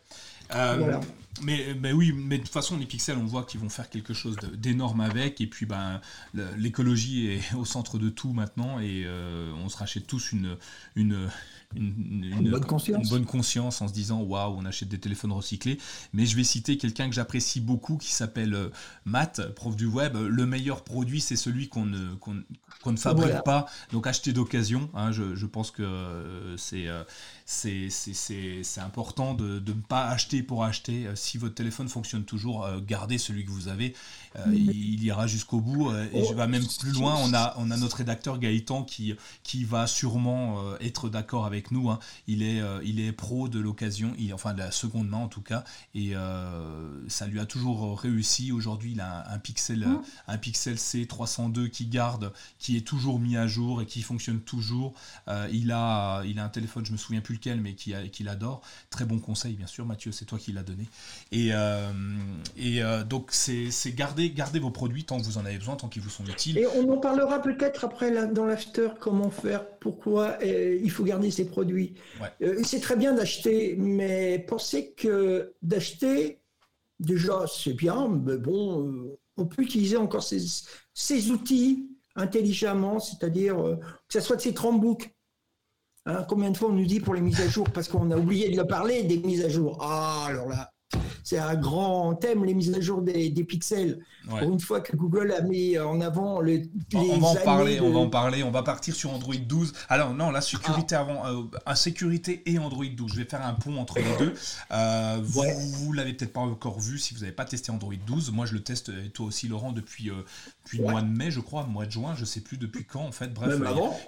[0.56, 1.00] Euh,
[1.42, 4.14] mais, mais, oui, mais de toute façon, les pixels, on voit qu'ils vont faire quelque
[4.14, 5.42] chose d'énorme avec.
[5.42, 6.02] Et puis, ben,
[6.34, 8.80] l'écologie est au centre de tout maintenant.
[8.80, 10.58] Et on se rachète tous une,
[10.96, 11.30] une,
[11.76, 13.10] une, bonne conscience.
[13.10, 15.78] bonne conscience en se disant waouh, on achète des téléphones recyclés.
[16.14, 18.70] Mais je vais citer quelqu'un que j'apprécie beaucoup qui s'appelle euh,
[19.06, 20.16] Matt, prof du web.
[20.16, 23.66] Le meilleur produit, c'est celui qu'on ne, qu'on ne fabrique pas.
[23.92, 24.90] Donc acheter d'occasion.
[24.94, 27.04] Hein, je, je, pense que euh, c'est euh,
[27.46, 31.08] c'est important de, de, ne pas acheter pour acheter.
[31.16, 33.94] Si votre téléphone fonctionne toujours, gardez celui que vous avez.
[34.48, 35.92] il, ira jusqu'au bout.
[36.14, 37.16] et je vais même plus loin.
[37.24, 41.90] On a, on a notre rédacteur Gaëtan qui, qui va sûrement être d'accord avec nous.
[41.90, 42.00] Hein.
[42.28, 45.42] Il, est, euh, il est pro de l'occasion, enfin de la seconde main en tout
[45.42, 45.64] cas,
[45.96, 48.52] et euh, ça lui a toujours réussi.
[48.52, 50.02] Aujourd'hui, il a un, Pixel, mmh.
[50.28, 54.94] un Pixel C302 qui garde, qui est toujours mis à jour et qui fonctionne toujours.
[55.28, 58.28] Euh, il, a, il a un téléphone, je me souviens plus lequel, mais qu'il qui
[58.28, 58.62] adore.
[58.90, 60.88] Très bon conseil, bien sûr, Mathieu, c'est toi qui l'as donné.
[61.32, 61.52] Et,
[62.58, 66.02] et donc, c'est garder, garder vos produits tant que vous en avez besoin, tant qu'ils
[66.02, 66.58] vous sont utiles.
[66.58, 71.47] Et on en parlera peut-être après dans l'after, comment faire, pourquoi il faut garder ces
[71.48, 71.96] produits.
[72.42, 76.42] Euh, c'est très bien d'acheter, mais pensez que d'acheter,
[77.00, 80.40] déjà, c'est bien, mais bon, euh, on peut utiliser encore ces,
[80.94, 85.14] ces outils intelligemment, c'est-à-dire euh, que ce soit de ces Chromebooks.
[86.06, 88.18] Hein, combien de fois on nous dit pour les mises à jour, parce qu'on a
[88.18, 89.78] oublié de le parler, des mises à jour.
[89.82, 90.72] Ah, alors là,
[91.28, 94.00] c'est un grand thème, les mises à jour des, pixels.
[94.30, 96.70] Pour une fois que Google a mis en avant les.
[96.96, 98.44] on va en parler, on va en parler.
[98.44, 99.74] On va partir sur Android 12.
[99.90, 101.02] Alors non, la sécurité ah.
[101.02, 103.12] avant, euh, sécurité et Android 12.
[103.12, 104.34] Je vais faire un pont entre les deux.
[104.72, 108.32] Euh, vous, vous l'avez peut-être pas encore vu si vous n'avez pas testé Android 12.
[108.32, 110.24] Moi, je le teste et toi aussi, Laurent, depuis euh,
[110.68, 113.04] depuis le mois de mai, je crois, mois de juin, je sais plus depuis quand
[113.04, 113.34] en fait.
[113.34, 113.60] Bref,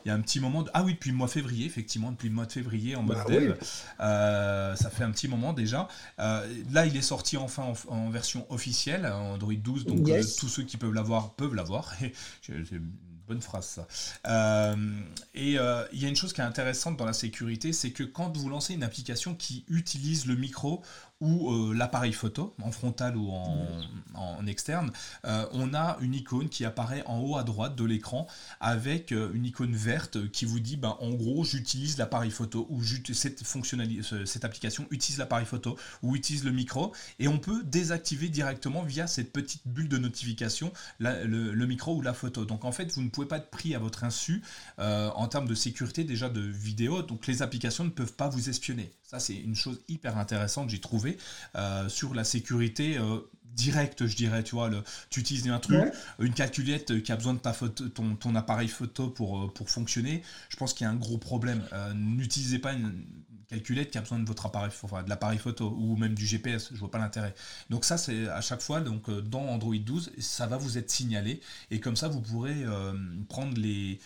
[0.06, 0.66] il y, a un petit moment.
[0.74, 3.18] Ah oui, depuis le mois de février, effectivement, depuis le mois de février en mode
[3.18, 3.56] bah dev.
[4.02, 5.88] Euh, ça fait un petit moment déjà.
[6.20, 10.64] Euh, là, il est sorti enfin en, version officielle, Android 12, donc euh, tous ceux
[10.64, 11.94] qui peuvent l'avoir peuvent l'avoir.
[13.28, 13.68] Bonne phrase
[14.26, 14.76] ça.
[15.36, 18.36] et il y a une chose qui est intéressante dans la sécurité, c'est que quand
[18.36, 20.82] vous lancez une application qui utilise le micro
[21.22, 24.92] ou euh, l'appareil photo, en frontal ou en, externe,
[25.26, 28.26] euh, on a une icône qui apparaît en haut à droite de l'écran
[28.62, 32.82] avec euh, une icône verte qui vous dit, ben, en gros, j'utilise l'appareil photo ou
[33.14, 38.30] cette, fonctionnalité, cette application utilise l'appareil photo ou utilise le micro et on peut désactiver
[38.30, 42.46] directement via cette petite bulle de notification le, micro ou la photo.
[42.46, 44.42] Donc en fait, vous ne pouvez pas être pris à votre insu
[44.78, 48.92] en termes de sécurité déjà de vidéo, donc les applications ne peuvent pas vous espionner.
[49.10, 51.18] Ça, c'est une chose hyper intéressante, j'ai trouvé,
[51.56, 54.44] euh, sur la sécurité euh, directe, je dirais.
[54.44, 57.90] Tu vois, le, tu utilises un truc, une calculette qui a besoin de ta photo,
[57.90, 60.22] ton, ton appareil photo pour, euh, pour fonctionner.
[60.50, 61.64] Je pense qu'il y a un gros problème.
[61.96, 63.04] N'utilisez pas une
[63.50, 66.70] calculette qui a besoin de votre appareil, de l'appareil photo ou même du GPS.
[66.72, 67.34] Je vois pas l'intérêt.
[67.70, 71.42] Donc ça, c'est à chaque fois, donc dans Android 12, ça va vous être signalé
[71.72, 72.64] et comme ça, vous pourrez
[73.28, 74.00] prendre les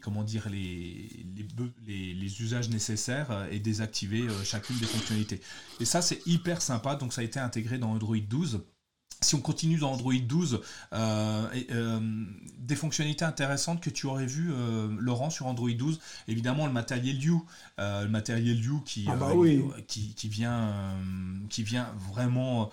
[0.00, 5.40] comment dire, les, usages nécessaires euh, et désactiver euh, chacune des fonctionnalités.
[5.80, 6.96] Et ça, c'est hyper sympa.
[6.96, 8.62] Donc, ça a été intégré dans Android 12
[9.22, 10.60] si on continue dans Android 12,
[10.92, 12.00] euh, euh,
[12.58, 17.22] des fonctionnalités intéressantes que tu aurais vu, euh, Laurent, sur Android 12, évidemment le matériel
[17.22, 17.44] You,
[17.78, 19.32] le matériel You qui, ah bah
[19.88, 20.96] qui, qui, vient,
[21.50, 22.70] qui vient vraiment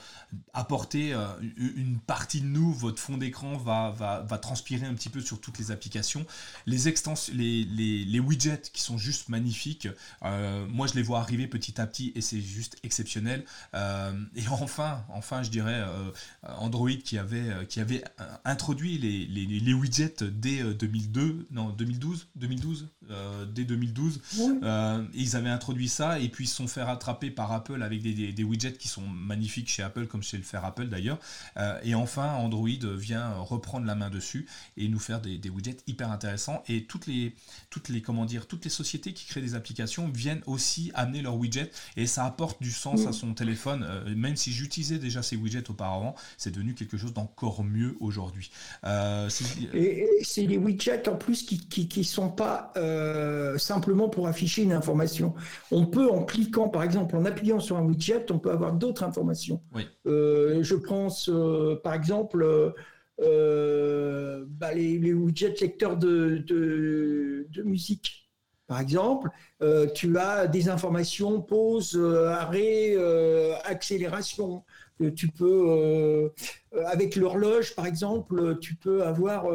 [0.53, 1.13] apporter
[1.57, 5.41] une partie de nous, votre fond d'écran va, va, va, transpirer un petit peu sur
[5.41, 6.25] toutes les applications.
[6.65, 9.87] Les, extensions, les, les, les widgets qui sont juste magnifiques,
[10.21, 13.45] moi je les vois arriver petit à petit et c'est juste exceptionnel.
[13.73, 16.11] et enfin, enfin je dirais euh,
[16.43, 22.29] Android qui avait, euh, qui avait euh, introduit les, les, widgets dès 2002, non 2012,
[22.35, 22.89] 2012,
[23.53, 24.21] dès 2012.
[25.13, 28.31] ils avaient introduit ça et puis ils se sont fait rattraper par Apple avec des,
[28.31, 31.19] des, widgets qui sont magnifiques chez Apple comme chez le faire Apple d'ailleurs.
[31.83, 34.47] et enfin Android vient reprendre la main dessus
[34.77, 37.33] et nous faire des, des, widgets hyper intéressants et toutes les,
[37.69, 41.35] toutes les comment dire, toutes les sociétés qui créent des applications viennent aussi amener leurs
[41.35, 43.87] widgets et ça apporte du sens à son téléphone.
[44.15, 48.51] même si j'utilisais déjà ces widgets auparavant, c'est devenu quelque chose d'encore mieux aujourd'hui.
[48.85, 49.29] Euh,
[49.73, 52.98] et, c'est les widgets en plus qui qui, sont pas euh,
[53.57, 55.33] simplement pour afficher une information.
[55.71, 59.03] On peut en cliquant, par exemple, en appuyant sur un widget, on peut avoir d'autres
[59.03, 59.61] informations.
[60.05, 61.29] Euh, je pense,
[61.83, 62.73] par exemple.
[63.19, 68.29] Bah, les, widgets lecteurs de, de, musique.
[68.67, 69.29] Par exemple,
[69.93, 71.99] tu as des informations pause,
[72.29, 72.95] arrêt,
[73.65, 74.63] accélération.
[75.15, 76.31] Tu peux,
[76.87, 79.45] avec l'horloge, par exemple, tu peux avoir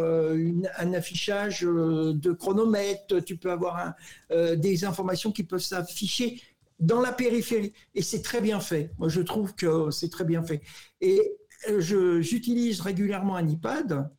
[0.78, 3.92] un affichage de chronomètre, tu peux avoir
[4.30, 6.40] des informations qui peuvent s'afficher
[6.80, 7.72] dans la périphérie.
[7.94, 8.90] Et c'est très bien fait.
[8.98, 10.62] Moi, je trouve que c'est très bien fait.
[11.00, 11.36] Et
[11.78, 14.10] j'utilise régulièrement un iPad.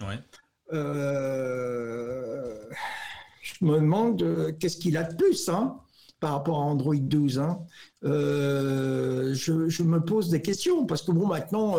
[0.00, 0.18] Ouais.
[0.72, 2.54] Euh,
[3.40, 5.78] je me demande euh, qu'est-ce qu'il a de plus hein,
[6.20, 7.38] par rapport à Android 12.
[7.38, 7.60] Hein.
[8.04, 11.76] Euh, je, me pose des questions parce que bon, maintenant,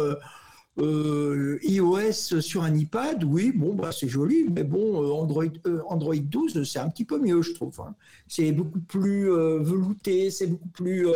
[0.78, 5.46] iOS sur un iPad, oui, bon, bah, c'est joli, mais bon, Android,
[5.88, 7.80] Android 12, c'est un petit peu mieux, je trouve.
[7.82, 7.96] Hein.
[8.28, 11.08] C'est beaucoup plus velouté, c'est beaucoup plus,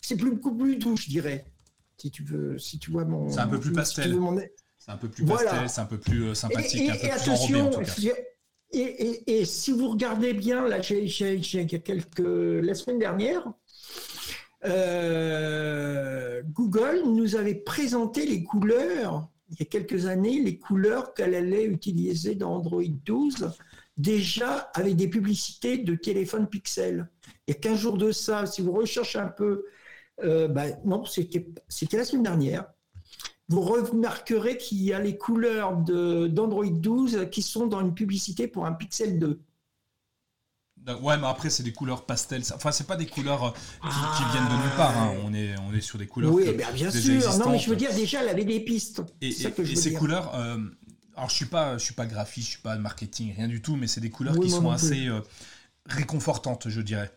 [0.00, 1.44] c'est plus, beaucoup plus doux, je dirais.
[2.00, 3.28] Si tu veux, si tu vois mon.
[3.30, 4.18] C'est un peu plus pastel.
[4.78, 7.66] C'est un peu plus pastel, c'est un peu plus euh, sympathique, un peu plus attention,
[7.66, 8.14] en tout cas.
[8.72, 10.68] Et, si vous regardez bien,
[11.82, 13.52] quelques la semaine dernière,
[14.64, 21.34] euh, Google nous avait présenté les couleurs il y a quelques années, les couleurs qu'elle
[21.34, 23.52] allait utiliser dans Android 12,
[23.96, 27.08] déjà avec des publicités de téléphone Pixel.
[27.46, 29.64] Il y a 15 jours de ça, si vous recherchez un peu,
[30.22, 32.72] euh, ben, non, c'était la semaine dernière
[33.50, 38.64] vous remarquerez qu'il y a les couleurs d'Android 12 qui sont dans une publicité pour
[38.64, 39.40] un Pixel 2.
[41.02, 42.42] Ouais, mais après, c'est des couleurs pastel.
[42.54, 43.50] Enfin, c'est pas des couleurs euh,
[43.82, 44.96] qui, viennent de nulle part.
[44.96, 45.14] Hein.
[45.24, 46.32] On, est, on est sur des couleurs.
[46.32, 47.38] Oui, bien sûr.
[47.38, 49.02] Non, mais je veux dire, déjà, elle avait des pistes.
[49.20, 50.34] Et, ces couleurs.
[50.36, 50.56] Euh,
[51.16, 53.76] alors, je suis pas, je suis pas graphiste, je suis pas marketing, rien du tout,
[53.76, 55.20] mais c'est des couleurs qui sont assez euh,
[55.86, 57.10] réconfortantes, je dirais.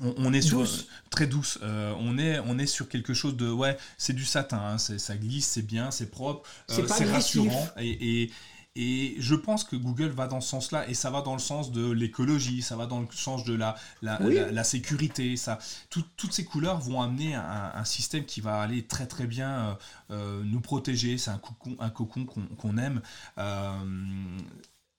[0.00, 0.66] On, est sur
[1.10, 1.58] très douce.
[1.62, 4.58] Euh, on est on est sur quelque chose de ouais, c'est du satin.
[4.58, 7.68] Hein, ça glisse, c'est bien, c'est propre, euh, c'est rassurant.
[7.78, 8.30] Et,
[8.76, 11.70] et, je pense que Google va dans ce sens-là et ça va dans le sens
[11.70, 15.36] de l'écologie, ça va dans le sens de la la, la, sécurité.
[15.36, 15.58] Ça,
[15.90, 19.76] toutes ces couleurs vont amener un, système qui va aller très très bien
[20.10, 21.18] euh, nous protéger.
[21.18, 23.02] C'est un cocon un cocon qu'on aime.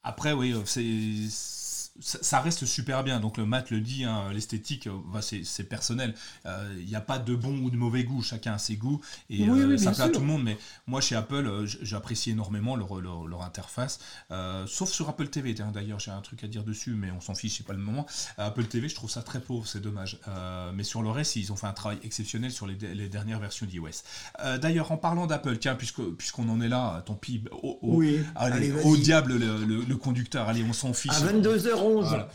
[0.03, 0.83] après oui, c'est
[1.99, 3.19] ça reste super bien.
[3.19, 6.13] Donc le mat le dit, hein, l'esthétique, euh, bah, c'est personnel.
[6.45, 9.01] Il euh, n'y a pas de bon ou de mauvais goût, chacun a ses goûts
[9.29, 10.43] et euh, ça plaît à tout le monde.
[10.43, 10.57] Mais
[10.87, 13.99] moi chez Apple, j'apprécie énormément leur, leur, interface,
[14.67, 15.53] sauf sur Apple TV.
[15.53, 18.05] D'ailleurs, j'ai un truc à dire dessus, mais on s'en fiche, c'est pas le moment.
[18.37, 20.19] Apple TV, je trouve ça très pauvre, c'est dommage.
[20.73, 23.65] mais sur le reste, ils ont fait un travail exceptionnel sur les, les dernières versions
[23.65, 24.03] d'iOS.
[24.61, 29.37] D'ailleurs, en parlant d'Apple, tiens, puisque puisqu'on en est là, tant pis, au, au diable
[29.37, 31.11] le, conducteur, allez, on s'en fiche.
[31.11, 31.80] À 22h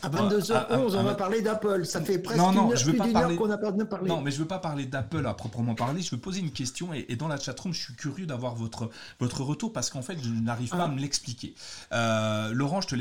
[0.03, 1.85] à 22h11, on va parler d'Apple.
[1.85, 3.35] Ça fait presque non, non, une, je veux pas parler...
[3.35, 4.09] qu'on n'a pas parlé.
[4.09, 6.01] Non, mais je veux pas parler d'Apple à proprement parler.
[6.01, 9.41] Je veux poser une question et, dans la chatroom, je suis curieux d'avoir votre, votre
[9.41, 10.87] retour parce qu'en fait, je n'arrive pas à ah.
[10.87, 11.55] me l'expliquer.
[11.91, 12.95] Euh, Laurent, je te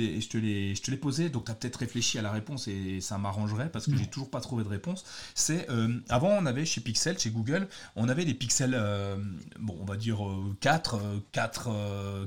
[0.90, 3.92] l'ai posé, donc tu as peut-être réfléchi à la réponse et ça m'arrangerait parce que
[3.92, 3.98] mm.
[3.98, 5.04] j'ai toujours pas trouvé de réponse.
[5.34, 9.16] C'est euh, avant, on avait chez Pixel, chez Google, on avait des pixels, euh,
[9.58, 10.18] bon, on va dire
[10.60, 10.98] 4,
[11.32, 11.70] 4,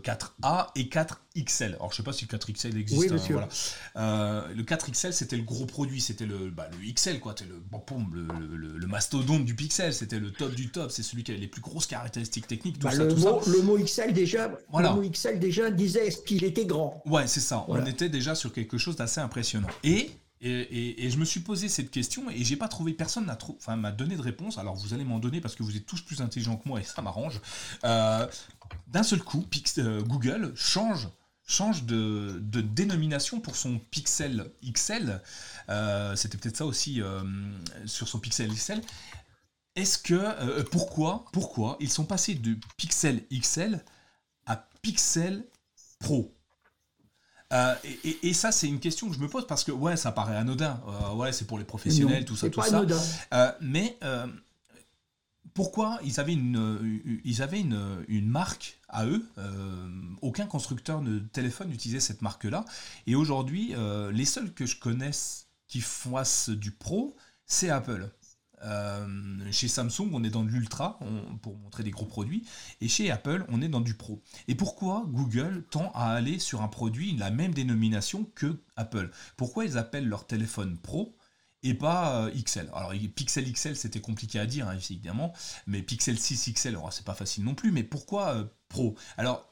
[0.03, 1.75] 4A et 4 XL.
[1.75, 2.99] Alors je sais pas si le 4XL existe.
[2.99, 3.47] Oui, hein, voilà.
[4.53, 8.27] Le 4XL c'était le gros produit, c'était le, bah, le XL quoi, le,
[8.57, 11.47] le, le, mastodonte du pixel, c'était le top du top, c'est celui qui avait les
[11.47, 12.79] plus grosses caractéristiques techniques.
[12.79, 13.51] Tout bah, ça, le, tout mot, ça.
[13.51, 17.01] le mot XL déjà, le mot XL déjà disait qu'il était grand?
[17.05, 17.65] Ouais c'est ça.
[17.67, 19.69] On était déjà sur quelque chose d'assez impressionnant.
[19.83, 20.11] Et
[20.41, 23.75] et, et, je me suis posé cette question et j'ai pas trouvé personne n'a enfin
[23.75, 24.57] m'a donné de réponse.
[24.57, 26.83] Alors vous allez m'en donner parce que vous êtes tous plus intelligents que moi et
[26.83, 27.41] ça m'arrange.
[27.83, 28.25] Euh,
[28.87, 29.45] d'un seul coup,
[29.79, 31.09] euh, Google change
[31.49, 35.21] change de, dénomination pour son Pixel XL.
[35.69, 37.21] Euh, c'était peut-être ça aussi euh,
[37.85, 38.81] sur son Pixel XL.
[39.75, 43.83] Est-ce que euh, pourquoi pourquoi ils sont passés de Pixel XL
[44.45, 45.43] à Pixel
[45.99, 46.35] Pro?
[48.03, 50.79] Et, ça, c'est une question que je me pose parce que ouais, ça paraît anodin.
[51.15, 53.57] ouais, c'est pour les professionnels, tout ça, tout ça.
[53.59, 53.97] mais
[55.53, 59.89] pourquoi ils avaient une, euh, marque à eux euh,
[60.21, 62.65] Aucun constructeur de téléphone n'utilisait cette marque-là.
[63.07, 67.15] Et aujourd'hui, euh, les seuls que je connaisse qui fassent du pro,
[67.45, 68.09] c'est Apple.
[69.51, 70.99] chez Samsung, on est dans de l'ultra
[71.41, 72.43] pour montrer des gros produits,
[72.81, 74.21] et chez Apple, on est dans du pro.
[74.47, 79.11] Et pourquoi Google tend à aller sur un produit la même dénomination que Apple?
[79.37, 81.15] Pourquoi ils appellent leur téléphone pro
[81.63, 82.69] et pas euh, XL.
[82.73, 85.33] Alors Pixel XL c'était compliqué à dire hein, évidemment,
[85.67, 88.95] mais Pixel 6 XL, c'est pas facile non plus, mais pourquoi euh, Pro?
[89.17, 89.48] Alors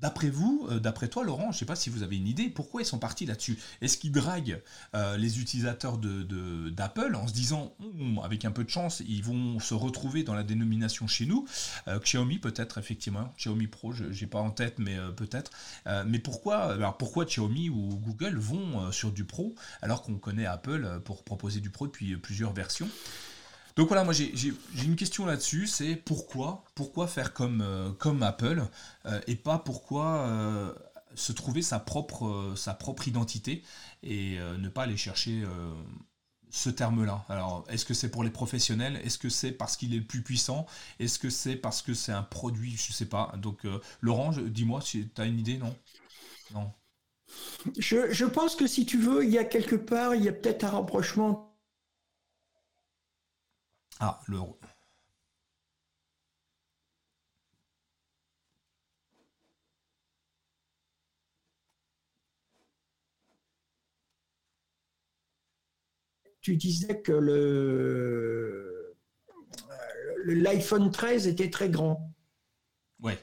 [0.00, 2.50] D'après vous, euh, d'après toi, Laurent, je ne sais pas si vous avez une idée,
[2.50, 3.58] pourquoi ils sont partis là-dessus?
[3.80, 4.62] Est-ce qu'ils draguent
[4.94, 9.58] euh, les utilisateurs d'Apple en se disant, hum, avec un peu de chance, ils vont
[9.58, 11.46] se retrouver dans la dénomination chez nous?
[11.88, 13.32] Euh, Xiaomi peut-être, effectivement.
[13.38, 15.50] Xiaomi Pro, je n'ai pas en tête, mais peut-être.
[16.06, 21.24] mais pourquoi, pourquoi Xiaomi ou Google vont sur du Pro alors qu'on connaît Apple pour
[21.24, 22.88] proposer du Pro depuis plusieurs versions?
[23.76, 24.32] Donc voilà, moi j'ai
[24.84, 28.64] une question là-dessus, c'est pourquoi, pourquoi faire comme, euh, comme Apple
[29.04, 30.72] euh, et pas pourquoi euh,
[31.14, 33.62] se trouver sa propre, sa propre identité
[34.02, 35.44] et ne pas aller chercher
[36.50, 37.24] ce terme-là.
[37.30, 39.00] Alors, est-ce que c'est pour les professionnels?
[39.02, 40.66] Est-ce que c'est parce qu'il est le plus puissant?
[41.00, 42.76] Est-ce que c'est parce que c'est un produit?
[42.76, 43.32] Je ne sais pas.
[43.38, 43.66] Donc,
[44.02, 45.74] Laurent, dis-moi si tu as une idée, non?
[46.52, 46.70] Non.
[47.78, 50.32] Je, je, pense que si tu veux, il y a quelque part, il y a
[50.32, 51.55] peut-être un rapprochement
[54.00, 54.58] ah, l'euro.
[66.40, 68.96] Tu disais que le
[70.26, 72.14] l'iPhone 13 était très grand.
[73.00, 73.18] Ouais.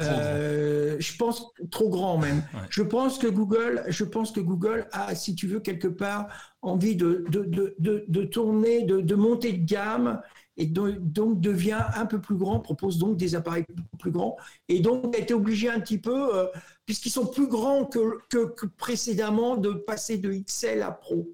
[0.00, 2.42] Euh, je pense trop grand même.
[2.70, 6.96] Je pense que Google, je pense que Google a, si tu veux quelque part, envie
[6.96, 10.20] de de, de, de, tourner, de, monter de gamme
[10.56, 13.66] et donc devient un peu plus grand, propose donc des appareils
[13.98, 14.36] plus grands
[14.68, 16.46] et donc a été obligé un petit peu, euh,
[16.86, 21.28] puisqu'ils sont plus grands que, que, que, précédemment, de passer de XL à Pro,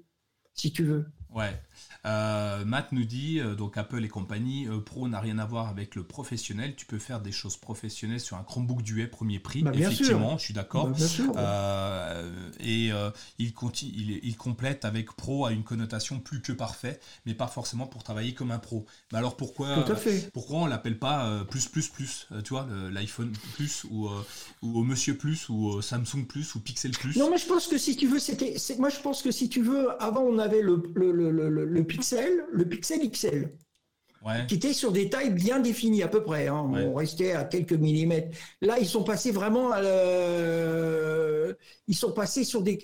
[0.53, 1.05] si tu veux.
[1.33, 1.59] Ouais.
[2.05, 5.67] Euh, Matt nous dit, euh, donc Apple et compagnie, euh, Pro n'a rien à voir
[5.67, 6.75] avec le professionnel.
[6.75, 9.61] Tu peux faire des choses professionnelles sur un Chromebook Duet premier prix.
[9.61, 10.91] Bah, Effectivement, je suis d'accord.
[11.33, 12.15] Bah,
[12.59, 12.93] et il,
[13.39, 18.03] il, il, complète avec Pro à une connotation plus que parfait, mais pas forcément pour
[18.03, 18.85] travailler comme un pro.
[19.11, 19.85] Mais alors pourquoi,
[20.33, 24.09] pourquoi on l'appelle pas plus plus plus Tu vois, l'iPhone plus ou,
[24.61, 27.15] ou Monsieur plus ou Samsung plus ou Pixel plus?
[27.17, 28.55] Non, mais je pense que si tu veux, c'était.
[28.79, 32.45] Moi, je pense que si tu veux, avant on avait le, le, le, le pixel,
[32.51, 33.51] le pixel XL.
[34.47, 36.47] qui était sur des tailles bien définies à peu près.
[36.47, 36.71] Hein.
[36.73, 38.37] On restait à quelques millimètres.
[38.61, 39.81] Là, ils sont passés vraiment à
[41.87, 42.79] ils sont passés sur des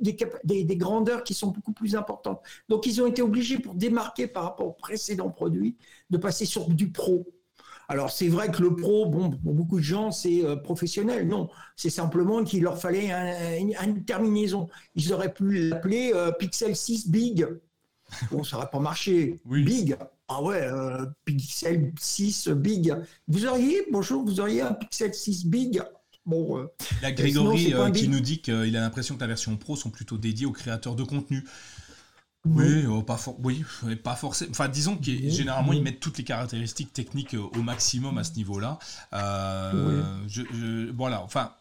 [0.00, 2.40] des, grandeurs qui sont beaucoup plus importantes.
[2.68, 5.76] Donc, ils ont été obligés pour démarquer par rapport aux précédents produits
[6.10, 7.26] de passer sur du pro.
[7.88, 11.28] Alors c'est vrai que le pro, bon, pour beaucoup de gens, c'est euh, professionnel.
[11.28, 13.10] Non, c'est simplement qu'il leur fallait
[13.60, 14.68] une terminaison.
[14.94, 17.46] Ils auraient pu l'appeler euh, Pixel 6 Big
[18.30, 19.40] Bon, ça n'aurait pas marché.
[19.44, 19.96] Big.
[20.28, 22.94] Ah ouais, euh, Pixel 6 Big.
[23.28, 25.82] Vous auriez, bonjour, vous auriez un Pixel 6 Big?
[26.24, 26.66] Bon, euh,
[27.00, 29.76] Il y a Grégory euh, qui nous dit qu'il a l'impression que la version Pro
[29.76, 31.44] sont plutôt dédiées aux créateurs de contenu.
[32.44, 33.64] Oui, pas, oui,
[34.02, 34.50] pas forcément.
[34.50, 38.78] Enfin, disons que généralement, ils mettent toutes les caractéristiques techniques au maximum à ce niveau-là.
[40.94, 41.52] voilà, enfin,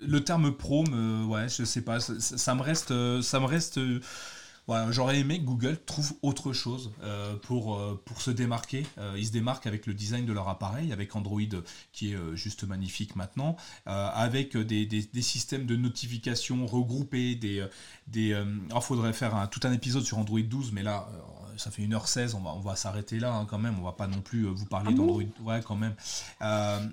[0.00, 2.92] le terme pro, me, ouais, je sais pas, ça, ça me reste,
[3.22, 3.80] ça me reste
[4.90, 8.86] J'aurais aimé que Google trouve autre chose euh, pour, euh, pour se démarquer.
[8.98, 11.40] Euh, ils se démarquent avec le design de leur appareil, avec Android
[11.92, 13.56] qui est juste magnifique maintenant,
[13.86, 17.34] avec des, des, systèmes de notification regroupés.
[17.34, 17.66] Des,
[18.06, 18.28] des,
[18.74, 21.08] il faudrait faire un, tout un épisode sur Android 12, mais là,
[21.56, 24.06] ça fait 1h16, on va, on va s'arrêter là hein, quand même, on va pas
[24.06, 25.22] non plus vous parler ah d'Android.
[25.42, 25.94] Ouais, quand même.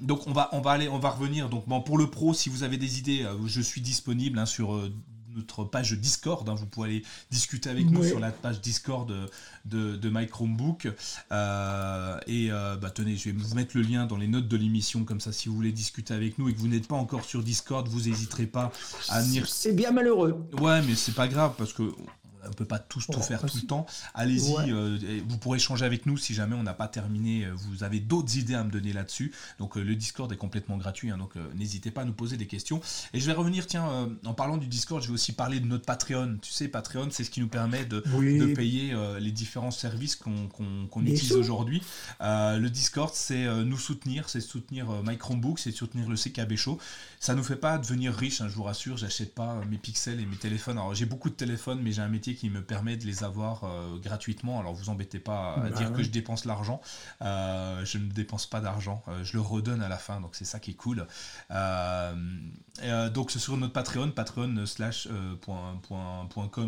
[0.01, 1.49] donc on va, on, va aller, on va revenir.
[1.49, 4.89] Donc, bon, pour le pro, si vous avez des idées, je suis disponible hein, sur
[5.35, 6.47] notre page Discord.
[6.47, 6.55] Hein.
[6.55, 9.11] vous pouvez aller discuter avec nous sur la page Discord
[9.65, 10.87] de, de, My Chromebook.
[11.31, 14.57] Euh, et euh, bah, tenez, je vais vous mettre le lien dans les notes de
[14.57, 17.25] l'émission, comme ça, si vous voulez discuter avec nous et que vous n'êtes pas encore
[17.25, 18.71] sur Discord, vous n'hésiterez pas
[19.09, 19.47] à venir.
[19.47, 20.45] C'est bien malheureux.
[20.59, 21.83] Ouais, mais c'est pas grave parce que
[22.49, 23.85] on ne peut pas tous tout faire tout le temps.
[24.13, 24.97] Allez-y, euh,
[25.27, 27.45] vous pourrez échanger avec nous si jamais on n'a pas terminé.
[27.45, 29.31] Euh, vous avez d'autres idées à me donner là-dessus.
[29.59, 32.47] Donc euh, le Discord est complètement gratuit, hein, donc n'hésitez pas à nous poser des
[32.47, 32.81] questions.
[33.13, 35.85] Et je vais revenir, tiens, en parlant du Discord, je vais aussi parler de notre
[35.85, 36.37] Patreon.
[36.41, 37.99] Tu sais, Patreon, c'est ce qui nous permet de,
[38.55, 41.81] payer les différents services qu'on utilise aujourd'hui.
[42.19, 46.79] le Discord, c'est nous soutenir, c'est soutenir My Chromebook, c'est soutenir le CKB Show.
[47.19, 50.25] Ça nous fait pas devenir riche, hein, je vous rassure, j'achète pas mes pixels et
[50.25, 50.77] mes téléphones.
[50.77, 53.63] Alors j'ai beaucoup de téléphones, mais j'ai un métier qui me permet de les avoir
[53.63, 54.59] euh, gratuitement.
[54.59, 56.81] Alors vous embêtez pas à bah dire que je dépense l'argent.
[57.21, 59.03] Euh, je ne dépense pas d'argent.
[59.07, 61.05] Euh, je le redonne à la fin, donc c'est ça qui est cool.
[63.13, 65.07] donc sur notre Patreon, patreon slash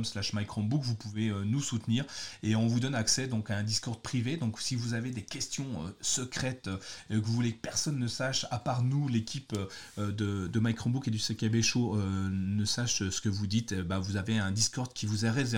[0.03, 2.06] slash mychromebook, vous pouvez nous soutenir
[2.43, 4.38] et on vous donne accès donc à un Discord privé.
[4.38, 6.69] Donc si vous avez des questions secrètes
[7.10, 9.56] que vous voulez que personne ne sache, à part nous, l'équipe
[9.98, 10.76] de, de My
[11.06, 14.91] et du CKB Show, ne sache ce que vous dites, bah, vous avez un Discord
[14.91, 15.50] qui vous est réservé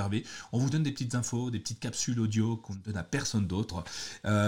[0.52, 3.48] on vous donne des petites infos, des petites capsules audio qu'on ne donne à personne
[3.48, 3.84] d'autre.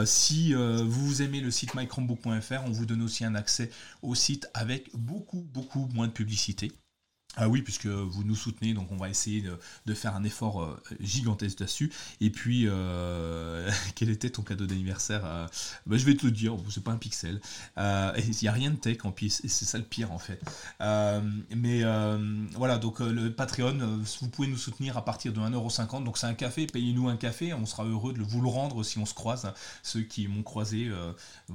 [0.05, 3.69] si vous aimez le site mychromebook.fr, on vous donne aussi un accès
[4.01, 6.71] au site avec beaucoup, beaucoup moins de publicité.
[7.37, 9.43] Ah oui, puisque vous nous soutenez, donc on va essayer
[9.85, 11.91] de, faire un effort euh, gigantesque dessus.
[12.21, 15.47] Et puis, euh, quel était ton cadeau d'anniversaire euh,
[15.85, 17.41] bah, Je vais te le dire, c'est pas un pixel.
[17.77, 20.41] Il n'y a rien de tech en plus, et c'est ça le pire en fait.
[21.55, 21.83] mais
[22.55, 26.03] voilà, donc le Patreon, vous pouvez nous soutenir à partir de 1,50€.
[26.03, 28.97] Donc c'est un café, payez-nous un café, on sera heureux de vous le rendre si
[28.97, 29.51] on se croise.
[29.83, 30.89] Ceux qui m'ont croisé,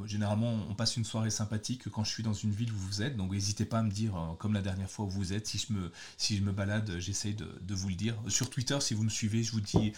[0.05, 3.17] généralement on passe une soirée sympathique quand je suis dans une ville où vous êtes.
[3.17, 5.70] Donc n'hésitez pas à me dire, comme la dernière fois où vous êtes, si je
[6.17, 8.17] si je me balade, j'essaye de, vous le dire.
[8.29, 9.93] Sur Twitter, si vous me suivez, je vous dis,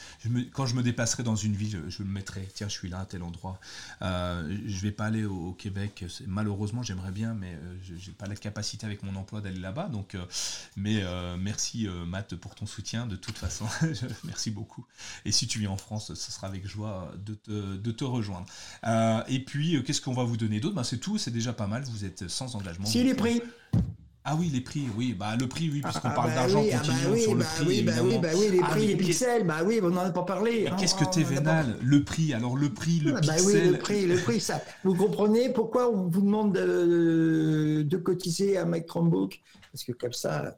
[0.53, 3.07] quand je me déplacerai dans une ville, je me mettrai, tiens, je suis là à
[3.07, 3.59] tel endroit.
[4.03, 8.27] Euh, je vais pas aller au, Québec, malheureusement, j'aimerais bien, mais euh, je n'ai pas
[8.27, 9.89] la capacité avec mon emploi d'aller là-bas.
[9.89, 10.25] Donc, euh,
[10.77, 13.67] mais euh, merci Matt pour ton soutien, de toute façon.
[14.25, 14.85] merci beaucoup.
[15.25, 18.47] Et si tu viens en France, ce sera avec joie de te, de te rejoindre.
[19.29, 20.75] et puis, qu'est-ce qu'on va vous donner d'autre?
[20.75, 21.85] Ben, C'est tout, c'est déjà pas mal.
[21.85, 22.87] Vous êtes sans engagement.
[22.87, 23.43] Si les prix
[24.25, 26.71] ah oui, les prix, oui, bah le prix, oui, puisqu'on ah, parle bah d'argent, oui,
[26.71, 27.67] continuons ah bah sur le bah prix.
[27.67, 30.23] Oui, bah oui, bah oui, les prix, les pixels, bah oui, on n'en a pas
[30.23, 30.69] parlé.
[30.69, 30.77] Hein.
[30.79, 31.77] Qu'est-ce que t'es vénal?
[31.83, 33.37] Le prix, alors le prix, le pixel.
[33.37, 34.61] Bah oui, le prix, le prix, ça.
[34.85, 39.41] Vous comprenez pourquoi on vous demande de, de cotiser à Mike Chromebook?
[39.73, 40.57] Parce que comme ça,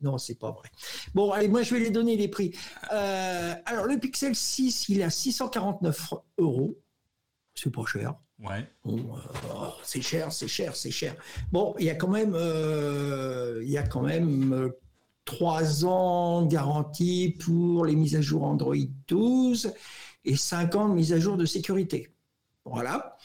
[0.00, 0.68] non, c'est pas vrai.
[1.14, 2.56] Bon, allez, moi je vais les donner les prix.
[2.92, 6.78] Euh, alors le Pixel 6, il est à 649 euros.
[7.54, 8.14] C'est pas cher.
[8.42, 8.66] Ouais.
[8.86, 8.96] Euh,
[9.82, 11.14] c'est cher, c'est cher, c'est cher.
[11.52, 14.70] Bon, il y a quand même, euh, y a quand même euh,
[15.24, 18.74] trois ans de garantie pour les mises à jour Android
[19.08, 19.72] 12
[20.24, 22.14] et cinq ans de mise à jour de sécurité.
[22.64, 23.16] Voilà.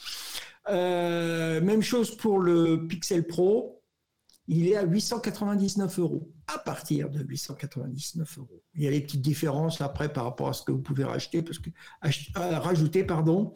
[0.68, 3.72] même chose pour le Pixel Pro.
[4.48, 8.62] Il est à 899 euros, à partir de 899 euros.
[8.74, 11.42] Il y a les petites différences après par rapport à ce que vous pouvez racheter,
[11.42, 11.70] parce que,
[12.60, 13.52] rajouter, pardon.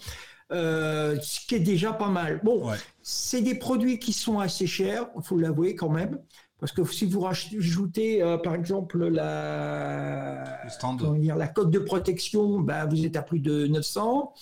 [0.52, 2.40] Euh, ce qui est déjà pas mal.
[2.42, 2.70] Bon,
[3.02, 6.18] c'est des produits qui sont assez chers, il faut l'avouer quand même.
[6.58, 10.60] Parce que si vous rajoutez, euh, par exemple, la,
[11.16, 14.34] dire, la coque de protection, bah, vous êtes à plus de 900.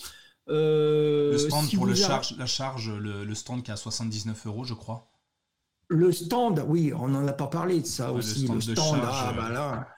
[0.48, 4.64] Euh, le stand pour le charge, la charge, le, stand qui est à 79 euros,
[4.64, 5.10] je crois.
[5.88, 8.48] Le stand, oui, on n'en a pas parlé de ça aussi.
[8.48, 9.88] Le stand, ah, bah là,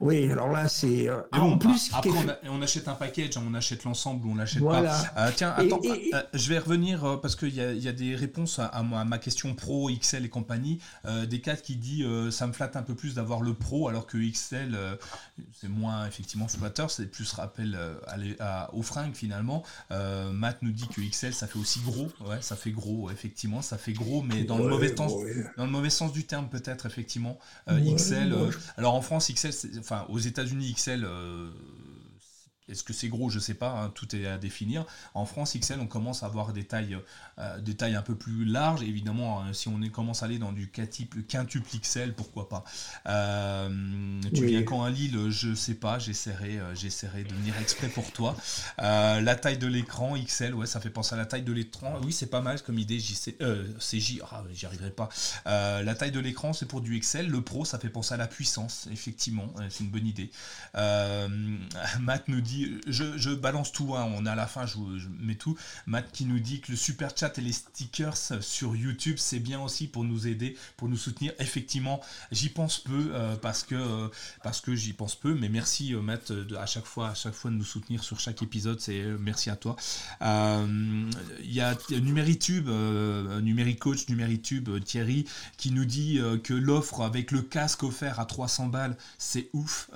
[0.00, 1.10] oui, alors là, c'est.
[1.10, 2.10] Euh, en plus, après,
[2.44, 4.82] on, achète un package, hein, on achète l'ensemble ou on l'achète pas.
[5.18, 8.82] Euh, tiens, attends, euh, je vais revenir parce qu'il y, y, a des réponses à,
[8.82, 10.80] ma question Pro, XL et compagnie.
[11.28, 14.16] des cas qui dit ça me flatte un peu plus d'avoir le Pro alors que
[14.16, 14.76] XL,
[15.52, 17.78] c'est moins effectivement flatteur, c'est plus rappel
[18.40, 19.64] à, aux fringues finalement.
[19.90, 22.08] Matt nous dit que XL, ça fait aussi gros.
[22.26, 25.12] Ouais, ça fait gros, effectivement, ça fait gros, mais dans, le, mauvais sens,
[25.58, 27.38] dans le mauvais sens du terme, peut-être, effectivement.
[27.68, 28.34] XL,
[28.78, 31.50] alors en France, XL, c'est enfin aux États-Unis XL euh,
[32.70, 34.84] est-ce que c'est gros Je sais pas, hein, tout est à définir.
[35.14, 36.98] En France, XL, on commence à avoir des tailles,
[37.38, 38.82] euh, des tailles un peu plus larges.
[38.82, 41.18] Évidemment, hein, si on commence à aller dans du quintuple
[41.80, 42.64] XL, pourquoi pas.
[43.06, 47.88] Euh, tu viens quand à Lille Je sais pas, j'essaierai, euh, j'essaierai de venir exprès
[47.88, 48.36] pour toi.
[48.78, 51.98] la taille de l'écran XL, ouais, ça fait penser à la taille de l'écran.
[52.04, 52.98] Oui, c'est pas mal comme idée.
[52.98, 53.36] JC,
[53.78, 55.08] CJ, ah, j'y arriverai pas.
[55.46, 57.28] la taille de l'écran, c'est pour du XL.
[57.28, 59.52] Le Pro, ça fait penser à la puissance, effectivement.
[59.68, 60.30] c'est une bonne idée.
[60.74, 64.76] Matt nous dit je, balance tout, hein, on est à la fin, je,
[65.20, 65.56] mets tout.
[65.86, 69.60] Matt qui nous dit que le super chat et les stickers sur YouTube, c'est bien
[69.60, 71.32] aussi pour nous aider, pour nous soutenir.
[71.38, 72.00] Effectivement,
[72.32, 74.08] j'y pense peu euh, parce que, euh,
[74.62, 77.56] que j'y pense peu, mais merci euh, Matt à chaque fois, à chaque fois de
[77.56, 78.80] nous soutenir sur chaque épisode.
[78.80, 79.76] C'est merci à toi.
[80.20, 85.26] Il y a Numéritube, Numéricoach, Numéritube, Thierry
[85.56, 89.90] qui nous dit que l'offre avec le casque offert à 300 balles, c'est ouf,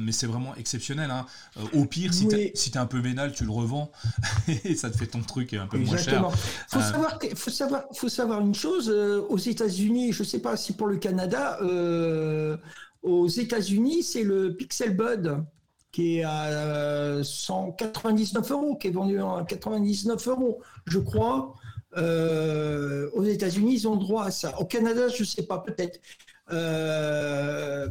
[0.00, 1.10] mais c'est vraiment exceptionnel.
[1.10, 1.26] Hein.
[1.72, 3.90] au pire si tu es un peu vénal, tu le revends
[4.64, 6.30] et ça te fait ton truc un peu moins cher.
[6.68, 10.40] Faut, euh, savoir, faut, savoir, faut savoir une chose, euh, aux États-Unis, je ne sais
[10.40, 12.56] pas si pour le Canada, euh,
[13.02, 15.44] aux États-Unis, c'est le Pixel Bud
[15.92, 21.56] qui est à 199 euros, qui est vendu à 99 euros, je crois.
[21.96, 24.56] aux États-Unis, ils ont droit à ça.
[24.60, 25.98] Au Canada, je ne sais pas, peut-être.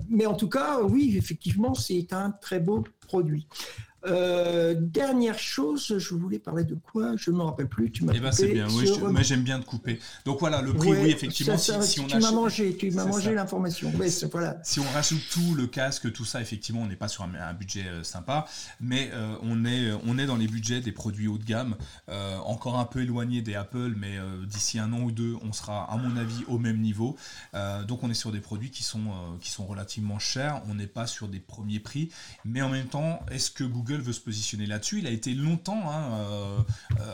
[0.07, 3.47] mais en tout cas, oui, effectivement, c'est un très beau produit.
[4.05, 7.15] Euh, dernière chose, je voulais parler de quoi?
[7.17, 7.91] Je ne me rappelle plus.
[7.91, 9.99] Tu m'as eh ben, c'est bien, oui, mais j'aime bien te couper.
[10.25, 11.57] Donc voilà, le prix, oui, effectivement.
[11.57, 13.91] si, on tu m'as mangé, tu m'as mangé l'information.
[14.31, 14.57] voilà.
[14.63, 17.85] Si on rajoute tout, le casque, tout ça, effectivement, on n'est pas sur un, budget
[17.87, 18.45] euh, sympa,
[18.79, 21.75] mais euh, on, est, on est dans les budgets des produits haut de gamme,
[22.45, 24.17] encore un peu éloigné des Apple, mais
[24.47, 27.15] d'ici un an ou deux, on sera, à mon avis, au même niveau.
[27.87, 29.11] donc on est sur des produits qui sont,
[29.41, 30.61] qui sont relativement chers.
[30.69, 32.09] On n'est pas sur des premiers prix,
[32.45, 34.99] mais en même temps, est-ce que Google veut se positionner là-dessus.
[34.99, 36.59] Il a été longtemps hein, euh,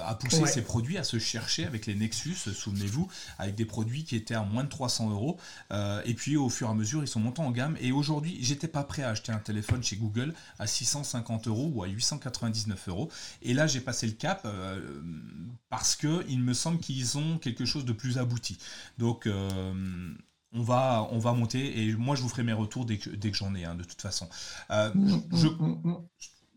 [0.06, 3.07] à pousser ses produits, à se chercher avec les Nexus, souvenez-vous,
[3.38, 5.38] avec des produits qui étaient à moins de 300 euros.
[5.72, 7.77] Euh, et puis au fur et à mesure, ils sont montés en gamme.
[7.80, 11.84] Et aujourd'hui, j'étais pas prêt à acheter un téléphone chez Google à 650 euros ou
[11.84, 13.10] à 899 euros.
[13.41, 15.02] Et là, j'ai passé le cap euh,
[15.69, 18.57] parce que il me semble qu'ils ont quelque chose de plus abouti.
[18.97, 19.27] Donc
[20.56, 23.30] on va, on va monter et moi je vous ferai mes retours dès que, dès
[23.30, 24.27] que j'en ai, un de toute façon.
[24.69, 25.97] Mm, je, mm, mm,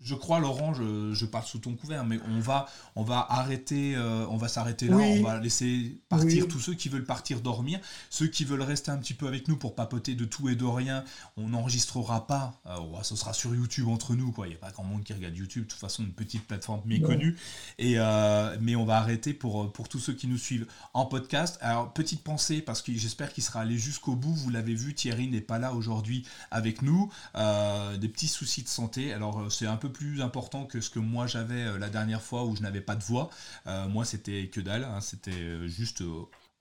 [0.02, 4.26] je crois, Laurent, je, parle sous ton couvert, mais on va, on va arrêter, euh,
[4.28, 8.28] on va s'arrêter là, on va laisser partir tous ceux qui veulent partir dormir, ceux
[8.28, 11.04] qui veulent rester un petit peu avec nous pour papoter de tout et de rien.
[11.36, 14.46] On n'enregistrera pas, euh, ce sera sur YouTube entre nous, quoi.
[14.46, 16.82] Il n'y a pas grand monde qui regarde YouTube, de toute façon, une petite plateforme
[16.84, 17.36] méconnue.
[17.78, 21.58] Et euh, mais on va arrêter pour pour tous ceux qui nous suivent en podcast.
[21.60, 24.32] Alors petite pensée parce que j'espère qu'il sera allé jusqu'au bout.
[24.32, 29.12] Vous l'avez vu, Thierry n'est pas là aujourd'hui avec nous, des petits soucis de santé.
[29.12, 32.44] Alors c'est un peu plus important que ce que moi j'avais euh, la dernière fois
[32.44, 33.30] où je n'avais pas de voix.
[33.66, 35.00] Euh, moi, c'était que dalle, hein.
[35.00, 36.02] c'était euh, juste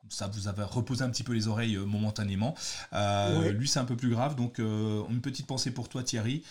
[0.09, 2.55] ça vous avait reposé un petit peu les oreilles euh, momentanément.
[2.93, 4.35] Euh, lui, c'est un peu plus grave.
[4.35, 6.43] Donc, euh, une petite pensée pour toi, Thierry.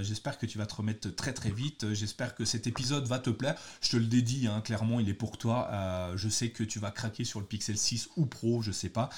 [0.00, 1.92] J'espère que tu vas te remettre très très vite.
[1.92, 3.56] J'espère que cet épisode va te plaire.
[3.80, 6.12] Je te le dédie, hein, clairement, il est pour toi.
[6.16, 9.10] je sais que tu vas craquer sur le Pixel 6 ou Pro, je sais pas.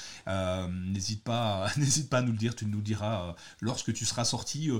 [0.69, 2.55] n'hésite pas, n'hésite pas à nous le dire.
[2.55, 4.71] Tu nous diras lorsque tu seras sorti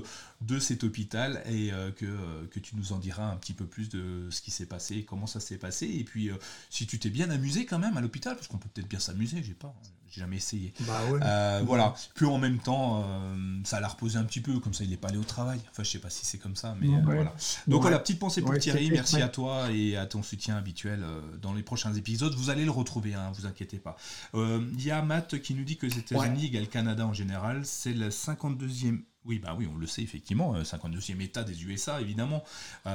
[0.41, 4.27] de cet hôpital et que, que tu nous en diras un petit peu plus de
[4.29, 5.87] ce qui s'est passé, comment ça s'est passé.
[5.87, 6.29] Et puis,
[6.69, 9.41] si tu t'es bien amusé quand même à l'hôpital, parce qu'on peut peut-être bien s'amuser,
[9.43, 9.73] j'ai pas,
[10.09, 10.73] j'ai jamais essayé.
[10.81, 11.95] Bah euh, voilà.
[12.15, 14.97] Puis en même temps, euh, ça l'a reposé un petit peu, comme ça il n'est
[14.97, 15.59] pas allé au travail.
[15.71, 17.33] Enfin, je sais pas si c'est comme ça, mais euh, voilà.
[17.67, 21.03] Donc voilà, petite pensée pour Thierry, merci à toi et à ton soutien habituel
[21.41, 22.33] dans les prochains épisodes.
[22.35, 23.97] Vous allez le retrouver, hein, vous inquiétez pas.
[24.33, 27.93] Il y a Matt qui nous dit que les États-Unis égale Canada en général, c'est
[27.93, 32.45] le 52e oui, bah oui, on le sait effectivement, 52e État des USA, évidemment.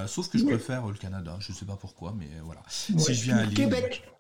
[0.07, 2.63] sauf que je préfère le Canada, je ne sais pas pourquoi, mais voilà.
[2.69, 4.12] Si je viens à Québec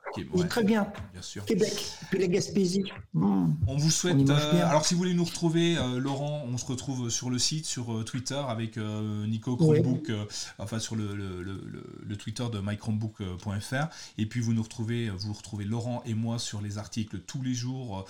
[0.48, 0.86] très bien.
[1.12, 1.44] Bien sûr.
[1.44, 2.84] Québec, puis la Gaspésie.
[3.14, 3.52] Hmm.
[3.66, 4.16] On vous souhaite.
[4.28, 7.66] Euh, alors, si vous voulez nous retrouver, euh, Laurent, on se retrouve sur le site,
[7.66, 10.10] sur euh, Twitter avec Nico Chromebook,
[10.58, 13.88] enfin sur le, le, Twitter de mychromebook.fr.
[14.18, 17.54] Et puis vous nous retrouvez, vous retrouvez Laurent et moi sur les articles tous les
[17.54, 18.04] jours,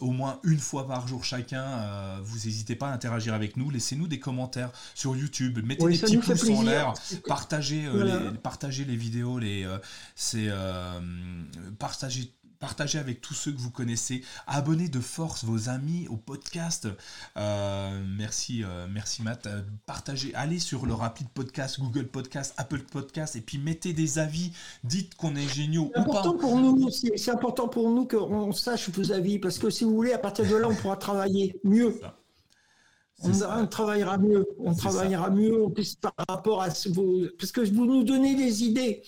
[0.00, 2.20] au moins une fois par jour chacun.
[2.22, 3.70] vous n'hésitez pas à interagir avec nous.
[3.70, 5.58] Laissez-nous des commentaires sur YouTube.
[5.64, 6.94] Mettez des petits pouces en l'air.
[7.26, 9.38] Partagez, les, partagez les vidéos.
[9.38, 9.66] Les,
[10.14, 10.48] c'est
[11.78, 16.88] partagez partagez avec tous ceux que vous connaissez, abonnez de force vos amis au podcast.
[17.36, 19.46] Euh, merci, euh, merci Matt.
[19.46, 24.18] Euh, partagez, allez sur le rapide podcast, Google Podcast, Apple Podcast, et puis mettez des
[24.18, 24.52] avis.
[24.84, 26.22] Dites qu'on est géniaux ou pas.
[26.22, 30.12] Pour nous, c'est important pour nous qu'on sache vos avis, parce que si vous voulez,
[30.12, 32.00] à partir de là, on pourra travailler mieux.
[33.22, 35.66] On, travaillera mieux, on travaillera mieux
[36.02, 39.02] par rapport à ce, vos, parce que vous nous donnez des idées.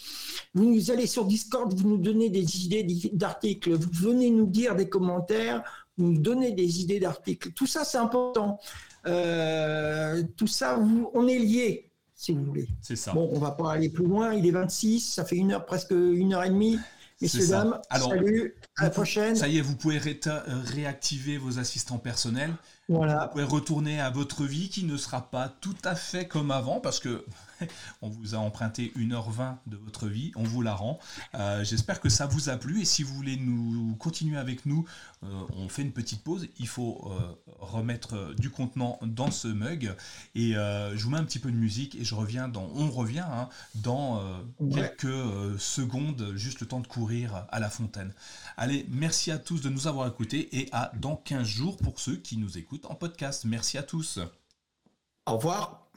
[0.55, 4.74] Vous nous allez sur Discord, vous nous donnez des idées d'articles, vous venez nous dire
[4.74, 5.62] des commentaires,
[5.98, 7.52] vous nous donnez des idées d'articles.
[7.52, 8.59] Tout ça, c'est important.
[9.06, 10.80] Euh, tout ça,
[11.12, 12.68] on est liés, si vous voulez.
[12.80, 13.12] C'est ça.
[13.12, 14.32] Bon, on va pas aller plus loin.
[14.32, 16.78] Il est 26, ça fait une heure, presque une heure et demie.
[17.20, 19.35] Messieurs, dames, salut, à la prochaine.
[19.35, 22.55] Ça y est, vous pouvez réactiver vos assistants personnels.
[22.89, 26.81] Vous pouvez retourner à votre vie qui ne sera pas tout à fait comme avant
[26.81, 27.24] parce que
[28.02, 30.98] on vous a emprunté 1h20 de votre vie, on vous la rend.
[31.35, 34.86] Euh, j'espère que ça vous a plu et si vous voulez nous continuer avec nous,
[35.24, 35.26] euh,
[35.56, 36.48] on fait une petite pause.
[36.59, 39.94] Il faut euh, remettre du contenant dans ce mug
[40.35, 43.24] et je vous mets un petit peu de musique et je reviens dans, on revient
[43.30, 44.22] hein, dans
[44.72, 48.12] quelques secondes, juste le temps de courir à la fontaine.
[48.56, 52.16] Allez, merci à tous de nous avoir écoutés et à dans 15 jours pour ceux
[52.16, 53.44] qui nous écoutent en podcast.
[53.44, 54.18] Merci à tous.
[55.26, 55.88] Au revoir.